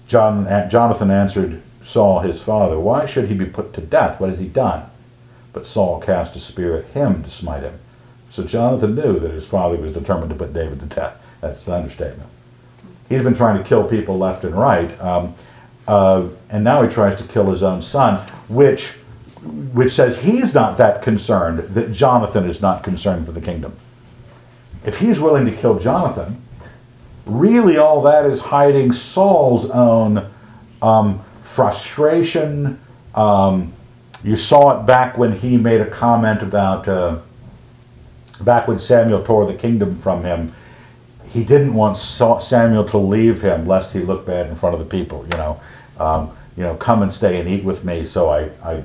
John, 0.07 0.69
Jonathan 0.69 1.11
answered 1.11 1.61
Saul, 1.83 2.19
his 2.19 2.41
father, 2.41 2.79
Why 2.79 3.05
should 3.05 3.27
he 3.27 3.33
be 3.33 3.45
put 3.45 3.73
to 3.73 3.81
death? 3.81 4.19
What 4.19 4.29
has 4.29 4.39
he 4.39 4.47
done? 4.47 4.89
But 5.53 5.67
Saul 5.67 6.01
cast 6.01 6.35
a 6.35 6.39
spear 6.39 6.77
at 6.77 6.85
him 6.87 7.23
to 7.23 7.29
smite 7.29 7.63
him. 7.63 7.79
So 8.31 8.43
Jonathan 8.43 8.95
knew 8.95 9.19
that 9.19 9.31
his 9.31 9.45
father 9.45 9.77
was 9.77 9.93
determined 9.93 10.31
to 10.31 10.35
put 10.35 10.53
David 10.53 10.79
to 10.79 10.87
death. 10.87 11.23
That's 11.39 11.67
an 11.67 11.73
understatement. 11.73 12.29
He's 13.07 13.21
been 13.21 13.35
trying 13.35 13.61
to 13.61 13.63
kill 13.63 13.87
people 13.87 14.17
left 14.17 14.43
and 14.43 14.55
right. 14.55 14.99
Um, 14.99 15.35
uh, 15.87 16.29
and 16.49 16.63
now 16.63 16.81
he 16.81 16.89
tries 16.89 17.21
to 17.21 17.27
kill 17.27 17.51
his 17.51 17.61
own 17.61 17.81
son, 17.81 18.25
which, 18.47 18.93
which 19.73 19.93
says 19.93 20.21
he's 20.23 20.55
not 20.55 20.77
that 20.77 21.01
concerned, 21.03 21.59
that 21.59 21.93
Jonathan 21.93 22.49
is 22.49 22.61
not 22.61 22.83
concerned 22.83 23.25
for 23.25 23.33
the 23.33 23.41
kingdom. 23.41 23.75
If 24.83 24.97
he's 24.97 25.19
willing 25.19 25.45
to 25.45 25.51
kill 25.51 25.79
Jonathan, 25.79 26.41
really 27.25 27.77
all 27.77 28.01
that 28.01 28.25
is 28.25 28.39
hiding 28.39 28.93
Saul's 28.93 29.69
own 29.69 30.25
um, 30.81 31.23
frustration. 31.43 32.79
Um, 33.13 33.73
you 34.23 34.37
saw 34.37 34.79
it 34.79 34.85
back 34.85 35.17
when 35.17 35.33
he 35.33 35.57
made 35.57 35.81
a 35.81 35.89
comment 35.89 36.41
about, 36.41 36.87
uh, 36.87 37.19
back 38.41 38.67
when 38.67 38.79
Samuel 38.79 39.23
tore 39.23 39.45
the 39.45 39.53
kingdom 39.53 39.99
from 39.99 40.23
him 40.23 40.53
he 41.33 41.43
didn't 41.43 41.73
want 41.73 41.97
Samuel 41.97 42.85
to 42.85 42.97
leave 42.99 43.41
him 43.41 43.65
lest 43.65 43.91
he 43.91 43.99
look 44.01 44.23
bad 44.23 44.47
in 44.47 44.55
front 44.55 44.75
of 44.75 44.79
the 44.79 44.85
people. 44.85 45.25
You 45.31 45.37
know, 45.37 45.61
um, 45.99 46.31
you 46.55 46.61
know, 46.61 46.75
come 46.75 47.01
and 47.01 47.11
stay 47.11 47.39
and 47.39 47.49
eat 47.49 47.63
with 47.63 47.83
me, 47.83 48.05
so 48.05 48.29
I, 48.29 48.51
I 48.63 48.83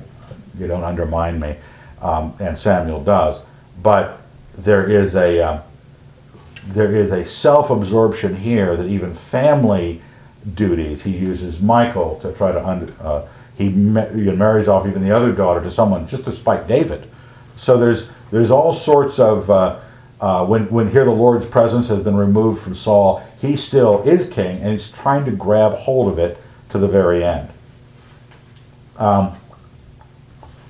you 0.57 0.65
don't 0.65 0.83
undermine 0.83 1.39
me. 1.39 1.57
Um, 2.01 2.33
and 2.39 2.57
Samuel 2.57 3.03
does, 3.03 3.43
but 3.83 4.19
there 4.57 4.89
is 4.89 5.15
a 5.15 5.39
uh, 5.39 5.61
there 6.65 6.93
is 6.95 7.11
a 7.11 7.23
self-absorption 7.23 8.37
here 8.37 8.75
that 8.75 8.87
even 8.87 9.13
family 9.13 10.01
duties. 10.55 11.03
He 11.03 11.11
uses 11.11 11.61
Michal 11.61 12.19
to 12.21 12.33
try 12.33 12.51
to 12.51 12.65
under. 12.65 12.91
Uh, 12.99 13.27
he, 13.59 13.69
marries 13.69 14.69
off 14.69 14.87
even 14.87 15.03
the 15.03 15.11
other 15.11 15.33
daughter 15.33 15.61
to 15.61 15.69
someone 15.69 16.07
just 16.07 16.23
to 16.23 16.31
spite 16.31 16.65
David. 16.65 17.07
So 17.57 17.77
there's 17.77 18.09
there's 18.31 18.51
all 18.51 18.71
sorts 18.71 19.19
of 19.19 19.49
uh, 19.49 19.79
uh, 20.21 20.45
when, 20.45 20.69
when 20.69 20.91
here 20.91 21.05
the 21.05 21.11
Lord's 21.11 21.45
presence 21.45 21.89
has 21.89 22.03
been 22.03 22.15
removed 22.15 22.61
from 22.61 22.73
Saul, 22.73 23.23
he 23.41 23.55
still 23.55 24.01
is 24.03 24.29
king 24.29 24.61
and 24.61 24.71
he's 24.71 24.89
trying 24.89 25.25
to 25.25 25.31
grab 25.31 25.73
hold 25.73 26.11
of 26.11 26.19
it 26.19 26.37
to 26.69 26.77
the 26.77 26.87
very 26.87 27.23
end. 27.23 27.49
Um, 28.97 29.37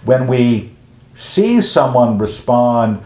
when 0.06 0.28
we 0.28 0.72
see 1.16 1.62
someone 1.62 2.18
respond, 2.18 3.04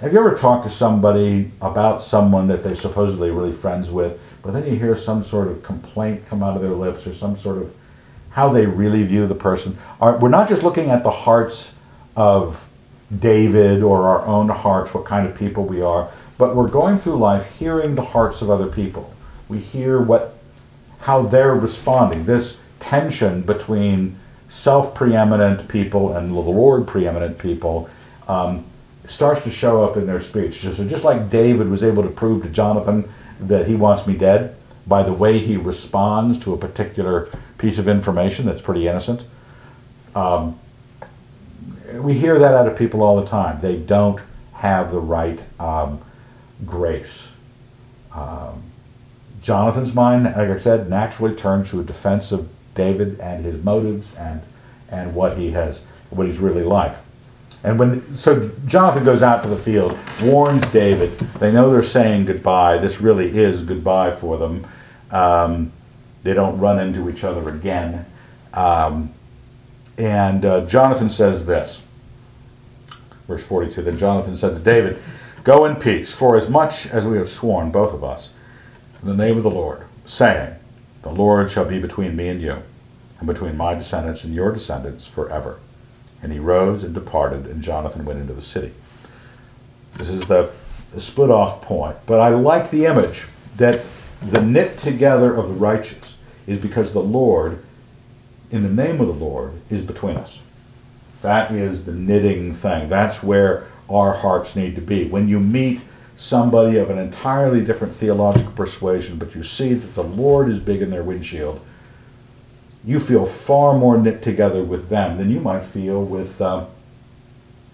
have 0.00 0.12
you 0.12 0.18
ever 0.18 0.36
talked 0.36 0.66
to 0.66 0.70
somebody 0.70 1.50
about 1.60 2.02
someone 2.02 2.48
that 2.48 2.62
they're 2.62 2.76
supposedly 2.76 3.30
really 3.30 3.52
friends 3.52 3.90
with, 3.90 4.20
but 4.42 4.52
then 4.52 4.66
you 4.66 4.76
hear 4.76 4.96
some 4.96 5.24
sort 5.24 5.48
of 5.48 5.62
complaint 5.62 6.26
come 6.26 6.42
out 6.42 6.54
of 6.56 6.62
their 6.62 6.72
lips 6.72 7.06
or 7.06 7.14
some 7.14 7.36
sort 7.36 7.58
of 7.58 7.74
how 8.32 8.48
they 8.50 8.66
really 8.66 9.04
view 9.04 9.26
the 9.26 9.34
person? 9.34 9.78
We're 10.00 10.28
not 10.28 10.48
just 10.48 10.62
looking 10.62 10.90
at 10.90 11.02
the 11.02 11.10
hearts 11.10 11.72
of 12.16 12.68
David 13.16 13.82
or 13.82 14.08
our 14.08 14.26
own 14.26 14.48
hearts, 14.48 14.94
what 14.94 15.04
kind 15.04 15.26
of 15.26 15.36
people 15.36 15.64
we 15.64 15.82
are, 15.82 16.10
but 16.38 16.56
we're 16.56 16.68
going 16.68 16.98
through 16.98 17.18
life 17.18 17.58
hearing 17.58 17.94
the 17.94 18.02
hearts 18.02 18.42
of 18.42 18.50
other 18.50 18.66
people. 18.66 19.14
We 19.48 19.58
hear 19.58 20.00
what, 20.00 20.34
how 21.00 21.22
they're 21.22 21.54
responding. 21.54 22.24
This 22.24 22.56
tension 22.80 23.42
between 23.42 24.18
self-preeminent 24.48 25.68
people 25.68 26.14
and 26.16 26.30
the 26.30 26.40
Lord 26.40 26.86
preeminent 26.86 27.38
people 27.38 27.88
um, 28.28 28.64
starts 29.06 29.42
to 29.42 29.50
show 29.50 29.84
up 29.84 29.96
in 29.96 30.06
their 30.06 30.20
speech. 30.20 30.60
So 30.60 30.88
just 30.88 31.04
like 31.04 31.30
David 31.30 31.68
was 31.68 31.82
able 31.84 32.02
to 32.02 32.10
prove 32.10 32.42
to 32.44 32.48
Jonathan 32.48 33.10
that 33.40 33.66
he 33.66 33.74
wants 33.74 34.06
me 34.06 34.14
dead 34.14 34.56
by 34.86 35.02
the 35.02 35.12
way 35.12 35.38
he 35.38 35.56
responds 35.56 36.38
to 36.40 36.52
a 36.54 36.58
particular 36.58 37.28
piece 37.62 37.78
of 37.78 37.88
information 37.88 38.44
that's 38.44 38.60
pretty 38.60 38.88
innocent. 38.88 39.22
Um, 40.16 40.58
we 41.94 42.14
hear 42.14 42.38
that 42.38 42.54
out 42.54 42.66
of 42.66 42.76
people 42.76 43.02
all 43.02 43.20
the 43.20 43.26
time. 43.26 43.60
They 43.60 43.76
don't 43.76 44.20
have 44.54 44.90
the 44.90 44.98
right 44.98 45.40
um, 45.60 46.02
grace. 46.66 47.28
Um, 48.12 48.64
Jonathan's 49.40 49.94
mind, 49.94 50.24
like 50.24 50.36
I 50.36 50.58
said, 50.58 50.90
naturally 50.90 51.34
turns 51.34 51.70
to 51.70 51.80
a 51.80 51.84
defense 51.84 52.32
of 52.32 52.48
David 52.74 53.20
and 53.20 53.44
his 53.44 53.62
motives 53.62 54.14
and 54.14 54.42
and 54.90 55.14
what 55.14 55.38
he 55.38 55.52
has, 55.52 55.84
what 56.10 56.26
he's 56.26 56.38
really 56.38 56.62
like. 56.62 56.94
And 57.64 57.78
when 57.78 58.18
so 58.18 58.50
Jonathan 58.66 59.04
goes 59.04 59.22
out 59.22 59.42
to 59.42 59.48
the 59.48 59.56
field, 59.56 59.96
warns 60.22 60.66
David. 60.72 61.16
They 61.38 61.52
know 61.52 61.70
they're 61.70 61.82
saying 61.82 62.26
goodbye. 62.26 62.76
This 62.78 63.00
really 63.00 63.38
is 63.38 63.62
goodbye 63.62 64.10
for 64.10 64.36
them. 64.36 64.66
Um, 65.10 65.72
they 66.22 66.34
don't 66.34 66.58
run 66.58 66.78
into 66.78 67.10
each 67.10 67.24
other 67.24 67.48
again. 67.48 68.06
Um, 68.54 69.12
and 69.98 70.44
uh, 70.44 70.64
Jonathan 70.66 71.10
says 71.10 71.46
this, 71.46 71.80
verse 73.26 73.46
42 73.46 73.82
Then 73.82 73.98
Jonathan 73.98 74.36
said 74.36 74.54
to 74.54 74.60
David, 74.60 74.98
Go 75.44 75.64
in 75.64 75.76
peace, 75.76 76.12
for 76.12 76.36
as 76.36 76.48
much 76.48 76.86
as 76.86 77.04
we 77.04 77.18
have 77.18 77.28
sworn, 77.28 77.70
both 77.70 77.92
of 77.92 78.04
us, 78.04 78.32
in 79.02 79.08
the 79.08 79.16
name 79.16 79.36
of 79.36 79.42
the 79.42 79.50
Lord, 79.50 79.86
saying, 80.06 80.54
The 81.02 81.10
Lord 81.10 81.50
shall 81.50 81.64
be 81.64 81.80
between 81.80 82.14
me 82.14 82.28
and 82.28 82.40
you, 82.40 82.62
and 83.18 83.26
between 83.26 83.56
my 83.56 83.74
descendants 83.74 84.22
and 84.22 84.34
your 84.34 84.52
descendants 84.52 85.06
forever. 85.06 85.58
And 86.22 86.32
he 86.32 86.38
rose 86.38 86.84
and 86.84 86.94
departed, 86.94 87.46
and 87.46 87.62
Jonathan 87.62 88.04
went 88.04 88.20
into 88.20 88.32
the 88.32 88.42
city. 88.42 88.72
This 89.94 90.08
is 90.08 90.26
the, 90.26 90.52
the 90.92 91.00
split 91.00 91.30
off 91.30 91.60
point, 91.60 91.96
but 92.06 92.20
I 92.20 92.28
like 92.28 92.70
the 92.70 92.86
image 92.86 93.26
that 93.56 93.82
the 94.22 94.40
knit 94.40 94.78
together 94.78 95.34
of 95.34 95.48
the 95.48 95.54
righteous 95.54 96.11
is 96.46 96.60
because 96.60 96.92
the 96.92 97.02
Lord 97.02 97.62
in 98.52 98.62
the 98.62 98.68
name 98.68 99.00
of 99.00 99.06
the 99.06 99.12
Lord 99.14 99.54
is 99.70 99.80
between 99.80 100.16
us. 100.16 100.38
That 101.22 101.50
is 101.50 101.86
the 101.86 101.92
knitting 101.92 102.52
thing. 102.52 102.88
That's 102.88 103.22
where 103.22 103.66
our 103.88 104.12
hearts 104.12 104.54
need 104.54 104.74
to 104.74 104.82
be. 104.82 105.06
When 105.06 105.26
you 105.26 105.40
meet 105.40 105.80
somebody 106.16 106.76
of 106.76 106.90
an 106.90 106.98
entirely 106.98 107.64
different 107.64 107.94
theological 107.94 108.52
persuasion, 108.52 109.18
but 109.18 109.34
you 109.34 109.42
see 109.42 109.72
that 109.72 109.94
the 109.94 110.04
Lord 110.04 110.48
is 110.48 110.58
big 110.58 110.82
in 110.82 110.90
their 110.90 111.02
windshield, 111.02 111.60
you 112.84 113.00
feel 113.00 113.24
far 113.24 113.78
more 113.78 113.96
knit 113.96 114.22
together 114.22 114.62
with 114.62 114.88
them 114.88 115.16
than 115.16 115.30
you 115.30 115.40
might 115.40 115.64
feel 115.64 116.04
with 116.04 116.40
uh, 116.40 116.66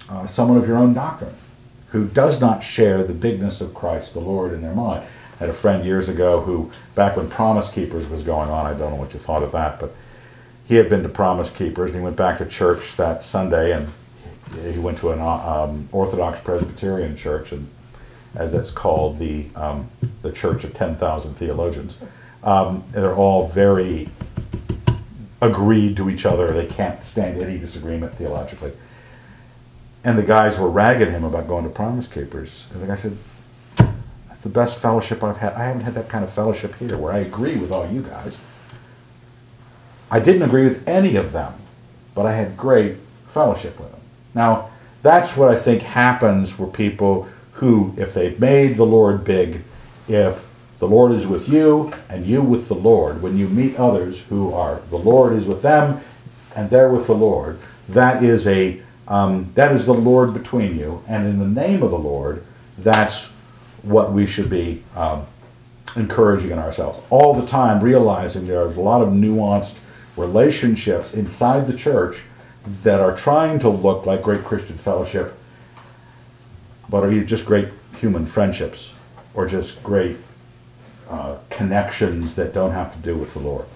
uh, 0.08 0.26
someone 0.26 0.58
of 0.58 0.68
your 0.68 0.76
own 0.76 0.94
doctrine 0.94 1.34
who 1.90 2.06
does 2.06 2.40
not 2.40 2.62
share 2.62 3.02
the 3.02 3.14
bigness 3.14 3.60
of 3.60 3.74
Christ 3.74 4.12
the 4.12 4.20
Lord 4.20 4.52
in 4.52 4.60
their 4.60 4.74
mind. 4.74 5.06
Had 5.38 5.48
a 5.48 5.54
friend 5.54 5.84
years 5.84 6.08
ago 6.08 6.40
who, 6.40 6.70
back 6.94 7.16
when 7.16 7.30
Promise 7.30 7.70
Keepers 7.70 8.08
was 8.08 8.22
going 8.22 8.50
on, 8.50 8.66
I 8.66 8.70
don't 8.70 8.90
know 8.90 8.96
what 8.96 9.12
you 9.12 9.20
thought 9.20 9.42
of 9.42 9.52
that, 9.52 9.78
but 9.78 9.94
he 10.66 10.74
had 10.74 10.88
been 10.88 11.02
to 11.02 11.08
Promise 11.08 11.50
Keepers 11.50 11.90
and 11.90 12.00
he 12.00 12.04
went 12.04 12.16
back 12.16 12.38
to 12.38 12.46
church 12.46 12.96
that 12.96 13.22
Sunday 13.22 13.72
and 13.72 13.92
he 14.62 14.78
went 14.78 14.98
to 14.98 15.10
an 15.12 15.20
um, 15.20 15.88
Orthodox 15.92 16.40
Presbyterian 16.40 17.16
church 17.16 17.52
and 17.52 17.68
as 18.34 18.54
it's 18.54 18.70
called 18.70 19.18
the 19.18 19.46
um, 19.54 19.88
the 20.22 20.32
Church 20.32 20.64
of 20.64 20.74
Ten 20.74 20.96
Thousand 20.96 21.34
Theologians. 21.34 21.98
Um, 22.42 22.84
they're 22.92 23.14
all 23.14 23.46
very 23.46 24.08
agreed 25.40 25.96
to 25.96 26.10
each 26.10 26.26
other. 26.26 26.52
They 26.52 26.66
can't 26.66 27.02
stand 27.04 27.40
any 27.40 27.58
disagreement 27.58 28.14
theologically. 28.14 28.72
And 30.04 30.18
the 30.18 30.22
guys 30.22 30.58
were 30.58 30.70
ragging 30.70 31.10
him 31.10 31.24
about 31.24 31.48
going 31.48 31.64
to 31.64 31.70
Promise 31.70 32.06
Keepers. 32.06 32.66
And 32.72 32.82
the 32.82 32.86
guy 32.86 32.94
said, 32.94 33.16
"That's 34.38 34.44
the 34.44 34.50
best 34.50 34.78
fellowship 34.80 35.24
I've 35.24 35.38
had. 35.38 35.54
I 35.54 35.64
haven't 35.64 35.82
had 35.82 35.94
that 35.94 36.08
kind 36.08 36.22
of 36.22 36.30
fellowship 36.30 36.76
here, 36.76 36.96
where 36.96 37.12
I 37.12 37.18
agree 37.18 37.56
with 37.56 37.72
all 37.72 37.90
you 37.90 38.02
guys." 38.02 38.38
I 40.10 40.20
didn't 40.20 40.42
agree 40.42 40.64
with 40.64 40.86
any 40.86 41.16
of 41.16 41.32
them, 41.32 41.54
but 42.14 42.24
I 42.24 42.32
had 42.34 42.56
great 42.56 42.96
fellowship 43.26 43.80
with 43.80 43.90
them. 43.90 44.00
Now, 44.34 44.68
that's 45.02 45.36
what 45.36 45.48
I 45.48 45.56
think 45.56 45.82
happens 45.82 46.52
for 46.52 46.68
people 46.68 47.26
who, 47.54 47.92
if 47.96 48.14
they've 48.14 48.38
made 48.38 48.76
the 48.76 48.86
Lord 48.86 49.24
big, 49.24 49.64
if 50.06 50.46
The 50.78 50.86
Lord 50.86 51.10
is 51.12 51.26
with 51.26 51.48
you, 51.48 51.92
and 52.08 52.24
you 52.24 52.40
with 52.40 52.68
the 52.68 52.74
Lord. 52.74 53.20
When 53.20 53.36
you 53.36 53.48
meet 53.48 53.76
others 53.76 54.20
who 54.28 54.52
are, 54.54 54.80
the 54.90 54.96
Lord 54.96 55.36
is 55.36 55.46
with 55.46 55.62
them, 55.62 56.00
and 56.54 56.70
they're 56.70 56.90
with 56.90 57.06
the 57.08 57.16
Lord. 57.16 57.58
That 57.88 58.22
is 58.22 58.46
a 58.46 58.80
um, 59.08 59.50
that 59.54 59.72
is 59.72 59.86
the 59.86 59.94
Lord 59.94 60.34
between 60.34 60.78
you, 60.78 61.02
and 61.08 61.26
in 61.26 61.38
the 61.38 61.60
name 61.60 61.82
of 61.82 61.90
the 61.90 61.98
Lord, 61.98 62.44
that's 62.76 63.32
what 63.82 64.12
we 64.12 64.26
should 64.26 64.50
be 64.50 64.82
um, 64.96 65.26
encouraging 65.96 66.50
in 66.50 66.58
ourselves 66.58 66.98
all 67.10 67.34
the 67.34 67.46
time, 67.46 67.82
realizing 67.82 68.46
there's 68.46 68.76
a 68.76 68.80
lot 68.80 69.02
of 69.02 69.08
nuanced 69.08 69.74
relationships 70.16 71.14
inside 71.14 71.66
the 71.66 71.76
church 71.76 72.22
that 72.82 73.00
are 73.00 73.14
trying 73.14 73.58
to 73.58 73.68
look 73.68 74.04
like 74.04 74.22
great 74.22 74.44
Christian 74.44 74.76
fellowship, 74.76 75.38
but 76.88 77.04
are 77.04 77.12
either 77.12 77.24
just 77.24 77.44
great 77.44 77.68
human 77.96 78.26
friendships 78.26 78.90
or 79.34 79.46
just 79.46 79.82
great 79.82 80.16
uh, 81.08 81.36
connections 81.48 82.34
that 82.34 82.52
don't 82.52 82.72
have 82.72 82.92
to 82.92 82.98
do 82.98 83.16
with 83.16 83.32
the 83.32 83.40
Lord. 83.40 83.66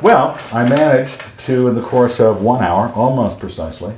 Well, 0.00 0.38
I 0.52 0.68
managed 0.68 1.20
to, 1.40 1.66
in 1.66 1.74
the 1.74 1.82
course 1.82 2.20
of 2.20 2.40
one 2.40 2.62
hour, 2.62 2.92
almost 2.94 3.40
precisely, 3.40 3.94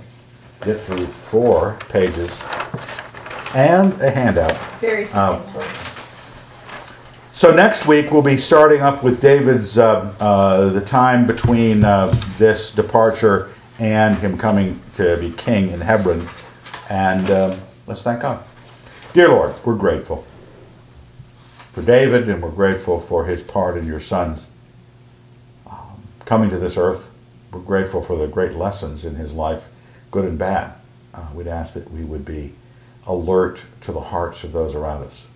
get 0.63 0.81
through 0.81 1.05
four 1.05 1.79
pages 1.91 2.31
and 3.55 3.93
a 4.01 4.11
handout. 4.11 4.57
Very 4.81 5.07
Um. 5.09 5.43
So 7.33 7.55
next 7.55 7.87
week 7.87 8.11
we'll 8.11 8.21
be 8.21 8.37
starting 8.37 8.83
up 8.83 9.03
with 9.03 9.19
David's 9.19 9.79
uh, 9.79 10.15
uh, 10.21 10.69
the 10.69 10.81
time 10.81 11.27
between 11.27 11.85
uh, 11.85 12.09
this 12.37 12.71
departure 12.71 13.49
and 13.79 14.19
him 14.19 14.37
coming 14.37 14.79
to 14.97 15.17
be 15.17 15.31
king 15.33 15.71
in 15.71 15.81
Hebron, 15.81 16.29
and 16.91 17.31
um, 17.31 17.61
let's 17.87 18.03
thank 18.03 18.21
God. 18.21 18.45
Dear 19.15 19.31
Lord, 19.31 19.55
we're 19.65 19.75
grateful 19.75 20.27
for 21.73 21.81
David, 21.81 22.29
and 22.29 22.43
we're 22.43 22.51
grateful 22.51 23.01
for 23.01 23.25
his 23.25 23.43
part 23.43 23.79
in 23.79 23.87
your 23.87 24.01
son's 24.01 24.47
um, 25.67 26.03
coming 26.27 26.51
to 26.51 26.59
this 26.59 26.77
earth. 26.77 27.11
We're 27.53 27.61
grateful 27.61 28.03
for 28.03 28.19
the 28.19 28.27
great 28.27 28.53
lessons 28.53 29.07
in 29.07 29.15
his 29.15 29.33
life, 29.33 29.69
good 30.11 30.27
and 30.27 30.39
bad. 30.39 30.75
Uh, 31.15 31.27
we'd 31.33 31.47
ask 31.47 31.73
that 31.73 31.91
we 31.91 32.05
would 32.05 32.25
be 32.27 32.53
alert 33.07 33.65
to 33.83 33.93
the 33.93 34.01
hearts 34.01 34.45
of 34.45 34.53
those 34.53 34.75
around 34.75 35.05
us. 35.05 35.27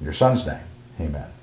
In 0.00 0.04
your 0.04 0.14
son's 0.14 0.46
name, 0.46 0.64
amen. 1.00 1.33